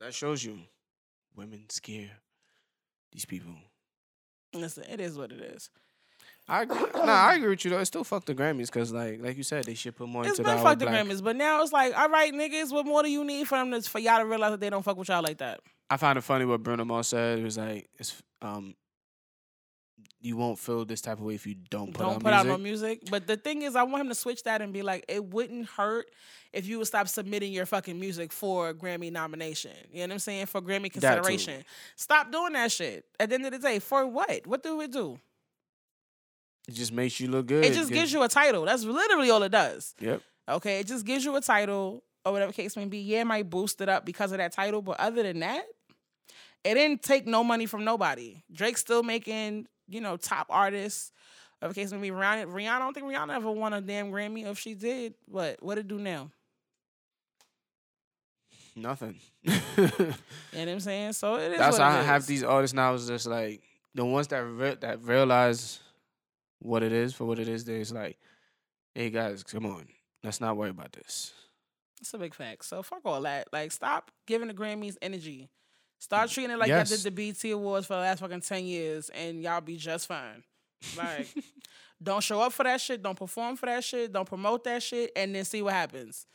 [0.00, 0.58] That shows you
[1.36, 2.10] women scare
[3.12, 3.52] these people.
[4.52, 5.70] Listen, it is what it is.
[6.48, 6.76] I agree.
[6.94, 7.78] nah, I agree with you though.
[7.78, 10.38] It's still fuck the Grammys because like like you said, they should put more It's
[10.38, 11.06] into been the fuck the black.
[11.06, 13.70] Grammys, but now it's like, all right, niggas, what more do you need for them
[13.70, 15.60] to, for y'all to realize that they don't fuck with y'all like that?
[15.88, 17.38] I find it funny what Bruno Mars said.
[17.38, 18.74] It was like it's um
[20.22, 22.38] you won't feel this type of way if you don't put don't out put music.
[22.38, 23.00] out no music.
[23.10, 25.66] But the thing is, I want him to switch that and be like, it wouldn't
[25.66, 26.06] hurt
[26.52, 29.72] if you would stop submitting your fucking music for a Grammy nomination.
[29.90, 30.46] You know what I'm saying?
[30.46, 31.64] For Grammy consideration.
[31.96, 33.04] Stop doing that shit.
[33.18, 34.46] At the end of the day, for what?
[34.46, 35.18] What do it do?
[36.68, 37.64] It just makes you look good.
[37.64, 38.64] It just gives you a title.
[38.64, 39.94] That's literally all it does.
[39.98, 40.22] Yep.
[40.48, 42.98] Okay, it just gives you a title or whatever case may be.
[42.98, 45.64] Yeah, it might boost it up because of that title, but other than that,
[46.64, 48.42] it didn't take no money from nobody.
[48.52, 51.12] Drake's still making, you know, top artists.
[51.58, 52.10] Whatever case may be.
[52.10, 54.44] Rihanna, Rihanna, I don't think Rihanna ever won a damn Grammy.
[54.46, 56.30] If she did, what what it do now?
[58.74, 59.20] Nothing.
[59.42, 60.14] You know
[60.54, 61.12] what I'm saying?
[61.12, 61.58] So it is.
[61.58, 62.94] That's what why I have these artists now.
[62.94, 63.62] Is just like
[63.94, 65.78] the ones that re- that realize
[66.58, 67.64] what it is for what it is.
[67.64, 68.18] There's like,
[68.94, 69.86] hey guys, come on,
[70.24, 71.32] let's not worry about this.
[72.00, 72.64] It's a big fact.
[72.64, 73.48] So fuck all that.
[73.52, 75.48] Like, stop giving the Grammys energy.
[76.02, 76.90] Start treating it like Yes.
[76.90, 80.08] y'all did the BET Awards for the last fucking ten years, and y'all be just
[80.08, 80.42] fine.
[80.96, 81.28] Like,
[82.02, 83.00] don't show up for that shit.
[83.00, 84.12] Don't perform for that shit.
[84.12, 86.26] Don't promote that shit, and then see what happens.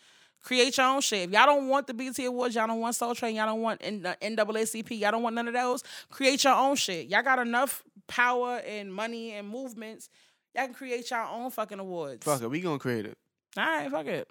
[0.42, 1.28] Create your own shit.
[1.28, 3.82] If y'all don't want the BET Awards, y'all don't want Soul Train, y'all don't want
[3.84, 5.84] N- uh, NAACP, y'all don't want none of those.
[6.12, 7.08] Create your own shit.
[7.08, 10.10] Y'all got enough power and money and movements.
[10.56, 12.24] Y'all can create your own fucking awards.
[12.24, 13.18] Fuck it, we gonna create it.
[13.58, 14.30] All right, fuck it.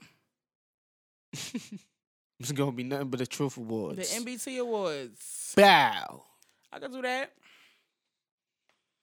[2.39, 3.97] It's gonna be nothing but the Truth Awards.
[3.97, 5.53] The NBT Awards.
[5.57, 6.23] Bow.
[6.73, 7.33] I could do that.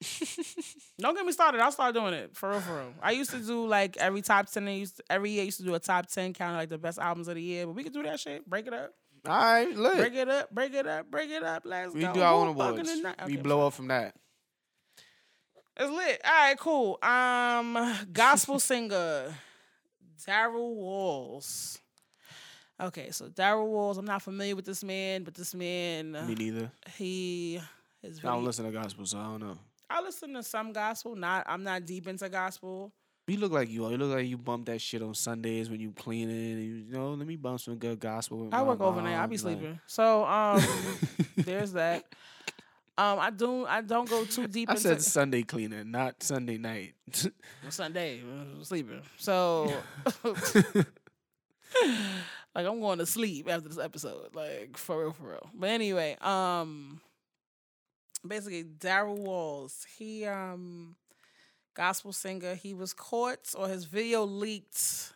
[0.98, 1.60] Don't get me started.
[1.60, 2.94] I'll start doing it for real, for real.
[3.02, 4.68] I used to do like every top ten.
[4.68, 6.68] I used to, every year I used to do a top ten count of like
[6.68, 7.66] the best albums of the year.
[7.66, 8.48] But we could do that shit.
[8.48, 8.92] Break it up.
[9.26, 9.96] All right, look.
[9.96, 10.50] Break it up.
[10.54, 11.10] Break it up.
[11.10, 11.62] Break it up.
[11.64, 12.08] Let's we go.
[12.08, 12.92] We do our own awards.
[12.92, 13.16] tonight?
[13.26, 14.14] we Okay, blow up from that.
[15.76, 16.20] It's lit.
[16.24, 16.98] All right, cool.
[17.02, 19.34] Um, gospel singer
[20.24, 21.78] Daryl Walls.
[22.80, 23.98] Okay, so Daryl Walls.
[23.98, 26.70] I'm not familiar with this man, but this man, Me neither.
[26.96, 27.60] he
[28.02, 28.18] is.
[28.24, 29.58] I don't listen to gospel, so I don't know.
[29.88, 31.14] I listen to some gospel.
[31.14, 31.44] Not.
[31.46, 32.92] I'm not deep into gospel.
[33.28, 33.90] You look like you are.
[33.92, 36.36] You look like you bump that shit on Sundays when you cleaning.
[36.52, 38.48] And you, you know, let me bump some good gospel.
[38.52, 39.14] I work overnight.
[39.14, 39.80] I'll mom, be like- sleeping.
[39.86, 40.62] So um,
[41.36, 42.04] there's that.
[42.98, 43.64] Um, I do.
[43.66, 46.94] I don't go too deep I into said Sunday cleaning, not Sunday night.
[47.70, 48.20] Sunday
[48.62, 49.00] sleeping.
[49.16, 49.72] So
[52.54, 54.34] like I'm going to sleep after this episode.
[54.34, 55.50] Like for real, for real.
[55.54, 57.00] But anyway, um,
[58.26, 59.86] basically Daryl Walls.
[59.98, 60.96] He um,
[61.74, 62.54] gospel singer.
[62.54, 65.12] He was caught or his video leaked.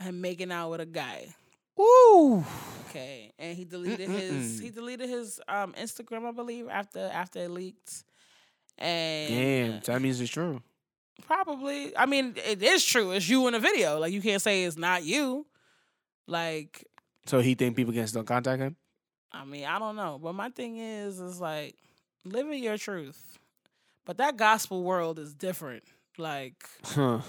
[0.00, 1.34] Him making out with a guy.
[1.80, 2.44] Ooh.
[2.88, 4.62] Okay, and he deleted his Mm-mm-mm.
[4.62, 8.04] he deleted his um Instagram, I believe, after after it leaked.
[8.78, 10.62] And Damn, that means it's true.
[11.26, 13.10] probably, I mean, it is true.
[13.10, 13.98] It's you in the video.
[13.98, 15.46] Like you can't say it's not you.
[16.28, 16.84] Like
[17.26, 18.76] So he think people can still contact him?
[19.32, 20.20] I mean, I don't know.
[20.22, 21.74] But my thing is, is like
[22.24, 23.38] living your truth.
[24.04, 25.84] But that gospel world is different.
[26.16, 27.20] Like Huh.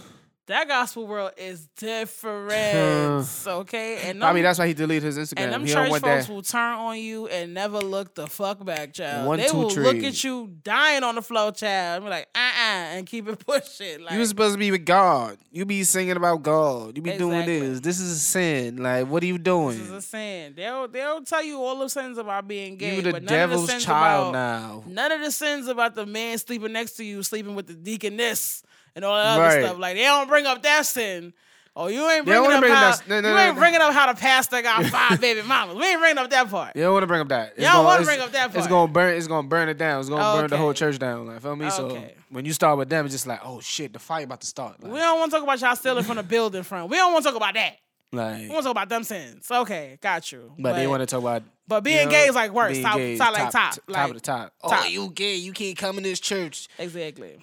[0.50, 3.30] That gospel world is different.
[3.48, 5.42] okay, and I mean, that's why he deleted his Instagram.
[5.42, 6.30] and them he church folks that.
[6.30, 9.28] will turn on you and never look the fuck back, child.
[9.28, 9.84] One, they two, will three.
[9.84, 13.28] look at you dying on the floor, child, and be like, uh uh and keep
[13.28, 14.04] it pushing.
[14.04, 15.38] Like, you supposed to be with God.
[15.52, 16.98] You be singing about God.
[16.98, 17.80] You be doing this.
[17.80, 18.78] This is a sin.
[18.78, 19.78] Like, what are you doing?
[19.78, 20.54] this is a sin.
[20.56, 23.38] They'll they'll tell you all the sins about being gay, you the but none the
[23.38, 24.84] devil's child about, now.
[24.88, 28.64] None of the sins about the man sleeping next to you, sleeping with the deaconess,
[28.96, 29.64] and all that other Right.
[29.66, 29.78] stuff.
[29.80, 31.34] Like they don't bring up that sin.
[31.76, 33.94] Oh, you ain't bringing up bring how that- no, no, you no, ain't bringing up
[33.94, 35.78] how the pastor got five baby mamas.
[35.78, 36.76] We ain't bringing up that part.
[36.76, 37.54] You don't want to bring up that.
[37.56, 39.16] It's Y'all gonna- wanna bring up that It's gonna burn.
[39.16, 40.00] It's gonna burn it down.
[40.02, 41.28] It's gonna burn the whole church down.
[41.28, 41.70] Like, feel me?
[41.70, 42.16] So Okay.
[42.30, 44.82] when you start with them, it's just like, oh shit, the fight about to start.
[44.84, 46.90] Like, We don't want to talk about y'all stealing from the building front.
[46.90, 47.78] We don't want to talk about that.
[48.12, 49.46] like We want to talk about them sins.
[49.50, 50.52] Okay, got you.
[50.60, 51.44] but, they want to talk about.
[51.68, 52.82] But being you know, gay is like worse.
[52.82, 54.54] Top, gay, top, like top, top like of the top.
[54.64, 54.90] Oh, top.
[54.90, 55.36] you gay?
[55.36, 56.68] You can't come in this church.
[56.80, 57.38] exactly.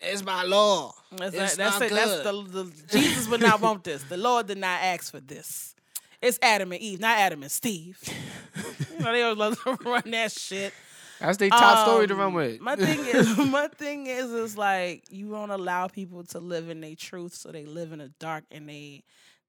[0.00, 0.94] It's my law.
[1.12, 1.94] That's, It's that's not it.
[1.94, 2.46] That's good.
[2.52, 4.02] the, the Jesus would not want this.
[4.04, 5.74] The Lord did not ask for this.
[6.22, 7.98] It's Adam and Eve, not Adam and Steve.
[8.98, 10.72] you know they always love to run that shit.
[11.18, 12.60] That's their top story to Um, run with.
[12.60, 16.80] My thing is, my thing is, is like you don't allow people to live in
[16.80, 19.02] their truth, so they live in the dark and they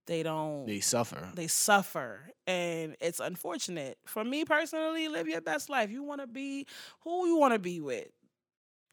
[0.07, 1.29] they don't they suffer.
[1.35, 6.25] they suffer and it's unfortunate for me personally live your best life you want to
[6.27, 6.65] be
[7.01, 8.07] who you want to be with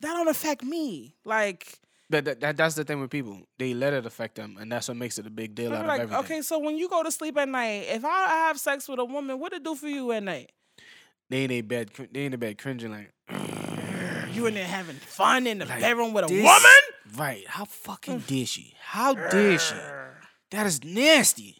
[0.01, 1.79] that don't affect me like
[2.11, 3.43] But that, that that's the thing with people.
[3.59, 5.91] They let it affect them, and that's what makes it a big deal out of
[5.91, 6.17] everything.
[6.25, 9.05] okay so when you go to sleep at night if i have sex with a
[9.05, 10.51] woman what it do for you at night
[11.31, 11.91] They in a bed.
[12.13, 13.13] They in a bed cringing like.
[14.35, 16.83] you in there having fun in the Like, bedroom with a this- woman
[17.17, 17.45] Right?
[17.47, 18.75] How fucking dare she?
[18.81, 19.75] How dare she?
[20.51, 21.57] That is nasty.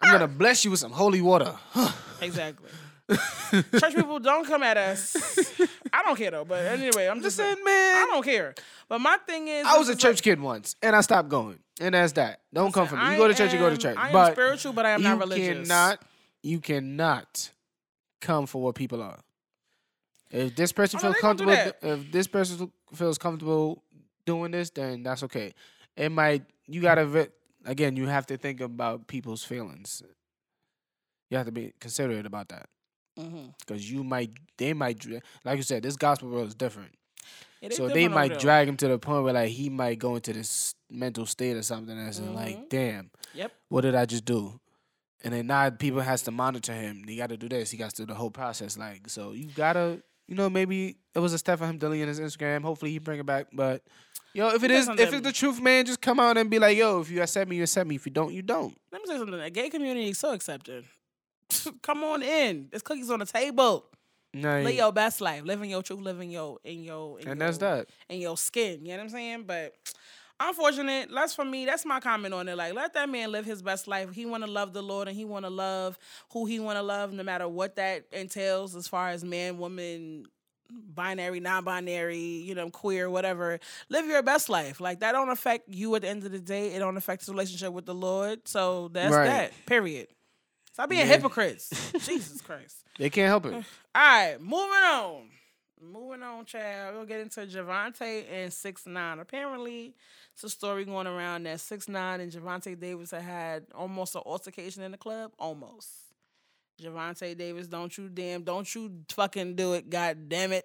[0.00, 1.54] I'm gonna bless you with some holy water.
[2.20, 2.70] exactly
[3.78, 5.16] church people don't come at us
[5.92, 7.96] i don't care though but anyway i'm just Listen, saying man.
[7.96, 8.54] i don't care
[8.88, 11.28] but my thing is I was a is like- church kid once, and I stopped
[11.28, 12.40] going, and that's that.
[12.54, 13.10] Don't come for me.
[13.12, 13.98] You go to church, you go to church.
[13.98, 15.68] I am but spiritual, but I am you not religious.
[15.68, 16.02] cannot,
[16.42, 17.50] you cannot
[18.22, 19.18] come for what people are.
[20.30, 23.82] If this person Oh, feels they gonna do comfortable, if this person feels comfortable
[24.24, 25.52] doing this, then that's okay.
[25.94, 26.44] It might.
[26.66, 27.28] You gotta
[27.66, 27.94] again.
[27.96, 30.02] You have to think about people's feelings.
[31.28, 32.70] You have to be considerate about that
[33.60, 35.04] Because you might, they might,
[35.44, 36.92] like you said, this gospel world is different.
[37.60, 38.38] It is So they different over might there.
[38.38, 41.62] drag him to the point where like he might go into this mental state or
[41.62, 42.34] something and say Mhm.
[42.34, 43.52] like, damn, Yep.
[43.68, 44.60] what did I just do?
[45.24, 47.02] And then now people has to monitor him.
[47.08, 47.72] He got to do this.
[47.72, 48.78] He got to do the whole process.
[48.78, 52.20] Like, so you gotta, you know, maybe it was a step for him deleting his
[52.20, 52.62] Instagram.
[52.62, 53.48] Hopefully he bring it back.
[53.52, 53.82] But
[54.32, 56.76] yo, if it is, if it's the truth, man, just come out and be like,
[56.78, 57.96] yo, if you accept me, you accept me.
[57.96, 58.78] If you don't, you don't.
[58.92, 59.36] Let me say something.
[59.36, 60.84] The gay community is so accepting.
[61.82, 62.68] Come on in.
[62.70, 63.86] There's cookies on the table.
[64.64, 65.42] Live your best life.
[65.44, 66.00] Living your truth.
[66.00, 67.88] Living your in your in and your, that's that.
[68.08, 68.84] in your skin.
[68.84, 69.44] You know what I'm saying?
[69.46, 69.74] But
[70.38, 71.08] unfortunate.
[71.12, 71.64] That's for me.
[71.64, 72.56] That's my comment on it.
[72.56, 74.12] Like, let that man live his best life.
[74.12, 75.98] He want to love the Lord and he want to love
[76.32, 80.26] who he want to love, no matter what that entails, as far as man, woman,
[80.70, 83.58] binary, non-binary, you know, queer, whatever.
[83.88, 84.80] Live your best life.
[84.80, 86.74] Like that don't affect you at the end of the day.
[86.74, 88.46] It don't affect his relationship with the Lord.
[88.46, 89.26] So that's Right.
[89.26, 89.52] that.
[89.66, 90.08] Period.
[90.78, 91.06] Stop being Yeah.
[91.16, 91.70] hypocrites.
[92.06, 92.76] Jesus Christ.
[93.00, 93.52] They can't help it.
[93.52, 93.62] All
[93.96, 94.54] right, moving
[94.84, 95.22] on.
[95.82, 96.94] Moving on, child.
[96.94, 99.18] We'll get into Gervonta and Six Nine.
[99.18, 99.96] Apparently,
[100.34, 104.22] it's a story going around that Six Nine and Gervonta Davis had had almost an
[104.24, 105.32] altercation in the club.
[105.36, 105.88] Almost.
[106.80, 109.90] Gervonta Davis, don't you damn, don't you fucking do it.
[109.90, 110.64] God damn it.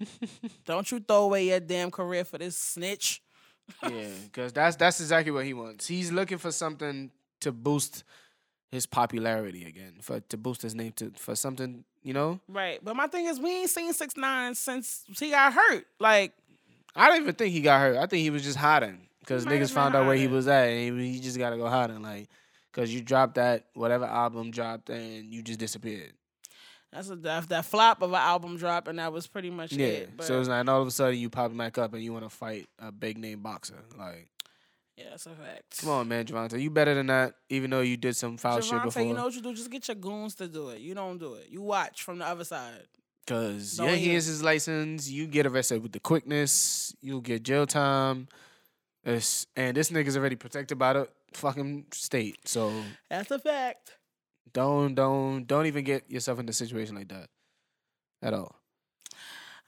[0.64, 3.22] don't you throw away your damn career for this snitch.
[3.82, 5.86] yeah, because that's that's exactly what he wants.
[5.86, 8.04] He's looking for something to boost
[8.74, 12.40] his popularity again, for to boost his name to for something, you know.
[12.48, 12.78] Right.
[12.84, 15.86] But my thing is, we ain't seen Six Nine since he got hurt.
[15.98, 16.32] Like,
[16.94, 17.96] I don't even think he got hurt.
[17.96, 20.26] I think he was just hiding because He might have niggas found out where he
[20.26, 22.28] was at, and he, he just gotta go hiding, like,
[22.72, 26.12] cause you dropped that whatever album dropped, and you just disappeared.
[26.92, 29.86] that's a, that, that flop of an album drop, and that was pretty much Yeah.
[29.86, 30.16] it.
[30.16, 32.24] But So it's like all of a sudden you pop back up and you want
[32.24, 33.82] to fight a big name boxer.
[33.98, 34.28] Like,
[34.96, 35.80] yeah, that's a fact.
[35.80, 37.34] come on, man, Gervonta, you better than that.
[37.48, 39.02] Even though you did some foul shit before.
[39.02, 39.54] Gervonta, you know what you do?
[39.54, 40.80] Just get your goons to do it.
[40.80, 41.48] You don't do it.
[41.50, 42.86] You watch from the other side.
[43.26, 45.08] Cause Don't yeah, even- here's his license.
[45.10, 46.94] You get arrested with the quickness.
[47.00, 48.28] You'll get jail time.
[49.02, 52.46] It's, and this nigga's already protected by the fucking state.
[52.46, 52.70] So
[53.10, 53.92] That's a fact.
[54.52, 57.28] don't don't don't even get yourself in a situation like that
[58.22, 58.54] at all.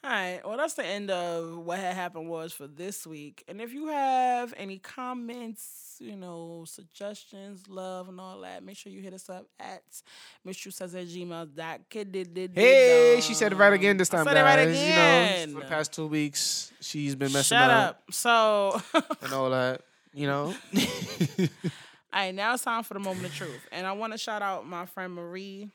[0.07, 0.41] All right.
[0.45, 3.43] Well, that's the end of what had happened was for this week.
[3.49, 8.93] And if you have any comments, you know, suggestions, love, and all that, make sure
[8.93, 12.53] you hit us up at says at gmail.com.
[12.55, 14.77] Hey, she said it right again this I time, said it right guys.
[14.77, 15.49] again.
[15.49, 18.03] You know, for the past two weeks, she's been messing Shut up, up.
[18.13, 18.81] So,
[19.23, 19.81] and all that.
[20.15, 20.55] You know.
[20.79, 21.49] all
[22.13, 23.67] right, now it's time for the moment of truth.
[23.73, 25.69] And I want to shout out my friend Marie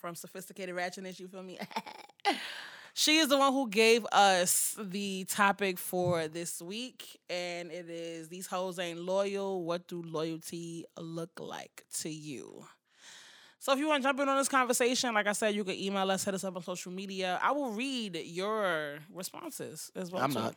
[0.00, 1.20] from Sophisticated Ratchetness.
[1.20, 1.60] You feel me?
[2.98, 7.20] she is the one who gave us the topic for this week.
[7.30, 9.62] And it is These hoes ain't loyal.
[9.62, 12.66] What do loyalty look like to you?
[13.60, 15.74] So if you want to jump in on this conversation, like I said, you can
[15.74, 17.38] email us, hit us up on social media.
[17.40, 20.24] I will read your responses as well.
[20.24, 20.40] I'm too.
[20.40, 20.56] not.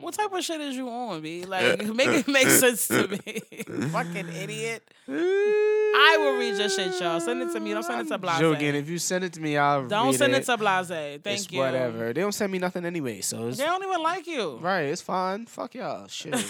[0.00, 1.44] What type of shit is you on, B?
[1.44, 3.18] Like, make it make sense to me.
[3.88, 4.82] Fucking idiot.
[5.08, 7.20] I will read your shit, y'all.
[7.20, 7.72] Send it to me.
[7.72, 8.38] Don't send it to I'm Blase.
[8.38, 8.74] Joking.
[8.74, 10.88] If you send it to me, I'll Don't read send it it to Blase.
[10.88, 11.58] Thank it's you.
[11.58, 12.12] Whatever.
[12.12, 14.58] They don't send me nothing anyway, so it's They don't even like you.
[14.58, 14.82] right.
[14.82, 15.46] It's fine.
[15.46, 16.06] Fuck y'all.
[16.08, 16.34] Shit.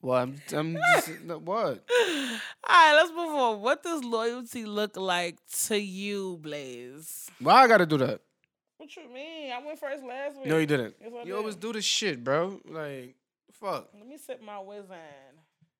[0.00, 1.84] well, I'm, I'm just, what?
[1.90, 2.38] All
[2.68, 3.60] right, let's move on.
[3.60, 7.30] What does loyalty look like to you, Blaze?
[7.40, 8.20] Why I gotta do that?
[8.76, 9.52] What you mean?
[9.52, 10.46] I went first last week.
[10.46, 10.94] No, you didn't.
[11.00, 12.60] Yes, You always do this shit, bro.
[12.68, 13.16] Like,
[13.52, 13.88] fuck.
[13.92, 14.84] Let me sip my whiz.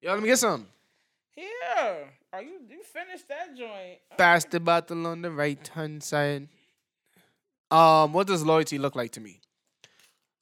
[0.03, 0.67] Yo, let me get some.
[1.35, 2.11] Here.
[2.33, 4.01] Are you you finished that joint?
[4.17, 6.49] Fast the bottle on the right hand side.
[7.71, 9.41] Um, what does loyalty look like to me?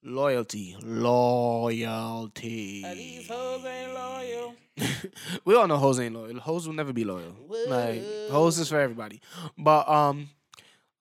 [0.08, 2.84] Loyalty, loyalty.
[2.94, 4.54] These hoes ain't loyal.
[5.44, 6.38] we all know hoes ain't loyal.
[6.38, 7.34] Hoes will never be loyal.
[7.66, 9.20] Like hoes is for everybody.
[9.58, 10.30] But um,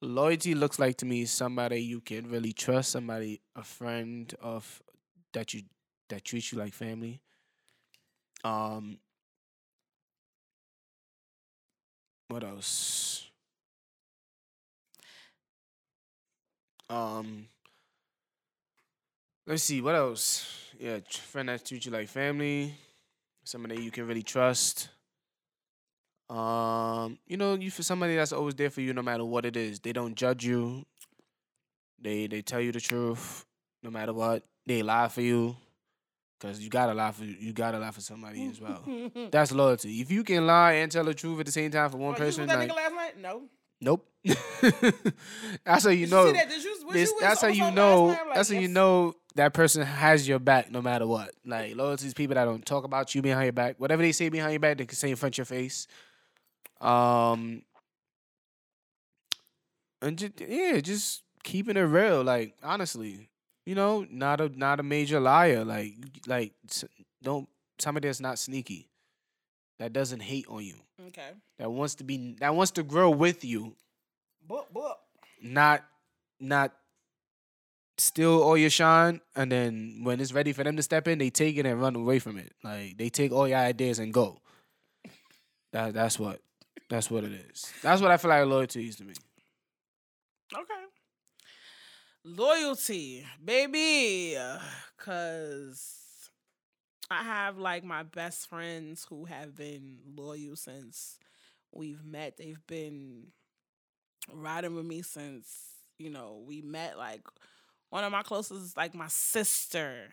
[0.01, 4.81] loyalty looks like to me somebody you can really trust, somebody a friend of
[5.33, 5.61] that you
[6.09, 7.21] that treats you like family.
[8.43, 8.97] Um,
[12.27, 13.29] what else?
[16.89, 17.49] Um,
[19.47, 20.47] let's see what else.
[20.79, 22.75] Yeah, friend that treats you like family
[23.45, 24.89] somebody you can really trust.
[26.29, 29.55] Um, you know, you for somebody that's always there for you no matter what it
[29.55, 29.79] is.
[29.79, 30.83] They don't judge you.
[32.01, 33.45] They they tell you the truth
[33.83, 34.43] no matter what.
[34.65, 35.55] They lie for you.
[36.41, 38.83] Cause you gotta lie for you gotta lie for somebody as well.
[39.31, 40.01] That's loyalty.
[40.01, 42.17] If you can lie and tell the truth at the same time for one Oh,
[42.17, 43.17] person, like, nigga last night?
[43.19, 43.43] No.
[43.79, 44.05] nope.
[45.63, 46.25] that's how you Did know.
[46.25, 46.49] see that?
[46.51, 48.07] You, This, that's how you know.
[48.09, 48.17] night?
[48.21, 51.31] I'm like, that's how you know that person has your back no matter what.
[51.45, 53.75] Like loyalty is people that don't talk about you behind your back.
[53.79, 55.87] Whatever they say behind your back, they can say in front of your face.
[56.81, 57.63] Um,
[60.01, 62.23] and just yeah, just keeping it real.
[62.23, 63.29] Like honestly,
[63.65, 65.63] you know, not a not a major liar.
[65.65, 65.93] Like
[66.27, 66.53] like
[67.21, 67.47] don't
[67.79, 68.87] somebody that's not sneaky,
[69.79, 70.75] that doesn't hate on you,
[71.07, 71.29] Okay.
[71.59, 73.75] that wants to be that wants to grow with you
[74.47, 74.93] Boop, boop.
[75.41, 75.83] not
[76.39, 76.73] not
[77.97, 81.29] steal all your shine and then when it's ready for them to step in they
[81.29, 84.39] take it and run away from it like they take all your ideas and go
[85.71, 86.39] that that's what
[86.89, 89.13] that's what it is that's what i feel like loyalty is to me
[90.53, 90.85] Okay.
[92.23, 94.37] Loyalty, baby.
[94.97, 96.29] Cause
[97.09, 101.19] I have like my best friends who have been loyal since
[101.71, 102.37] we've met.
[102.37, 103.27] They've been
[104.31, 105.47] riding with me since,
[105.97, 106.97] you know, we met.
[106.97, 107.21] Like
[107.89, 110.09] one of my closest is like my sister.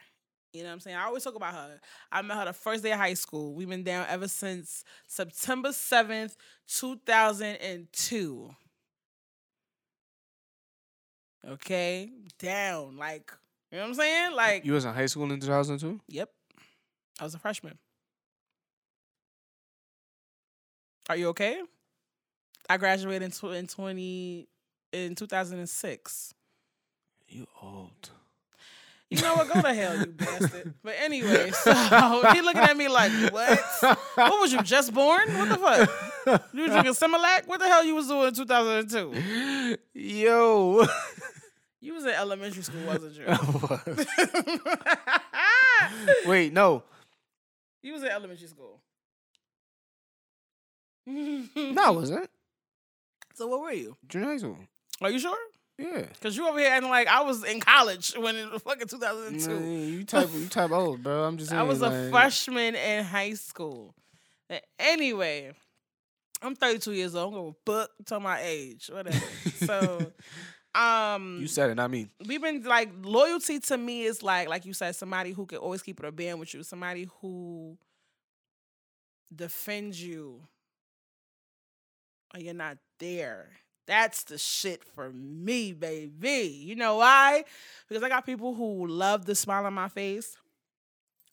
[0.53, 0.97] You know what I'm saying?
[0.97, 1.81] I always talk about her.
[2.11, 3.55] I met her the first day of high school.
[3.55, 6.37] We've been down ever since September 7th,
[6.68, 8.55] 2002.
[11.49, 12.09] Okay,
[12.39, 13.33] down like
[13.73, 14.37] you know what I'm saying.
[14.37, 16.31] Like, you was in high school in 2002 yep,
[17.18, 17.79] I was a freshman.
[21.09, 21.61] Are you okay?
[22.68, 24.49] I graduated in, tw- in twenty
[24.93, 26.35] in 2006.
[27.33, 28.11] You old
[29.11, 29.49] You know what?
[29.53, 30.74] Go to hell, you bastard.
[30.83, 31.72] But anyway, so
[32.33, 33.61] he looking at me like, what?
[34.16, 35.28] What was you just born?
[35.37, 35.91] What the fuck?
[36.55, 37.47] You was drinking Similac?
[37.47, 39.76] What the hell you was doing in 2002?
[39.95, 40.87] yo
[41.80, 43.26] You was in elementary school, wasn't you?
[46.26, 46.83] wait no
[47.83, 48.80] you was in elementary school.
[51.07, 52.28] no i wasn't
[53.35, 53.97] So what were you?
[54.09, 54.59] junior high school
[55.01, 55.37] Are you sure?
[55.83, 58.89] Yeah Cause you over here acting like I was in college when it was fucking
[58.93, 59.61] Nah, 2002.
[59.64, 63.05] you type you type old bro i'm just saying I was a like, freshman in
[63.05, 63.95] high school.
[64.78, 65.53] Anyway,
[66.43, 67.33] I'm 32 years old.
[67.35, 69.24] I'm gonna book to my age, whatever.
[69.66, 70.12] so
[70.74, 72.09] Um, You said it, not me.
[72.26, 75.83] we've been like loyalty to me is like like you said somebody who can always
[75.83, 77.76] keep it a band with you somebody who
[79.35, 80.41] defends you
[82.33, 83.51] when you're not there
[83.87, 87.45] that's the shit for me baby you know why
[87.89, 90.37] because i got people who love the smile on my face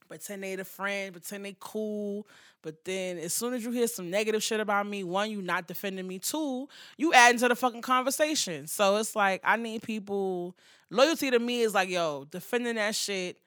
[0.07, 2.27] pretend they the friend pretend they cool
[2.61, 5.67] but then as soon as you hear some negative shit about me one you not
[5.67, 10.55] defending me two you add into the fucking conversation so it's like i need people
[10.89, 13.37] loyalty to me is like yo defending that shit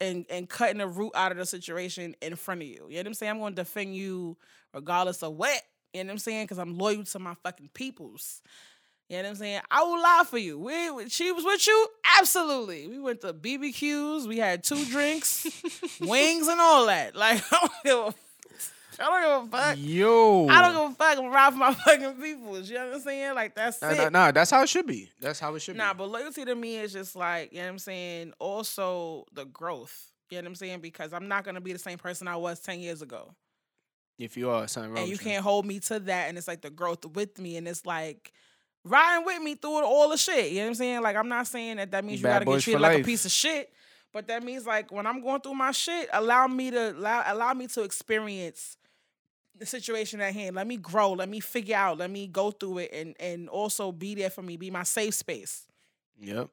[0.00, 2.86] and and cutting the root out of the situation in front of you.
[2.88, 3.42] You know what I'm saying?
[3.42, 4.36] I'm to defend you
[4.72, 5.60] regardless of what.
[5.92, 6.44] You know what I'm saying?
[6.44, 8.42] Because I'm loyal to my fucking peoples.
[9.08, 9.60] You know what I'm saying?
[9.70, 10.58] I will lie for you.
[10.58, 11.88] We, she was with you?
[12.20, 12.88] Absolutely.
[12.88, 14.26] We went to BBQs.
[14.28, 15.46] We had two drinks,
[16.00, 17.16] wings, and all that.
[17.16, 19.76] Like, I don't give a, I don't give a fuck.
[19.80, 20.48] Yo.
[20.48, 21.18] I don't give a fuck.
[21.18, 22.68] I'm riding for my fucking peoples.
[22.68, 23.34] You know what I'm saying?
[23.34, 23.96] Like, that's Nah, it.
[23.96, 25.08] nah, nah, that's how it should be.
[25.20, 25.98] That's how it should Nah, be.
[25.98, 28.32] but loyalty to me is just like, you know what I'm saying?
[28.38, 30.10] Also the growth.
[30.28, 30.80] You know what I'm saying?
[30.80, 33.34] Because I'm not gonna be the same person I was 10 years ago.
[34.18, 36.28] If you are something wrong, and you can't hold me to that.
[36.28, 37.56] And it's like the growth with me.
[37.56, 38.32] And it's like
[38.84, 40.50] riding with me through all the shit.
[40.50, 41.02] You know what I'm saying?
[41.02, 43.24] Like I'm not saying that that means you Bad gotta get treated like a piece
[43.24, 43.72] of shit.
[44.12, 47.54] But that means like when I'm going through my shit, allow me to allow, allow
[47.54, 48.76] me to experience
[49.56, 50.56] the situation at hand.
[50.56, 51.12] Let me grow.
[51.12, 51.98] Let me figure out.
[51.98, 54.56] Let me go through it and and also be there for me.
[54.56, 55.66] Be my safe space.
[56.20, 56.48] Yep.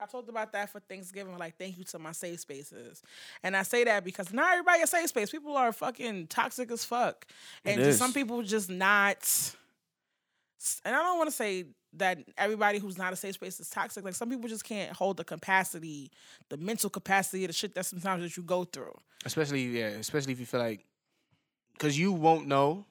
[0.00, 3.02] I talked about that for Thanksgiving, like thank you to my safe spaces.
[3.42, 5.30] And I say that because not everybody a safe space.
[5.30, 7.26] People are fucking toxic as fuck.
[7.64, 9.54] And just some people just not
[10.84, 14.04] and I don't want to say that everybody who's not a safe space is toxic.
[14.04, 16.10] Like some people just can't hold the capacity,
[16.48, 18.94] the mental capacity of the shit that sometimes that you go through.
[19.24, 20.84] Especially yeah, especially if you feel like,
[21.78, 22.86] cause you won't know,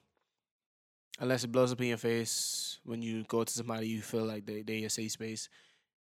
[1.19, 4.45] unless it blows up in your face when you go to somebody you feel like
[4.45, 5.47] they they a safe space,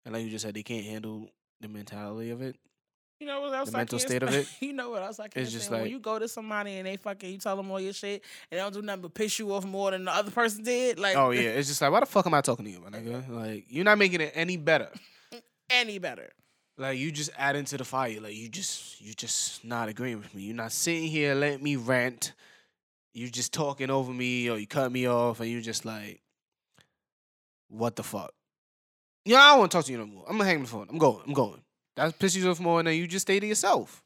[0.06, 1.30] and like you just said, they can't handle
[1.62, 2.56] the mentality of it.
[3.20, 3.70] You know what else?
[3.70, 4.48] The I mental state of it?
[4.60, 5.74] You know what else I can't It's just stand?
[5.76, 8.22] when like- you go to somebody and they fucking you tell them all your shit
[8.52, 11.00] and they don't do nothing but piss you off more than the other person did.
[11.00, 12.90] Like Oh yeah, it's just like why the fuck am I talking to you, my
[12.98, 13.30] nigga?
[13.30, 14.90] Like you're not making it any better.
[15.34, 16.30] Mm, any better.
[16.78, 18.20] Like you just add into the fire.
[18.20, 20.42] Like you just you just not agreeing with me.
[20.44, 22.34] You're not sitting here letting me rant.
[23.14, 26.20] You just talking over me or you cut me off and you just like,
[27.70, 28.34] what the fuck?
[29.26, 30.26] Yeah, I don't want to talk to you no more.
[30.28, 30.88] I'm gonna hang the phone.
[30.90, 31.22] I'm going.
[31.26, 31.62] I'm going.
[31.96, 34.04] That pisses you off more than you just stay to yourself.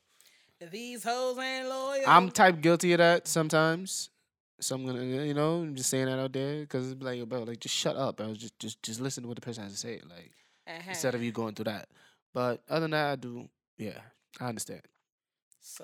[0.72, 2.03] These hoes ain't loyal.
[2.07, 4.09] I'm type guilty of that sometimes.
[4.59, 7.43] So I'm gonna, you know, I'm just saying that out there because it's like, bro,
[7.43, 8.34] like just shut up, bro.
[8.34, 10.32] Just, just, just listen to what the person has to say, like
[10.68, 10.82] Uh-huh.
[10.89, 11.88] instead of you going through that.
[12.34, 13.47] But other than that, I do,
[13.78, 13.99] yeah,
[14.39, 14.82] I understand.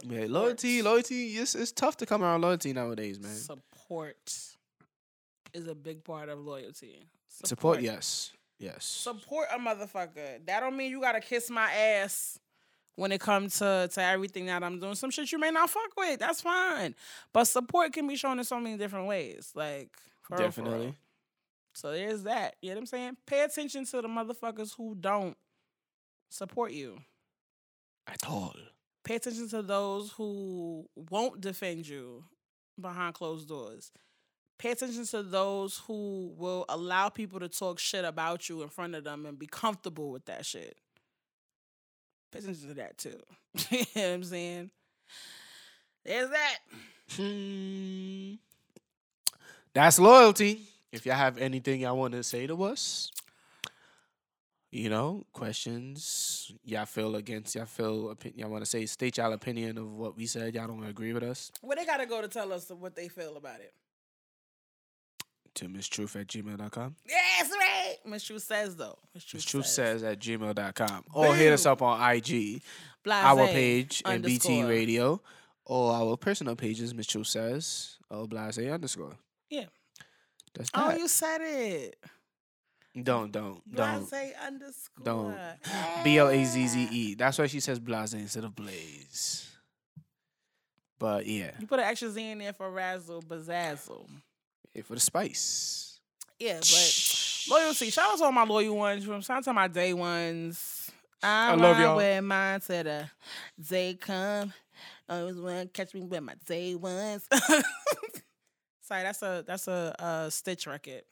[0.03, 1.33] Yeah, loyalty, loyalty.
[1.37, 3.35] It's it's tough to come around loyalty nowadays, man.
[3.35, 4.17] Support
[5.53, 7.05] is a big part of loyalty.
[7.45, 8.31] Support, yes,
[8.63, 8.85] yes.
[8.85, 10.45] Support a motherfucker.
[10.45, 12.39] That don't mean you gotta kiss my ass
[12.95, 14.95] when it comes to to everything that I'm doing.
[14.95, 16.19] Some shit you may not fuck with.
[16.19, 16.95] That's fine.
[17.33, 19.51] But support can be shown in so many different ways.
[19.55, 19.89] Like
[20.21, 20.47] for real, real.
[20.49, 20.97] Definitely.
[21.73, 22.55] So there's that.
[22.61, 23.17] You know what I'm saying?
[23.25, 25.35] Pay attention to the motherfuckers who don't
[26.29, 26.99] support you.
[28.07, 28.55] At all.
[29.03, 32.23] Pay attention to those who won't defend you
[32.79, 33.91] behind closed doors.
[34.63, 38.95] Pay attention to those who will allow people to talk shit about you in front
[38.95, 40.77] of them and be comfortable with that shit.
[42.31, 43.19] Pay attention to that too.
[43.69, 44.71] you know what I'm saying?
[46.05, 46.57] There's that.
[47.11, 48.35] Hmm.
[49.73, 50.61] That's loyalty.
[50.93, 53.11] If y'all have anything y'all want to say to us,
[54.71, 59.33] you know, questions y'all feel against, y'all feel opi- y'all want to say, state y'all
[59.33, 60.55] opinion of what we said.
[60.55, 61.51] Y'all don't agree with us.
[61.61, 63.73] Well, they gotta go to tell us what they feel about it.
[65.55, 66.95] To misstruth at gmail.com.
[67.07, 67.95] Yes, right.
[68.05, 68.97] Miss Truth says though.
[69.13, 70.01] Miss Truth, Miss Truth says.
[70.01, 71.03] says at gmail.com.
[71.13, 72.61] Or hit us up on IG,
[73.03, 74.63] Blase our page, and BT.
[74.63, 75.21] Radio,
[75.65, 79.13] or our personal pages, Miss Truth says, or blase underscore.
[79.49, 79.65] Yeah.
[80.55, 81.97] That's Oh, you said it.
[83.01, 84.09] don't, don't, don't.
[84.09, 85.03] Blase underscore.
[85.03, 85.37] Don't.
[86.03, 87.13] B L A Z Z E.
[87.15, 89.51] That's why she says blase instead of blaze.
[90.99, 94.07] But yeah, You put an extra Z in there for razzle bazazzle.
[94.73, 95.99] Yeah, for the spice.
[96.39, 97.89] Yeah, but loyalty.
[97.89, 99.05] Shout out to all my loyal ones.
[99.05, 100.91] From shout out to my day ones.
[101.21, 101.95] I, I love y'all.
[101.95, 103.09] With mine to the
[103.69, 104.53] day come.
[105.07, 107.27] Always want to catch me with my day ones.
[108.81, 111.03] Sorry, that's a that's a, uh Stitch record.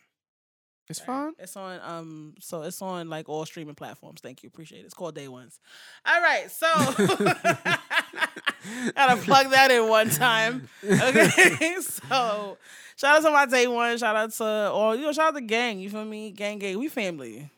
[0.89, 1.33] It's fun.
[1.39, 4.19] It's on um so it's on like all streaming platforms.
[4.21, 4.47] Thank you.
[4.47, 4.85] Appreciate it.
[4.85, 5.59] It's called Day Ones.
[6.05, 6.67] All right, so
[8.95, 10.69] Gotta plug that in one time.
[10.83, 12.57] Okay, so
[12.95, 13.97] shout out to my day one.
[13.97, 15.79] Shout out to or you know shout out to gang.
[15.79, 16.31] You feel me?
[16.31, 16.77] Gang, gang.
[16.79, 17.49] We family.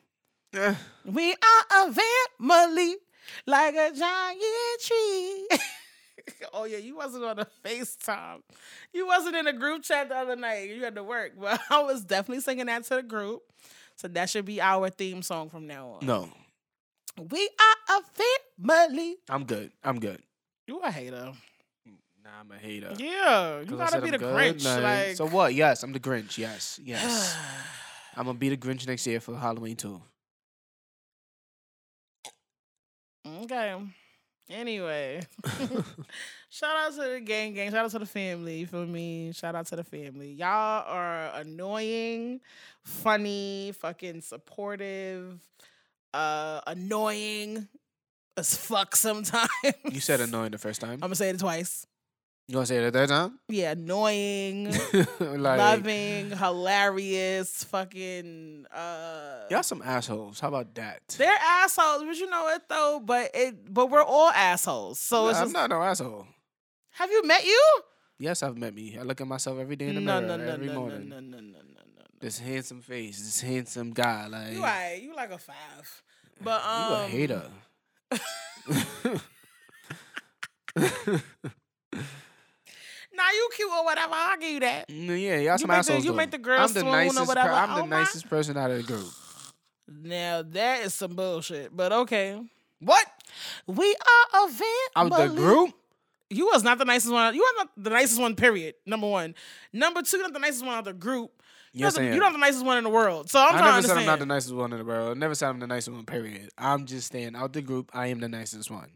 [0.54, 0.76] Yeah.
[1.06, 2.96] We are a family
[3.46, 5.48] like a giant tree.
[6.54, 8.42] oh yeah, you wasn't on a FaceTime.
[8.94, 10.70] You wasn't in a group chat the other night.
[10.70, 13.42] You had to work, but I was definitely singing that to the group.
[13.96, 16.06] So that should be our theme song from now on.
[16.06, 16.30] No,
[17.30, 17.50] We
[17.90, 18.04] are a
[18.60, 19.18] family.
[19.30, 19.72] I'm good.
[19.84, 20.22] I'm good.
[20.68, 21.32] You a hater.
[22.24, 22.94] Nah, I'm a hater.
[22.98, 24.66] Yeah, you gotta be I'm the good, Grinch.
[24.66, 25.54] like- Like, so what?
[25.54, 26.38] Yes, I'm the Grinch.
[26.38, 27.36] Yes, yes.
[28.16, 30.02] I'm gonna be the Grinch next year for Halloween too.
[33.28, 33.76] okay.
[34.50, 35.22] Anyway,
[36.50, 37.72] shout out to the gang gang.
[37.72, 38.60] Shout out to the family.
[38.60, 39.32] You feel me?
[39.34, 40.32] Shout out to the family.
[40.34, 42.42] Y'all are annoying,
[42.84, 45.40] funny, fucking supportive,
[46.14, 47.68] uh, annoying
[48.38, 49.50] as fuck sometimes.
[49.92, 50.94] You said annoying the first time.
[50.94, 51.86] I'm gonna say it twice.
[52.48, 53.40] You gonna say it a third time?
[53.48, 54.66] Yeah, annoying,
[55.20, 58.66] like, loving, hilarious, fucking.
[58.74, 60.40] uh y'all some assholes.
[60.42, 61.02] How about that?
[61.18, 63.02] They're assholes, but you know what though?
[63.04, 65.00] But it, but we're all assholes.
[65.00, 65.54] So it's I'm just.
[65.54, 66.28] not no asshole.
[66.92, 67.82] Have you met you?
[68.20, 68.98] Yes, I've met me.
[69.00, 70.80] I look at myself every day in the No, mirror no, no, every no, no,
[70.80, 71.10] morning.
[71.10, 72.02] no, no, no, no, no.
[72.20, 75.00] This handsome face, this handsome guy, like You right.
[75.02, 76.04] You like a five,
[76.44, 77.44] but um, you a hater.
[83.16, 84.14] Nah, you cute or whatever.
[84.16, 84.88] I'll give you that.
[84.90, 86.04] Mm, yeah, y'all some make the- assholes.
[86.04, 86.18] you though.
[86.18, 87.18] make the girls I'm the swoon or nicest.
[87.20, 87.52] per- whatever.
[87.52, 89.08] I'm the Oh, my- nicest person out of the group.
[89.88, 91.76] Now that is some bullshit.
[91.78, 92.42] But okay,
[92.80, 93.06] What?
[93.68, 93.96] we
[94.34, 94.52] are a
[94.96, 95.74] i'm the group?
[96.32, 97.36] You was not the nicest one.
[97.36, 98.36] You are not the nicest one.
[98.36, 98.74] Period.
[98.88, 99.36] Number one.
[99.72, 101.32] Number two, not the nicest one out of the group.
[101.74, 103.30] You're Yes, not I the, you're not the nicest one in the world.
[103.30, 105.18] So I'm I trying to never said I'm not the nicest one in the world.
[105.18, 106.06] I never said I'm the nicest one.
[106.06, 106.50] Period.
[106.58, 107.90] I'm just staying out the group.
[107.94, 108.92] I am the nicest one.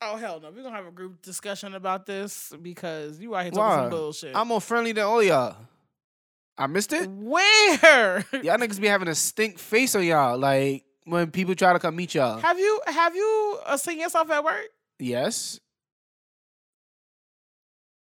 [0.00, 3.50] Oh hell no, we're gonna have a group discussion about this because you out here
[3.50, 3.82] talking Why?
[3.82, 4.36] some bullshit.
[4.36, 5.56] I'm more friendly than all y'all.
[6.58, 7.08] I missed it.
[7.10, 10.38] Where Y'all niggas be having a stink face on y'all.
[10.38, 12.38] Like when people try to come meet y'all.
[12.38, 14.68] have you have you uh, seen yourself at work?
[14.98, 15.60] Yes.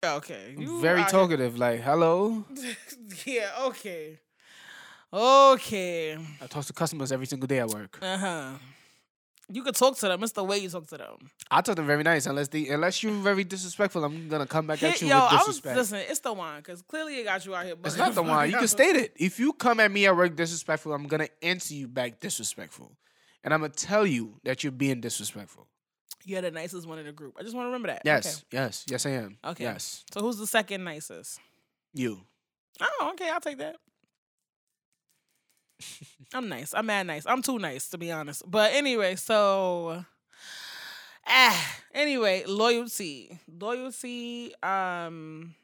[0.03, 1.59] Okay, you Very talkative.
[1.59, 2.43] Like, hello.
[3.25, 4.17] yeah, okay,
[5.13, 7.99] okay, I talk to customers every single day at work.
[8.01, 8.51] uh huh.
[9.53, 10.23] You could talk to them.
[10.23, 11.29] It's the way you talk to them.
[11.51, 12.25] I talk to them very nice.
[12.25, 15.35] Unless they, unless you're very disrespectful, I'm gonna come back at you yo, with I
[15.35, 15.77] was disrespect.
[15.77, 15.99] listen.
[16.09, 17.75] It's the wine because clearly it got you out here.
[17.85, 18.49] It's not the one.
[18.49, 19.13] You can state it.
[19.17, 22.91] If you come at me at work disrespectful, I'm gonna answer you back disrespectful,
[23.43, 25.67] and I'm gonna tell you that you're being disrespectful.
[26.25, 27.35] You're the nicest one in the group.
[27.39, 28.01] I just want to remember that.
[28.05, 29.37] Yes, yes, yes, I am.
[29.43, 29.63] Okay.
[29.63, 31.39] Yes, So who's the second nicest?
[31.93, 32.19] you.
[32.79, 33.29] Oh, okay.
[33.29, 33.75] I'll take that.
[36.33, 36.73] I'm nice.
[36.73, 37.25] I'm mad nice.
[37.25, 38.43] I'm too nice to be honest.
[38.49, 40.05] But anyway, so
[41.27, 43.39] ah, anyway, loyalty.
[43.47, 45.55] Loyalty, um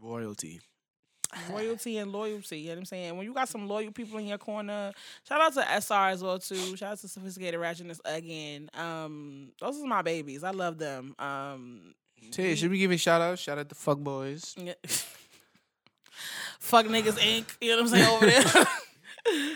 [0.00, 0.60] Royalty.
[1.52, 2.58] loyalty and loyalty.
[2.60, 3.16] You know what I'm saying?
[3.16, 4.92] When you got some loyal people in your corner,
[5.28, 6.76] shout out to SR as well too.
[6.76, 8.70] Shout out to Sophisticated Ratchetness again.
[8.74, 10.44] Um, those are my babies.
[10.44, 11.14] I love them.
[11.18, 11.94] Um
[12.30, 13.38] Tay, should we give a shout out?
[13.38, 14.54] Shout out to fuck boys.
[14.58, 14.74] yeah.
[16.58, 17.46] Fuck niggas Inc.
[17.60, 18.66] You know what I'm saying over there?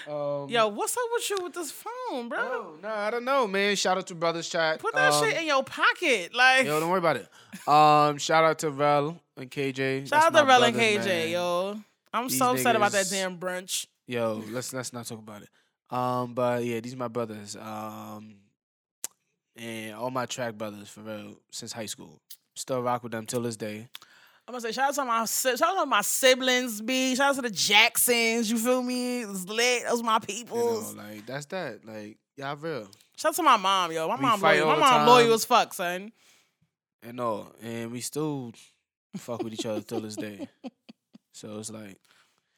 [0.08, 2.38] Um, Yo, what's up with you with this phone, bro?
[2.40, 3.76] Oh, no, I don't know, man.
[3.76, 4.78] Shout out to Brothers Chat.
[4.80, 6.34] Put that Um, shit in your pocket.
[6.34, 7.28] Like, Yo, don't worry about it.
[7.68, 10.08] Um, shout out to Rel and KJ.
[10.08, 11.28] shout out to Rel and KJ, man.
[11.30, 11.80] yo.
[12.12, 13.86] I'm These so upset about that damn brunch.
[14.06, 15.48] Yo, let's let's not talk about it.
[15.96, 17.56] Um, but yeah, these are my brothers.
[17.56, 18.36] Um,
[19.56, 22.20] and all my track brothers for real since high school.
[22.56, 23.88] Still rock with them till this day.
[24.46, 27.14] I'm gonna say shout out to my shout out to my siblings, B.
[27.14, 28.50] Shout out to the Jacksons.
[28.50, 29.20] You feel me?
[29.22, 29.84] It's lit.
[29.88, 31.84] Those my You know, like that's that.
[31.84, 34.08] Like y'all real Shout out to my mom, yo.
[34.08, 34.66] My We mom loyal.
[34.66, 36.12] My mom loyal as fuck, son.
[37.02, 38.52] and all, and we still
[39.16, 40.48] fuck with each other till this day.
[41.34, 41.96] So it's like,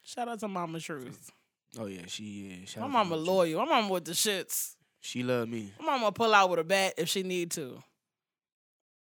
[0.02, 1.30] Shout out to Mama Truth.
[1.78, 2.66] oh yeah, she yeah.
[2.66, 3.60] shout My out to mama loyal.
[3.64, 4.74] My mama with the shits.
[5.00, 5.72] She love me.
[5.78, 7.80] My mama pull out with a bat if she need to.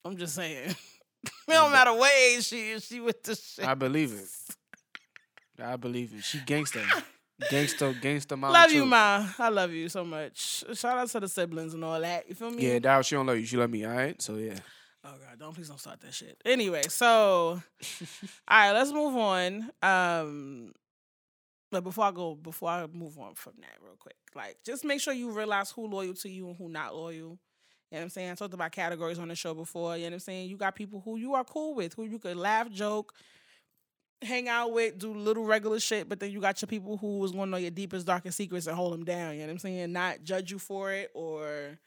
[0.05, 0.75] I'm just saying.
[1.47, 3.65] it don't matter what age she is, she with the shit.
[3.65, 5.63] I believe it.
[5.63, 6.23] I believe it.
[6.23, 6.81] She gangster.
[7.49, 8.53] Gangster, gangster mama.
[8.53, 9.25] love you, ma.
[9.39, 10.63] I love you so much.
[10.73, 12.27] Shout out to the siblings and all that.
[12.29, 12.67] You feel me?
[12.67, 13.45] Yeah, Dow, she don't love you.
[13.45, 14.21] She love me, all right?
[14.21, 14.55] So yeah.
[15.05, 16.39] Oh god, don't please don't start that shit.
[16.45, 17.61] Anyway, so
[18.47, 19.69] all right, let's move on.
[19.81, 20.73] Um
[21.71, 25.01] but before I go, before I move on from that real quick, like just make
[25.01, 27.37] sure you realize who loyal to you and who not loyal.
[27.93, 28.31] You know what I'm saying?
[28.31, 29.95] I talked about categories on the show before.
[29.95, 30.49] You know what I'm saying?
[30.49, 33.13] You got people who you are cool with, who you could laugh, joke,
[34.19, 37.31] hang out with, do little regular shit, but then you got your people who is
[37.31, 39.35] going to know your deepest, darkest secrets and hold them down.
[39.35, 39.91] You know what I'm saying?
[39.93, 41.77] Not judge you for it or,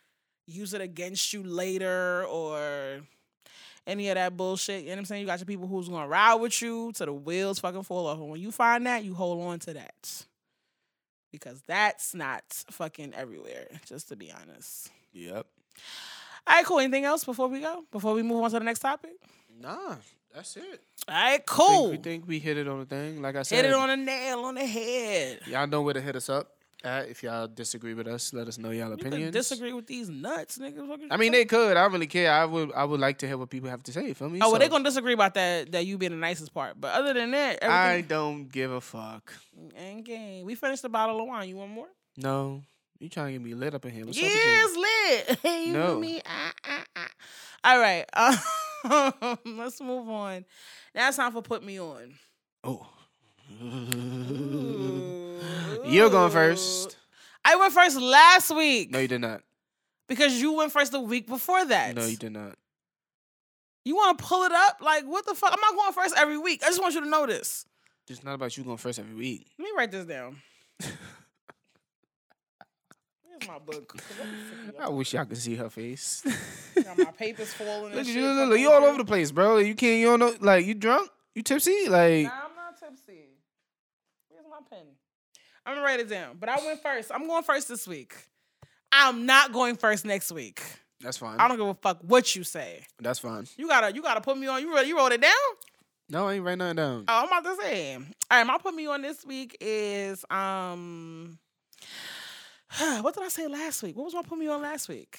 [0.46, 3.00] use it against you later or
[3.86, 4.82] any of that bullshit.
[4.82, 5.20] You know what I'm saying?
[5.22, 8.18] You got your people who's gonna ride with you to the wheels fucking fall off.
[8.18, 10.24] And when you find that, you hold on to that.
[11.32, 14.90] Because that's not fucking everywhere, just to be honest.
[15.12, 15.46] Yep.
[16.46, 16.78] All right, cool.
[16.78, 17.84] Anything else before we go?
[17.90, 19.12] Before we move on to the next topic?
[19.60, 19.96] Nah,
[20.34, 20.82] that's it.
[21.08, 21.88] All right, cool.
[21.88, 23.20] think, we think we hit it on the thing.
[23.22, 25.40] Like I said, Hit it on the nail on the head.
[25.46, 26.52] y'all know where to hit us up
[26.84, 27.08] at.
[27.08, 29.32] If y'all disagree with us, let us know y'all You can opinions.
[29.32, 31.06] disagree with these nuts, niggas.
[31.10, 31.76] I mean, they could.
[31.76, 32.30] I don't really care.
[32.32, 32.70] I would.
[32.72, 34.12] I would like to hear what people have to say.
[34.12, 34.38] Feel me?
[34.42, 35.72] Oh, well, they So, gonna disagree about that.
[35.72, 39.32] That you being the nicest part, but other than that, I don't give a fuck.
[39.76, 40.44] and game.
[40.44, 41.48] We finished the bottle of wine.
[41.48, 41.88] You want more?
[42.18, 42.62] No,
[42.98, 44.04] you trying to get me lit up in here?
[44.06, 44.38] What's up with you?
[44.40, 45.44] Yes, lit.
[45.66, 45.98] you No.
[45.98, 46.20] me?
[46.24, 47.08] Ah, ah, ah.
[47.64, 48.04] All right.
[48.12, 50.44] Uh, let's move on.
[50.94, 52.14] Now it's time for put me on.
[52.64, 52.86] Oh.
[55.84, 56.96] You're going first.
[57.44, 59.42] I went first last week No, you did not.
[60.08, 61.94] because you went first the week before that.
[61.94, 62.56] No, you did not.
[63.84, 64.78] You want to pull it up?
[64.80, 65.52] Like what the fuck?
[65.52, 66.62] I'm not going first every week.
[66.64, 67.66] I just want you to know this.
[68.08, 69.46] It's not about you going first every week.
[69.58, 70.38] Let me write this down.
[73.38, 73.96] Where's my book?
[74.80, 76.22] I wish y'all could see her face.
[76.82, 77.82] Got my papers falling.
[77.84, 78.88] Look and at shit you, look, look, you all over.
[78.88, 79.58] over the place, bro.
[79.58, 80.00] You can't.
[80.00, 80.34] You don't know.
[80.40, 81.10] Like you drunk?
[81.34, 81.88] You tipsy?
[81.88, 83.24] Like Nah, I'm not tipsy.
[84.30, 84.86] Where's my pen?
[85.64, 86.36] I'm gonna write it down.
[86.38, 87.10] But I went first.
[87.12, 88.14] I'm going first this week.
[88.92, 90.62] I'm not going first next week.
[91.00, 91.38] that's fine.
[91.38, 92.86] I don't give a fuck what you say.
[93.00, 93.46] That's fine.
[93.56, 94.62] You gotta, you gotta put me on.
[94.62, 95.32] You wrote, you wrote it down.
[96.08, 97.04] No, I ain't writing nothing down.
[97.08, 97.96] Oh, I'm about to say.
[97.96, 101.38] All right, my put me on this week is um.
[103.00, 103.96] What did I say last week?
[103.96, 105.18] What was my put me on last week?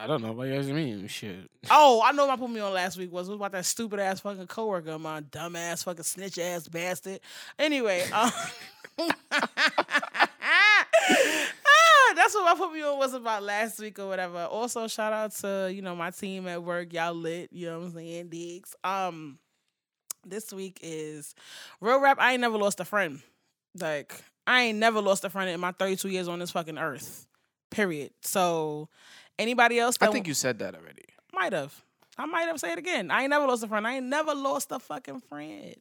[0.00, 0.32] I don't know.
[0.32, 1.08] What you asking me?
[1.08, 1.50] Shit.
[1.70, 4.00] Oh, I know my put me on last week was it was about that stupid
[4.00, 7.20] ass fucking coworker of mine, dumb ass fucking snitch ass bastard.
[7.58, 8.30] Anyway, um,
[8.98, 9.08] ah,
[12.16, 14.44] that's what my put me on was about last week or whatever.
[14.44, 17.52] Also, shout out to you know my team at work, y'all lit.
[17.52, 18.74] You know what I'm saying, digs.
[18.82, 19.38] Um,
[20.24, 21.34] this week is
[21.80, 22.18] real rap.
[22.20, 23.20] I ain't never lost a friend.
[23.78, 24.14] Like
[24.46, 27.26] I ain't never lost a friend in my 32 years on this fucking earth.
[27.70, 28.10] Period.
[28.22, 28.88] So
[29.38, 29.96] anybody else?
[30.00, 31.04] I think you said that already.
[31.32, 31.84] might have.
[32.18, 33.10] I might have said it again.
[33.10, 33.86] I ain't never lost a friend.
[33.86, 35.76] I ain't never lost a fucking friend.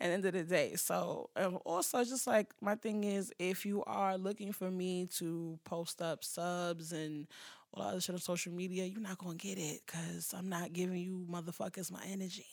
[0.00, 0.76] At the end of the day.
[0.76, 1.28] So
[1.64, 6.22] also just like my thing is if you are looking for me to post up
[6.22, 7.26] subs and
[7.74, 10.98] all other shit on social media, you're not gonna get it because I'm not giving
[10.98, 12.46] you motherfuckers my energy.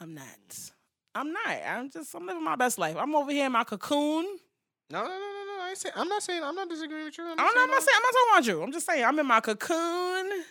[0.00, 0.70] I'm not.
[1.18, 1.56] I'm not.
[1.66, 2.96] I'm just I'm living my best life.
[2.96, 4.24] I'm over here in my cocoon.
[4.90, 5.62] No, no, no, no, no.
[5.64, 6.42] I ain't say, I'm not saying.
[6.44, 7.24] I'm not disagreeing with you.
[7.24, 7.58] I'm I don't.
[7.58, 8.62] I'm not saying I'm not talking about you.
[8.62, 10.44] I'm just saying I'm in my cocoon,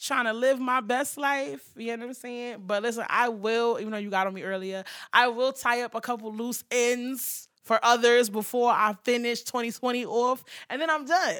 [0.00, 1.62] trying to live my best life.
[1.76, 2.62] You know what I'm saying?
[2.66, 3.78] But listen, I will.
[3.78, 4.82] Even though you got on me earlier,
[5.12, 10.42] I will tie up a couple loose ends for others before I finish 2020 off,
[10.70, 11.36] and then I'm done.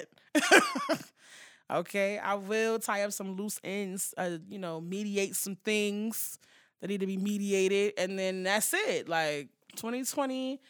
[1.71, 4.13] okay, I will tie up some loose ends.
[4.19, 6.39] Uh, you know, mediate some things
[6.81, 9.09] that need to be mediated, and then that's it.
[9.09, 10.61] Like 2020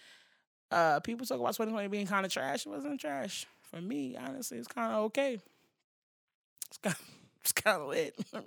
[0.72, 2.66] uh people talk about 2020 being kind of trash.
[2.66, 3.46] It wasn't trash.
[3.70, 5.38] For me, honestly, it's kind of okay.
[6.68, 6.96] It's kind
[7.40, 8.16] it's kind of lit.
[8.32, 8.44] not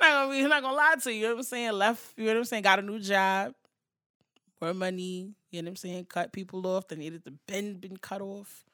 [0.00, 1.16] gonna be not gonna lie to you.
[1.16, 1.72] You know what I'm saying?
[1.72, 2.62] Left, you know what I'm saying?
[2.62, 3.54] Got a new job,
[4.60, 6.06] more money, you know what I'm saying?
[6.06, 8.64] Cut people off that needed to been been cut off.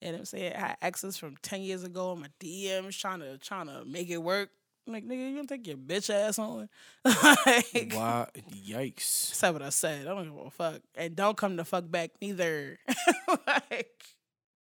[0.00, 0.52] You know what I'm saying?
[0.54, 4.18] I had exes from 10 years ago my DMs trying to trying to make it
[4.18, 4.50] work.
[4.86, 6.68] I'm like, nigga, you gonna take your bitch ass on?
[7.04, 8.28] like, Wow.
[8.66, 9.00] Yikes.
[9.00, 10.06] said what I said.
[10.06, 10.80] I don't give a fuck.
[10.94, 12.78] And don't come to fuck back neither.
[13.46, 14.04] like,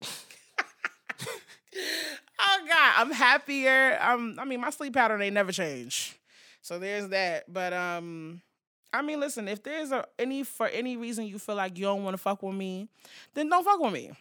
[2.41, 3.99] oh God, I'm happier.
[4.01, 6.15] Um, I mean, my sleep pattern ain't never changed.
[6.63, 7.53] So there's that.
[7.53, 8.41] But um,
[8.93, 12.05] I mean, listen, if there's a, any for any reason you feel like you don't
[12.05, 12.89] want to fuck with me,
[13.35, 14.13] then don't fuck with me.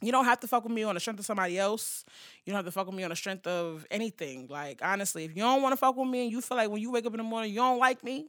[0.00, 2.04] You don't have to fuck with me on the strength of somebody else.
[2.44, 4.46] You don't have to fuck with me on the strength of anything.
[4.48, 6.80] Like, honestly, if you don't want to fuck with me and you feel like when
[6.80, 8.28] you wake up in the morning you don't like me,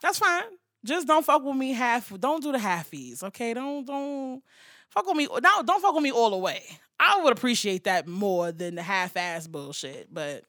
[0.00, 0.44] that's fine.
[0.84, 2.12] Just don't fuck with me half.
[2.18, 3.52] Don't do the halfies, okay?
[3.52, 4.42] Don't don't
[4.90, 5.26] fuck with me.
[5.26, 6.62] No, don't fuck with me all the way.
[7.00, 10.12] I would appreciate that more than the half-ass bullshit.
[10.12, 10.44] But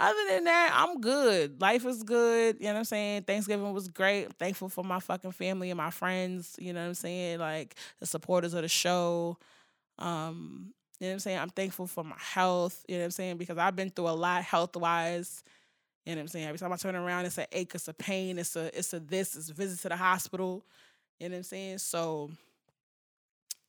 [0.00, 1.60] other than that, I'm good.
[1.60, 2.56] Life is good.
[2.58, 3.22] You know what I'm saying?
[3.24, 4.32] Thanksgiving was great.
[4.38, 6.56] Thankful for my fucking family and my friends.
[6.58, 7.38] You know what I'm saying?
[7.38, 9.36] Like the supporters of the show.
[9.98, 11.38] Um, you know what I'm saying?
[11.38, 12.84] I'm thankful for my health.
[12.88, 13.36] You know what I'm saying?
[13.36, 15.44] Because I've been through a lot health wise.
[16.06, 16.46] You know what I'm saying?
[16.46, 19.00] Every time I turn around, it's an ache, it's a pain, it's a it's a
[19.00, 20.64] this, it's a visit to the hospital.
[21.18, 21.78] You know what I'm saying?
[21.78, 22.30] So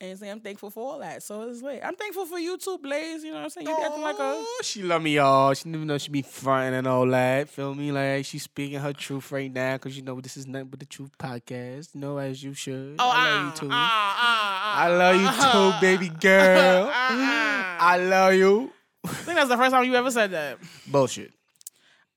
[0.01, 1.21] and saying I'm thankful for all that.
[1.21, 3.23] So it's like I'm thankful for you too, Blaze.
[3.23, 3.67] You know what I'm saying?
[3.67, 5.53] You be acting like a Oh, she love me, y'all.
[5.53, 7.49] She didn't even know she be fronting and all that.
[7.49, 7.91] Feel me?
[7.91, 10.85] Like she's speaking her truth right now because you know this is nothing but the
[10.87, 11.93] truth podcast.
[11.93, 12.95] You know, as you should.
[12.99, 13.69] Oh, I love ah, you too.
[13.71, 16.89] ah, ah, I love you too, baby girl.
[16.93, 18.71] I love you.
[19.05, 20.57] I think that's the first time you ever said that.
[20.87, 21.31] Bullshit.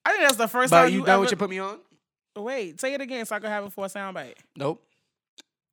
[0.04, 1.20] I think that's the first But time you you, done ever.
[1.20, 1.78] what you put me on?
[2.36, 4.34] Wait, say it again so I can have it for a soundbite.
[4.56, 4.82] Nope.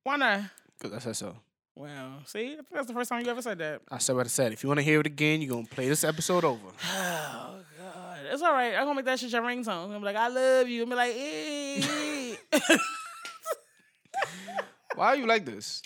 [0.04, 0.42] Why not?
[0.78, 1.36] Because I said so.
[1.74, 3.80] Well, see, that's the first time you ever said that.
[3.90, 4.52] I said what I said.
[4.52, 6.60] If you want to hear it again, you're going to play this episode over.
[7.84, 8.74] Oh God, it's all right.
[8.74, 9.68] I'm gonna make that shit your ringtone.
[9.68, 10.84] I'm gonna be like, I love you.
[10.84, 12.36] I'm be like, eh.
[14.94, 15.82] Why are you like this?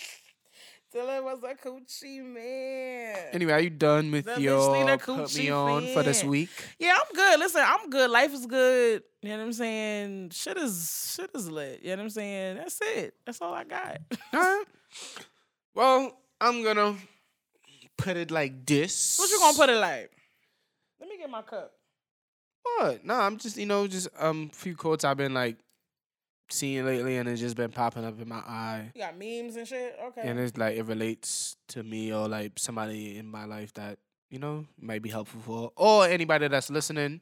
[0.93, 3.15] It was a coochie man.
[3.33, 6.49] Anyway, are you done with The your put me on for this week?
[6.79, 7.39] Yeah, I'm good.
[7.39, 8.09] Listen, I'm good.
[8.09, 9.03] Life is good.
[9.21, 10.29] You know what I'm saying?
[10.31, 11.81] Shit is shit is lit.
[11.83, 12.57] You know what I'm saying?
[12.57, 13.13] That's it.
[13.25, 13.97] That's all I got.
[14.33, 14.65] All right.
[15.77, 16.95] Well, I'm gonna
[17.99, 19.19] put it like this.
[19.19, 20.09] what you gonna put it like?
[20.99, 21.71] Let me get my cup.
[22.63, 23.05] What?
[23.05, 25.57] No, I'm just you know just um few quotes I've been like
[26.49, 29.67] seeing lately, and it's just been popping up in my eye, You got memes and
[29.67, 29.95] shit.
[30.07, 30.21] Okay.
[30.23, 33.99] and it's like it relates to me or like somebody in my life that
[34.31, 37.21] you know might be helpful for, or anybody that's listening.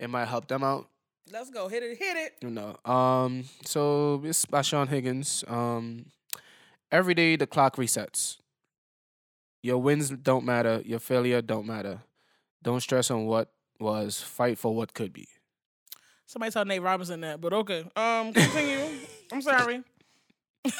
[0.00, 0.88] It might help them out.
[1.30, 1.68] Let's go.
[1.68, 1.98] Hit it.
[1.98, 2.32] Hit it.
[2.40, 2.74] You know.
[2.90, 3.44] Um.
[3.66, 5.44] So it's by Sean Higgins.
[5.46, 6.06] Um.
[6.90, 8.38] Every day the clock resets.
[9.62, 10.82] Your wins don't matter.
[10.84, 12.02] Your failure don't matter.
[12.62, 14.20] Don't stress on what was.
[14.20, 15.28] Fight for what could be.
[16.26, 17.84] Somebody tell Nate Robinson that, but okay.
[17.94, 18.84] Um, continue.
[19.32, 19.82] I'm sorry.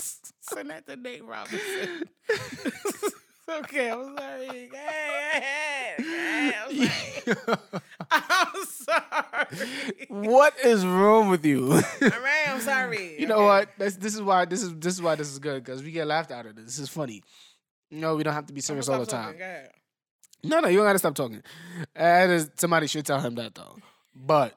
[0.00, 2.04] Send that to Nate Robinson.
[3.60, 4.70] okay, I'm sorry.
[4.72, 7.70] Hey, hey, hey, I'm sorry.
[8.10, 10.06] I'm sorry.
[10.08, 11.72] what is wrong with you?
[11.72, 13.16] All right, I'm sorry.
[13.20, 13.44] you know Okay.
[13.44, 13.68] what?
[13.78, 16.06] That's, this is why this is this is why this is good because we get
[16.06, 16.64] laughed out of this.
[16.66, 17.22] This is funny.
[17.90, 19.36] No, we don't have to be serious all the time.
[20.42, 21.42] No, no, you don't gotta stop talking.
[22.56, 23.76] Somebody should tell him that though.
[24.14, 24.56] But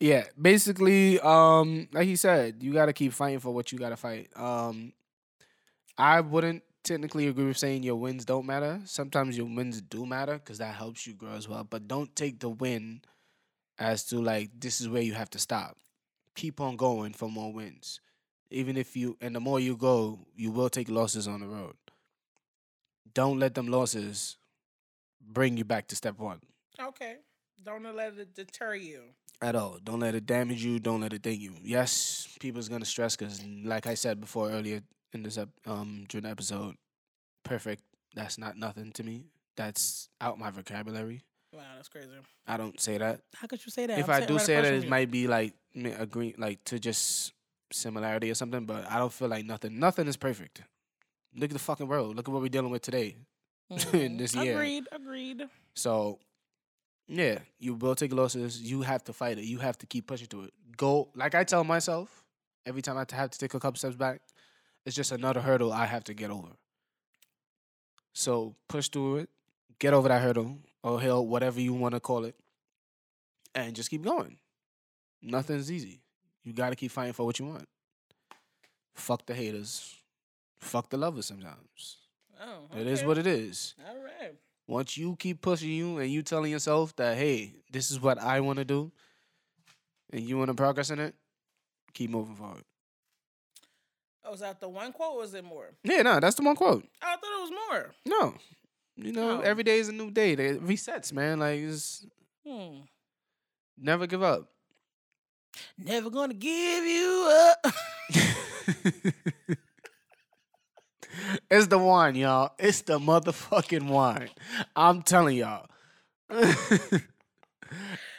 [0.00, 4.28] yeah, basically, um, like he said, you gotta keep fighting for what you gotta fight.
[4.36, 4.92] Um,
[5.96, 8.80] I wouldn't technically agree with saying your wins don't matter.
[8.84, 11.64] Sometimes your wins do matter because that helps you grow as well.
[11.64, 13.02] But don't take the win
[13.78, 15.76] as to like this is where you have to stop.
[16.36, 18.00] Keep on going for more wins.
[18.50, 21.74] Even if you and the more you go, you will take losses on the road
[23.14, 24.36] don't let them losses
[25.20, 26.40] bring you back to step one
[26.80, 27.16] Okay.
[27.62, 29.02] Don't let it deter you.
[29.40, 29.78] at all.
[29.82, 30.80] Don't let it damage you.
[30.80, 31.54] Don't let it ding you.
[31.62, 34.82] Yes, people's gonna stress because, like I said before earlier
[35.14, 36.74] in this ep- um during the episode,
[37.44, 37.82] perfect.
[38.14, 39.26] That's not nothing to me.
[39.56, 41.22] That's out my vocabulary.
[41.52, 42.08] Wow, that's crazy.
[42.46, 43.20] I don't say that.
[43.34, 43.98] How could you say that?
[43.98, 45.54] if I'm I do right say that, it might be like
[45.98, 47.32] agree like to just
[47.72, 48.64] similarity or something.
[48.66, 49.78] But I don't feel like nothing.
[49.78, 50.62] Nothing is perfect.
[51.36, 52.16] Look at the fucking world.
[52.16, 53.16] Look at what we're dealing with today.
[53.72, 54.18] Mhm.
[54.18, 54.52] this year.
[54.54, 54.84] Agreed.
[54.92, 55.42] Agreed.
[55.74, 56.18] So,
[57.08, 58.60] yeah, you will take losses.
[58.60, 59.44] You have to fight it.
[59.44, 60.54] You have to keep pushing through it.
[60.76, 62.24] Go, like I tell myself
[62.66, 64.20] every time I have to take a couple steps back,
[64.84, 66.48] it's just another hurdle I have to get over.
[68.12, 69.30] So, push through it,
[69.78, 72.36] get over that hurdle or hill, whatever you want to call it,
[73.54, 74.36] and just keep going.
[75.22, 76.00] Nothing's easy.
[76.44, 77.66] You got to keep fighting for what you want.
[78.94, 79.96] Fuck the haters.
[80.58, 81.96] Fuck the lovers sometimes.
[82.40, 84.34] Oh, It is what it is All right.
[84.66, 88.40] once you keep pushing you and you telling yourself that hey this is what i
[88.40, 88.90] want to do
[90.12, 91.14] and you want to progress in it
[91.94, 92.64] keep moving forward
[94.26, 95.70] Oh, was that the one quote or was it more?
[95.82, 97.94] yeah no that's the one quote Oh, I thought it was more.
[98.06, 98.34] no
[98.96, 99.40] you know Oh.
[99.40, 102.06] every day is a new day it resets man like it's
[102.46, 102.78] Hmm.
[103.78, 104.48] never give up
[105.78, 107.74] Never gonna give you up.
[111.50, 114.28] it's the wine y'all it's the motherfucking wine
[114.74, 115.66] i'm telling y'all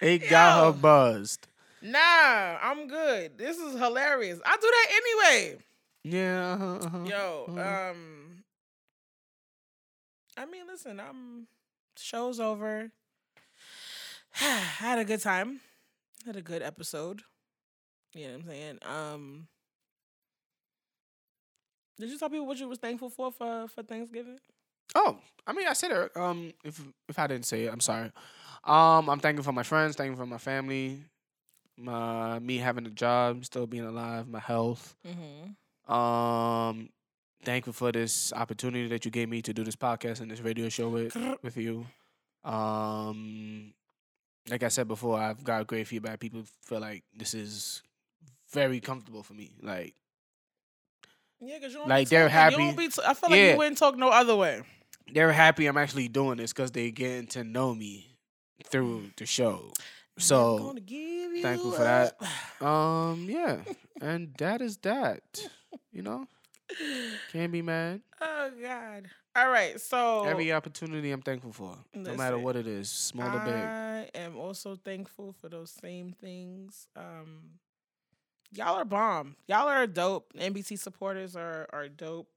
[0.02, 0.65] it got Yo.
[0.65, 1.48] her buzzed
[1.82, 3.38] nah, I'm good.
[3.38, 4.40] This is hilarious.
[4.44, 4.88] I do that
[5.30, 5.57] anyway.
[6.06, 7.91] Yeah uh-huh, uh-huh, Yo, uh-huh.
[7.91, 8.44] um,
[10.38, 11.48] I mean, listen, I'm
[11.98, 12.91] show's over.
[14.32, 15.61] had a good time.
[16.26, 17.22] Had a good episode.
[18.14, 18.80] You know what I'm saying?
[18.84, 19.48] Um,
[21.99, 24.38] did you tell people what you was thankful for for for Thanksgiving?
[24.94, 25.18] Oh,
[25.48, 26.15] I mean, I said it.
[26.15, 28.11] Um, if if I didn't say it, I'm sorry.
[28.64, 31.02] Um, I'm thankful for my friends, thankful for my family,
[31.77, 34.95] my me having a job, still being alive, my health.
[35.07, 35.52] Mm-hmm.
[35.88, 36.90] Um,
[37.44, 40.70] thankful for this opportunity that you gave me to do this podcast and this radio
[40.70, 41.86] show with with you.
[42.44, 43.74] Um,
[44.49, 46.20] like I said before, I've got great feedback.
[46.20, 47.82] People feel like this is
[48.52, 49.52] very comfortable for me.
[49.62, 49.95] Like,
[51.41, 52.88] Yeah, because you don't Like, they're talking- You don't happy.
[52.88, 53.52] be t- I feel like Yeah.
[53.52, 54.62] you wouldn't talk no other way.
[55.14, 58.18] they're happy I'm actually doing this because they're getting to know me
[58.64, 59.72] through the show.
[60.18, 62.18] So Never give you thankful for that.
[62.62, 63.62] Um, yeah,
[64.02, 65.22] and that is that.
[65.95, 66.27] You know,
[67.31, 68.01] Can't be mad.
[68.19, 69.07] Oh God.
[69.34, 69.80] All right.
[69.80, 73.53] So Every opportunity I'm thankful for, no matter what it is, small or big.
[73.53, 76.89] I am also thankful for those same things.
[76.97, 77.59] Um,
[78.51, 79.38] y'all are bomb.
[79.47, 80.34] Y'all are dope.
[80.38, 82.27] NBT supporters are are dope.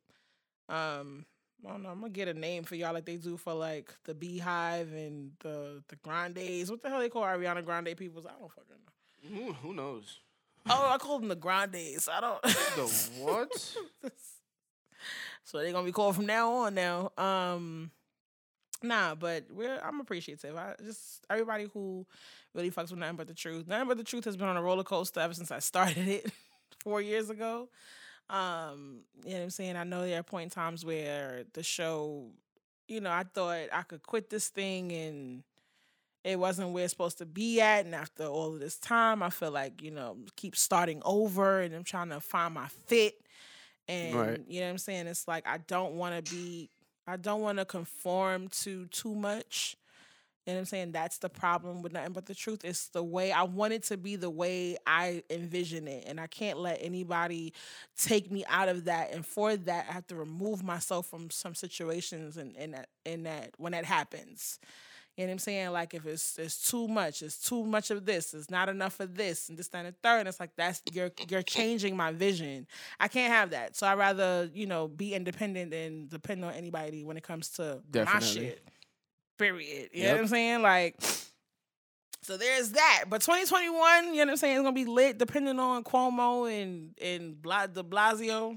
[0.68, 1.26] Um,
[1.66, 1.89] I don't know.
[1.89, 5.32] I'm gonna get a name for y'all like they do for like the BeyHive and
[5.40, 6.70] the the Grandes.
[6.70, 8.24] What the hell they call Ariana Grande peoples?
[8.24, 9.47] I don't fucking know.
[9.47, 10.20] Who, who knows?
[10.70, 12.09] Oh, I call them the Grandes.
[12.11, 12.43] I don't.
[12.43, 13.53] The what?
[15.45, 16.74] so they're gonna be called from now on.
[16.74, 17.90] Now, um,
[18.82, 20.57] nah, but we're I'm appreciative.
[20.57, 22.07] I just everybody who
[22.55, 23.66] really fucks with nothing but the truth.
[23.66, 26.31] Nothing but the truth has been on a roller coaster ever since I started it
[26.82, 27.69] four years ago.
[28.31, 29.77] Um, you know what I'm saying?
[29.77, 32.27] I know there are point in times where the show,
[32.86, 35.43] you know, I thought I could quit this thing and
[36.29, 37.87] it wasn't where it's supposed to be at.
[37.87, 41.75] And after all of this time, I feel like, you know, keep starting over and
[41.75, 43.15] I'm trying to find my fit.
[43.89, 44.45] And Right.
[44.47, 45.07] you know what I'm saying?
[45.07, 46.69] It's like I don't want to be
[47.07, 49.75] I don't want to conform to too much.
[50.45, 50.93] You know what I'm saying?
[50.93, 52.63] That's the problem with nothing but the truth.
[52.63, 56.05] It's the way I want it to be the way I envision it.
[56.07, 57.55] And I can't let anybody
[57.99, 59.13] take me out of that.
[59.15, 63.23] And for that, I have to remove myself from some situations and in that in
[63.23, 64.59] that when that happens.
[65.19, 65.73] You know what I'm saying?
[65.73, 69.16] Like if it's it's too much, it's too much of this, it's not enough of
[69.16, 70.20] this, and this, that, and the third.
[70.20, 72.69] And it's like that's you're you're changing my vision.
[73.01, 73.74] I can't have that.
[73.74, 77.81] So I'd rather, you know, be independent and depend on anybody when it comes to
[77.93, 78.65] my shit.
[79.39, 79.90] Period.
[79.93, 80.62] You know what I'm saying?
[80.62, 80.95] Like
[82.23, 83.07] so there's that.
[83.09, 86.95] But 2021, you know what I'm saying, it's gonna be lit depending on Cuomo and
[87.03, 88.57] and Bla, de Blasio.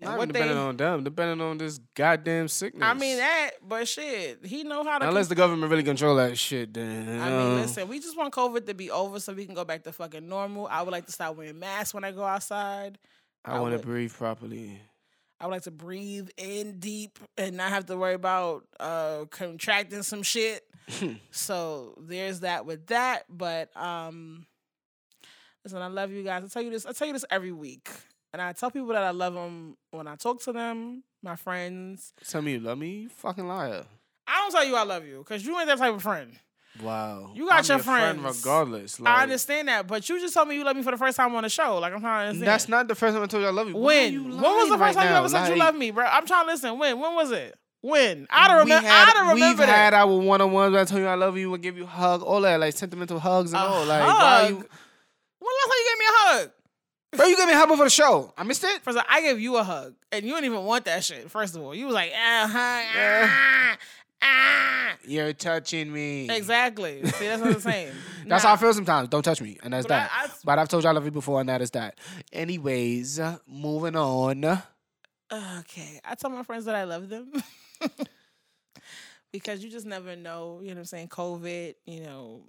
[0.00, 2.84] And Not what depending they- on them, depending on this goddamn sickness.
[2.84, 6.38] I mean that, but shit, he know how to Unless the government really control that
[6.38, 7.20] shit, then.
[7.20, 9.82] I mean, listen, we just want COVID to be over so we can go back
[9.84, 10.68] to fucking normal.
[10.70, 12.96] I would like to stop wearing masks when I go outside.
[13.44, 14.80] I I want to breathe properly.
[15.40, 20.02] I would like to breathe in deep and not have to worry about uh contracting
[20.04, 20.64] some shit.
[21.32, 23.24] so there's that with that.
[23.28, 24.46] But um
[25.64, 26.44] listen, I love you guys.
[26.44, 27.88] I tell you this, I tell you this every week.
[28.32, 32.12] And I tell people that I love them when I talk to them, my friends.
[32.28, 33.84] Tell me you love me, you fucking liar.
[34.26, 36.32] I don't tell you I love you because you ain't that type of friend.
[36.82, 37.32] Wow.
[37.34, 38.38] You got I'm your friend friends.
[38.44, 39.00] regardless.
[39.04, 41.34] I understand that, but you just told me you love me for the first time
[41.34, 41.78] on the show.
[41.78, 42.46] Like I'm trying to understand.
[42.46, 43.74] That's not the first time I told you I love you.
[43.74, 44.12] Why when.
[44.12, 45.18] you When was the first right time you now?
[45.20, 46.04] ever said you love me, bro?
[46.04, 46.78] I'm trying to listen.
[46.78, 47.00] When?
[47.00, 47.56] When was it?
[47.80, 48.26] When?
[48.30, 48.88] I don't remember.
[48.88, 49.68] I don't remember We've that.
[49.68, 50.76] had our one on ones.
[50.76, 51.52] I told you I love you.
[51.54, 53.84] I give you a hug, all that, like sentimental hugs and A all.
[53.86, 54.56] Like, why are you?
[54.56, 56.50] When last time you gave me a hug?
[57.16, 58.32] Bro, you gave me a hug before the show.
[58.36, 58.82] I missed it.
[58.82, 61.30] First, of all, I gave you a hug, and you didn't even want that shit.
[61.30, 63.78] First of all, you was like, ah, ah,
[64.22, 64.96] ah.
[65.06, 66.28] You're touching me.
[66.28, 67.02] Exactly.
[67.06, 67.92] See, that's what I'm saying.
[68.26, 68.50] That's Nah.
[68.50, 69.08] how I feel sometimes.
[69.08, 70.10] Don't touch me, and that's But that.
[70.12, 71.98] I- but I've told you I love you before, and that is that.
[72.30, 74.44] Anyways, moving on.
[75.32, 76.00] Okay.
[76.04, 77.32] I tell my friends that I love them.
[79.32, 81.08] because you just never know, you know what I'm saying?
[81.08, 82.42] COVID, you know,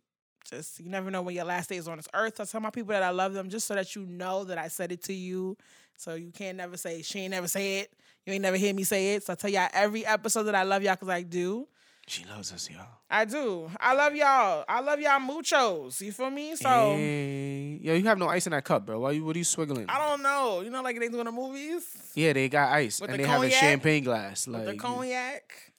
[0.49, 2.39] just you never know when your last day is on this earth.
[2.39, 4.67] I tell my people that I love them just so that you know that I
[4.67, 5.57] said it to you.
[5.97, 7.93] So you can't never say she ain't never say it.
[8.25, 9.23] You ain't never hear me say it.
[9.23, 11.67] So I tell y'all every episode that I love y'all because I do.
[12.07, 12.87] She loves us, y'all.
[13.07, 13.69] I do.
[13.79, 14.65] I love y'all.
[14.67, 16.01] I love y'all muchos.
[16.01, 16.55] You feel me?
[16.55, 17.79] So Hey.
[17.83, 18.99] Yo, you have no ice in that cup, bro.
[18.99, 19.23] Why you?
[19.23, 19.85] What are you swiggling?
[19.87, 20.61] I don't know.
[20.61, 21.85] You know, like they do in the movies
[22.15, 24.47] Yeah, they got ice, With and the they have a champagne glass.
[24.47, 25.73] Like with the cognac.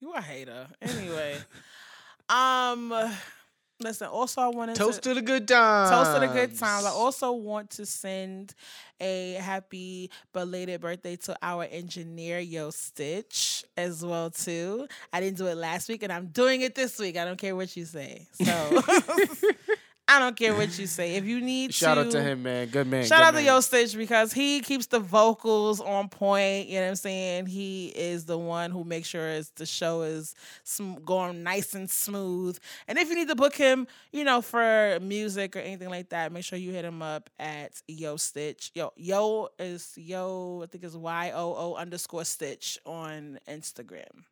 [0.00, 0.68] You a hater.
[0.80, 1.36] Anyway.
[2.30, 2.94] um
[3.80, 5.90] listen, also I wanted toast to to the good times.
[5.90, 6.84] Toast to the good times.
[6.84, 8.54] I also want to send
[9.00, 14.86] a happy belated birthday to our engineer Yo Stitch as well too.
[15.12, 17.16] I didn't do it last week and I'm doing it this week.
[17.16, 18.26] I don't care what you say.
[18.32, 18.82] So
[20.12, 21.14] I don't care what you say.
[21.14, 22.66] If you need Shout to out to him, man.
[22.66, 23.04] Good man.
[23.04, 23.42] Shout good out to.
[23.44, 26.66] Yo Stitch because he keeps the vocals on point.
[26.66, 27.46] You know what I'm saying?
[27.46, 30.34] He is the one who makes sure it's, the show is
[30.64, 32.58] sm- going nice and smooth.
[32.88, 36.32] And if you need to book him, you know, for music or anything like that,
[36.32, 38.72] make sure you hit him up at Yo Stitch.
[38.74, 44.24] Yo, Yo is Yo, I think it's Y O O underscore Stitch on Instagram.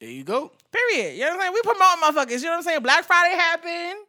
[0.00, 0.50] There you go.
[0.72, 1.14] Period.
[1.14, 1.52] You know what I'm saying?
[1.54, 2.38] We promote motherfuckers.
[2.40, 2.82] You know what I'm saying?
[2.82, 4.00] Black Friday happened.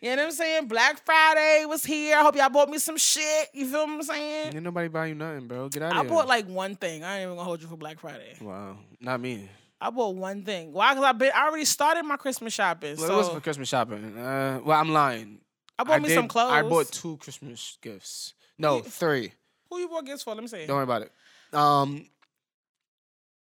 [0.00, 0.68] You know what I'm saying?
[0.68, 2.16] Black Friday was here.
[2.16, 3.48] I hope y'all bought me some shit.
[3.52, 4.54] You feel what I'm saying?
[4.54, 5.68] Ain't nobody buy you nothing, bro.
[5.68, 6.00] Get out of here.
[6.00, 6.10] I here.
[6.10, 7.02] bought like one thing.
[7.02, 8.36] I ain't even gonna hold you for Black Friday.
[8.40, 9.48] Wow, not me.
[9.80, 10.72] I bought one thing.
[10.72, 10.94] Why?
[10.94, 12.96] Because I been I already started my Christmas shopping.
[12.96, 14.16] Well, so it was for Christmas shopping.
[14.16, 15.40] Uh, well, I'm lying.
[15.78, 16.52] I bought me some clothes.
[16.52, 18.34] I bought two Christmas gifts.
[18.56, 19.32] No, three.
[19.70, 20.34] Who you bought gifts for?
[20.34, 20.66] Let me see.
[20.66, 21.12] Don't worry about it.
[21.52, 22.06] Um,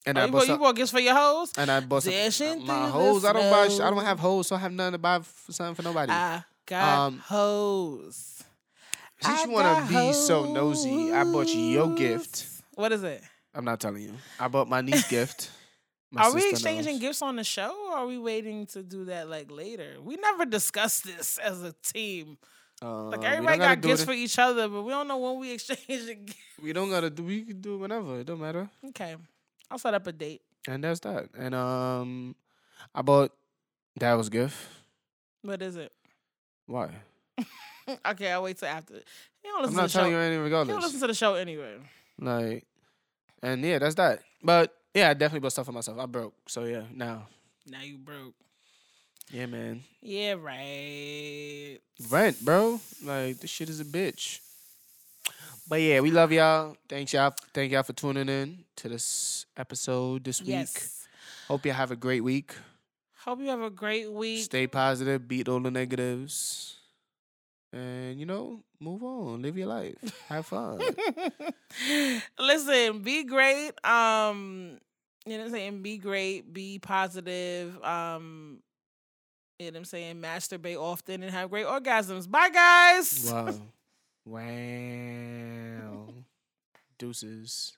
[0.07, 1.53] and Oh, I you, bought you bought gifts for your hoes?
[1.59, 2.13] And I bought some.
[2.67, 3.25] My hoes.
[3.25, 3.65] I don't buy.
[3.87, 6.13] I don't have hoes, so I have nothing to buy f- something for nobody.
[6.13, 8.43] I got Um, hoes.
[9.21, 12.47] Since I you want to be so nosy, I bought you your gift.
[12.75, 13.23] What is it?
[13.55, 14.13] I'm not telling you.
[14.39, 15.51] I bought my niece gift.
[16.13, 17.01] My are we exchanging knows.
[17.01, 19.97] gifts on the show or are we waiting to do that like later?
[20.01, 22.39] We never discussed this as a team.
[22.81, 26.27] Uh, Like everybody got gifts for each other, but we don't know when we exchanging
[26.27, 26.39] gifts.
[26.63, 27.25] We don't gotta do.
[27.25, 28.21] We can do it whenever.
[28.21, 28.69] It don't matter.
[28.91, 29.17] Okay.
[29.71, 30.43] I'll set up a date.
[30.69, 31.29] And that's that.
[31.39, 32.35] And um,
[32.95, 33.33] I bought
[34.01, 34.57] was gift.
[35.43, 35.93] What is it?
[36.67, 36.91] Why?
[38.07, 38.95] okay, I'll wait till after.
[38.95, 39.01] You
[39.45, 40.17] don't I'm listen not to the telling show.
[40.17, 41.77] you anything You don't listen to the show anyway.
[42.19, 42.65] Like,
[43.43, 44.21] and yeah, that's that.
[44.43, 45.99] But yeah, I definitely bought stuff for myself.
[45.99, 46.83] I broke, so yeah.
[46.93, 47.29] Now,
[47.69, 48.35] Now you broke.
[49.31, 49.83] yeah, man.
[50.03, 51.79] Yeah, right.
[52.11, 52.81] Rent, bro.
[53.05, 54.41] Like this shit is a bitch.
[55.69, 56.77] But yeah, we love y'all.
[56.89, 57.35] Thanks y'all.
[57.53, 60.51] Thank y'all for tuning in to this episode this week.
[60.51, 61.09] Yes.
[61.49, 62.55] Hope you have a great week.
[63.25, 64.45] Hope you have a great week.
[64.45, 65.27] Stay positive.
[65.27, 66.77] Beat all the negatives.
[67.73, 69.43] And you know, move on.
[69.43, 69.97] Live your life.
[70.29, 70.81] Have fun.
[72.39, 73.73] Listen, be great.
[73.85, 74.79] Um,
[75.27, 75.83] you know what I'm saying?
[75.83, 77.83] Be great, be positive.
[77.83, 78.59] Um,
[79.59, 80.17] you know what I'm saying?
[80.21, 82.31] Masturbate often and have great orgasms.
[82.31, 83.33] Bye guys.
[83.33, 83.53] wow.
[84.27, 86.09] Wow.
[86.99, 87.77] Deuces.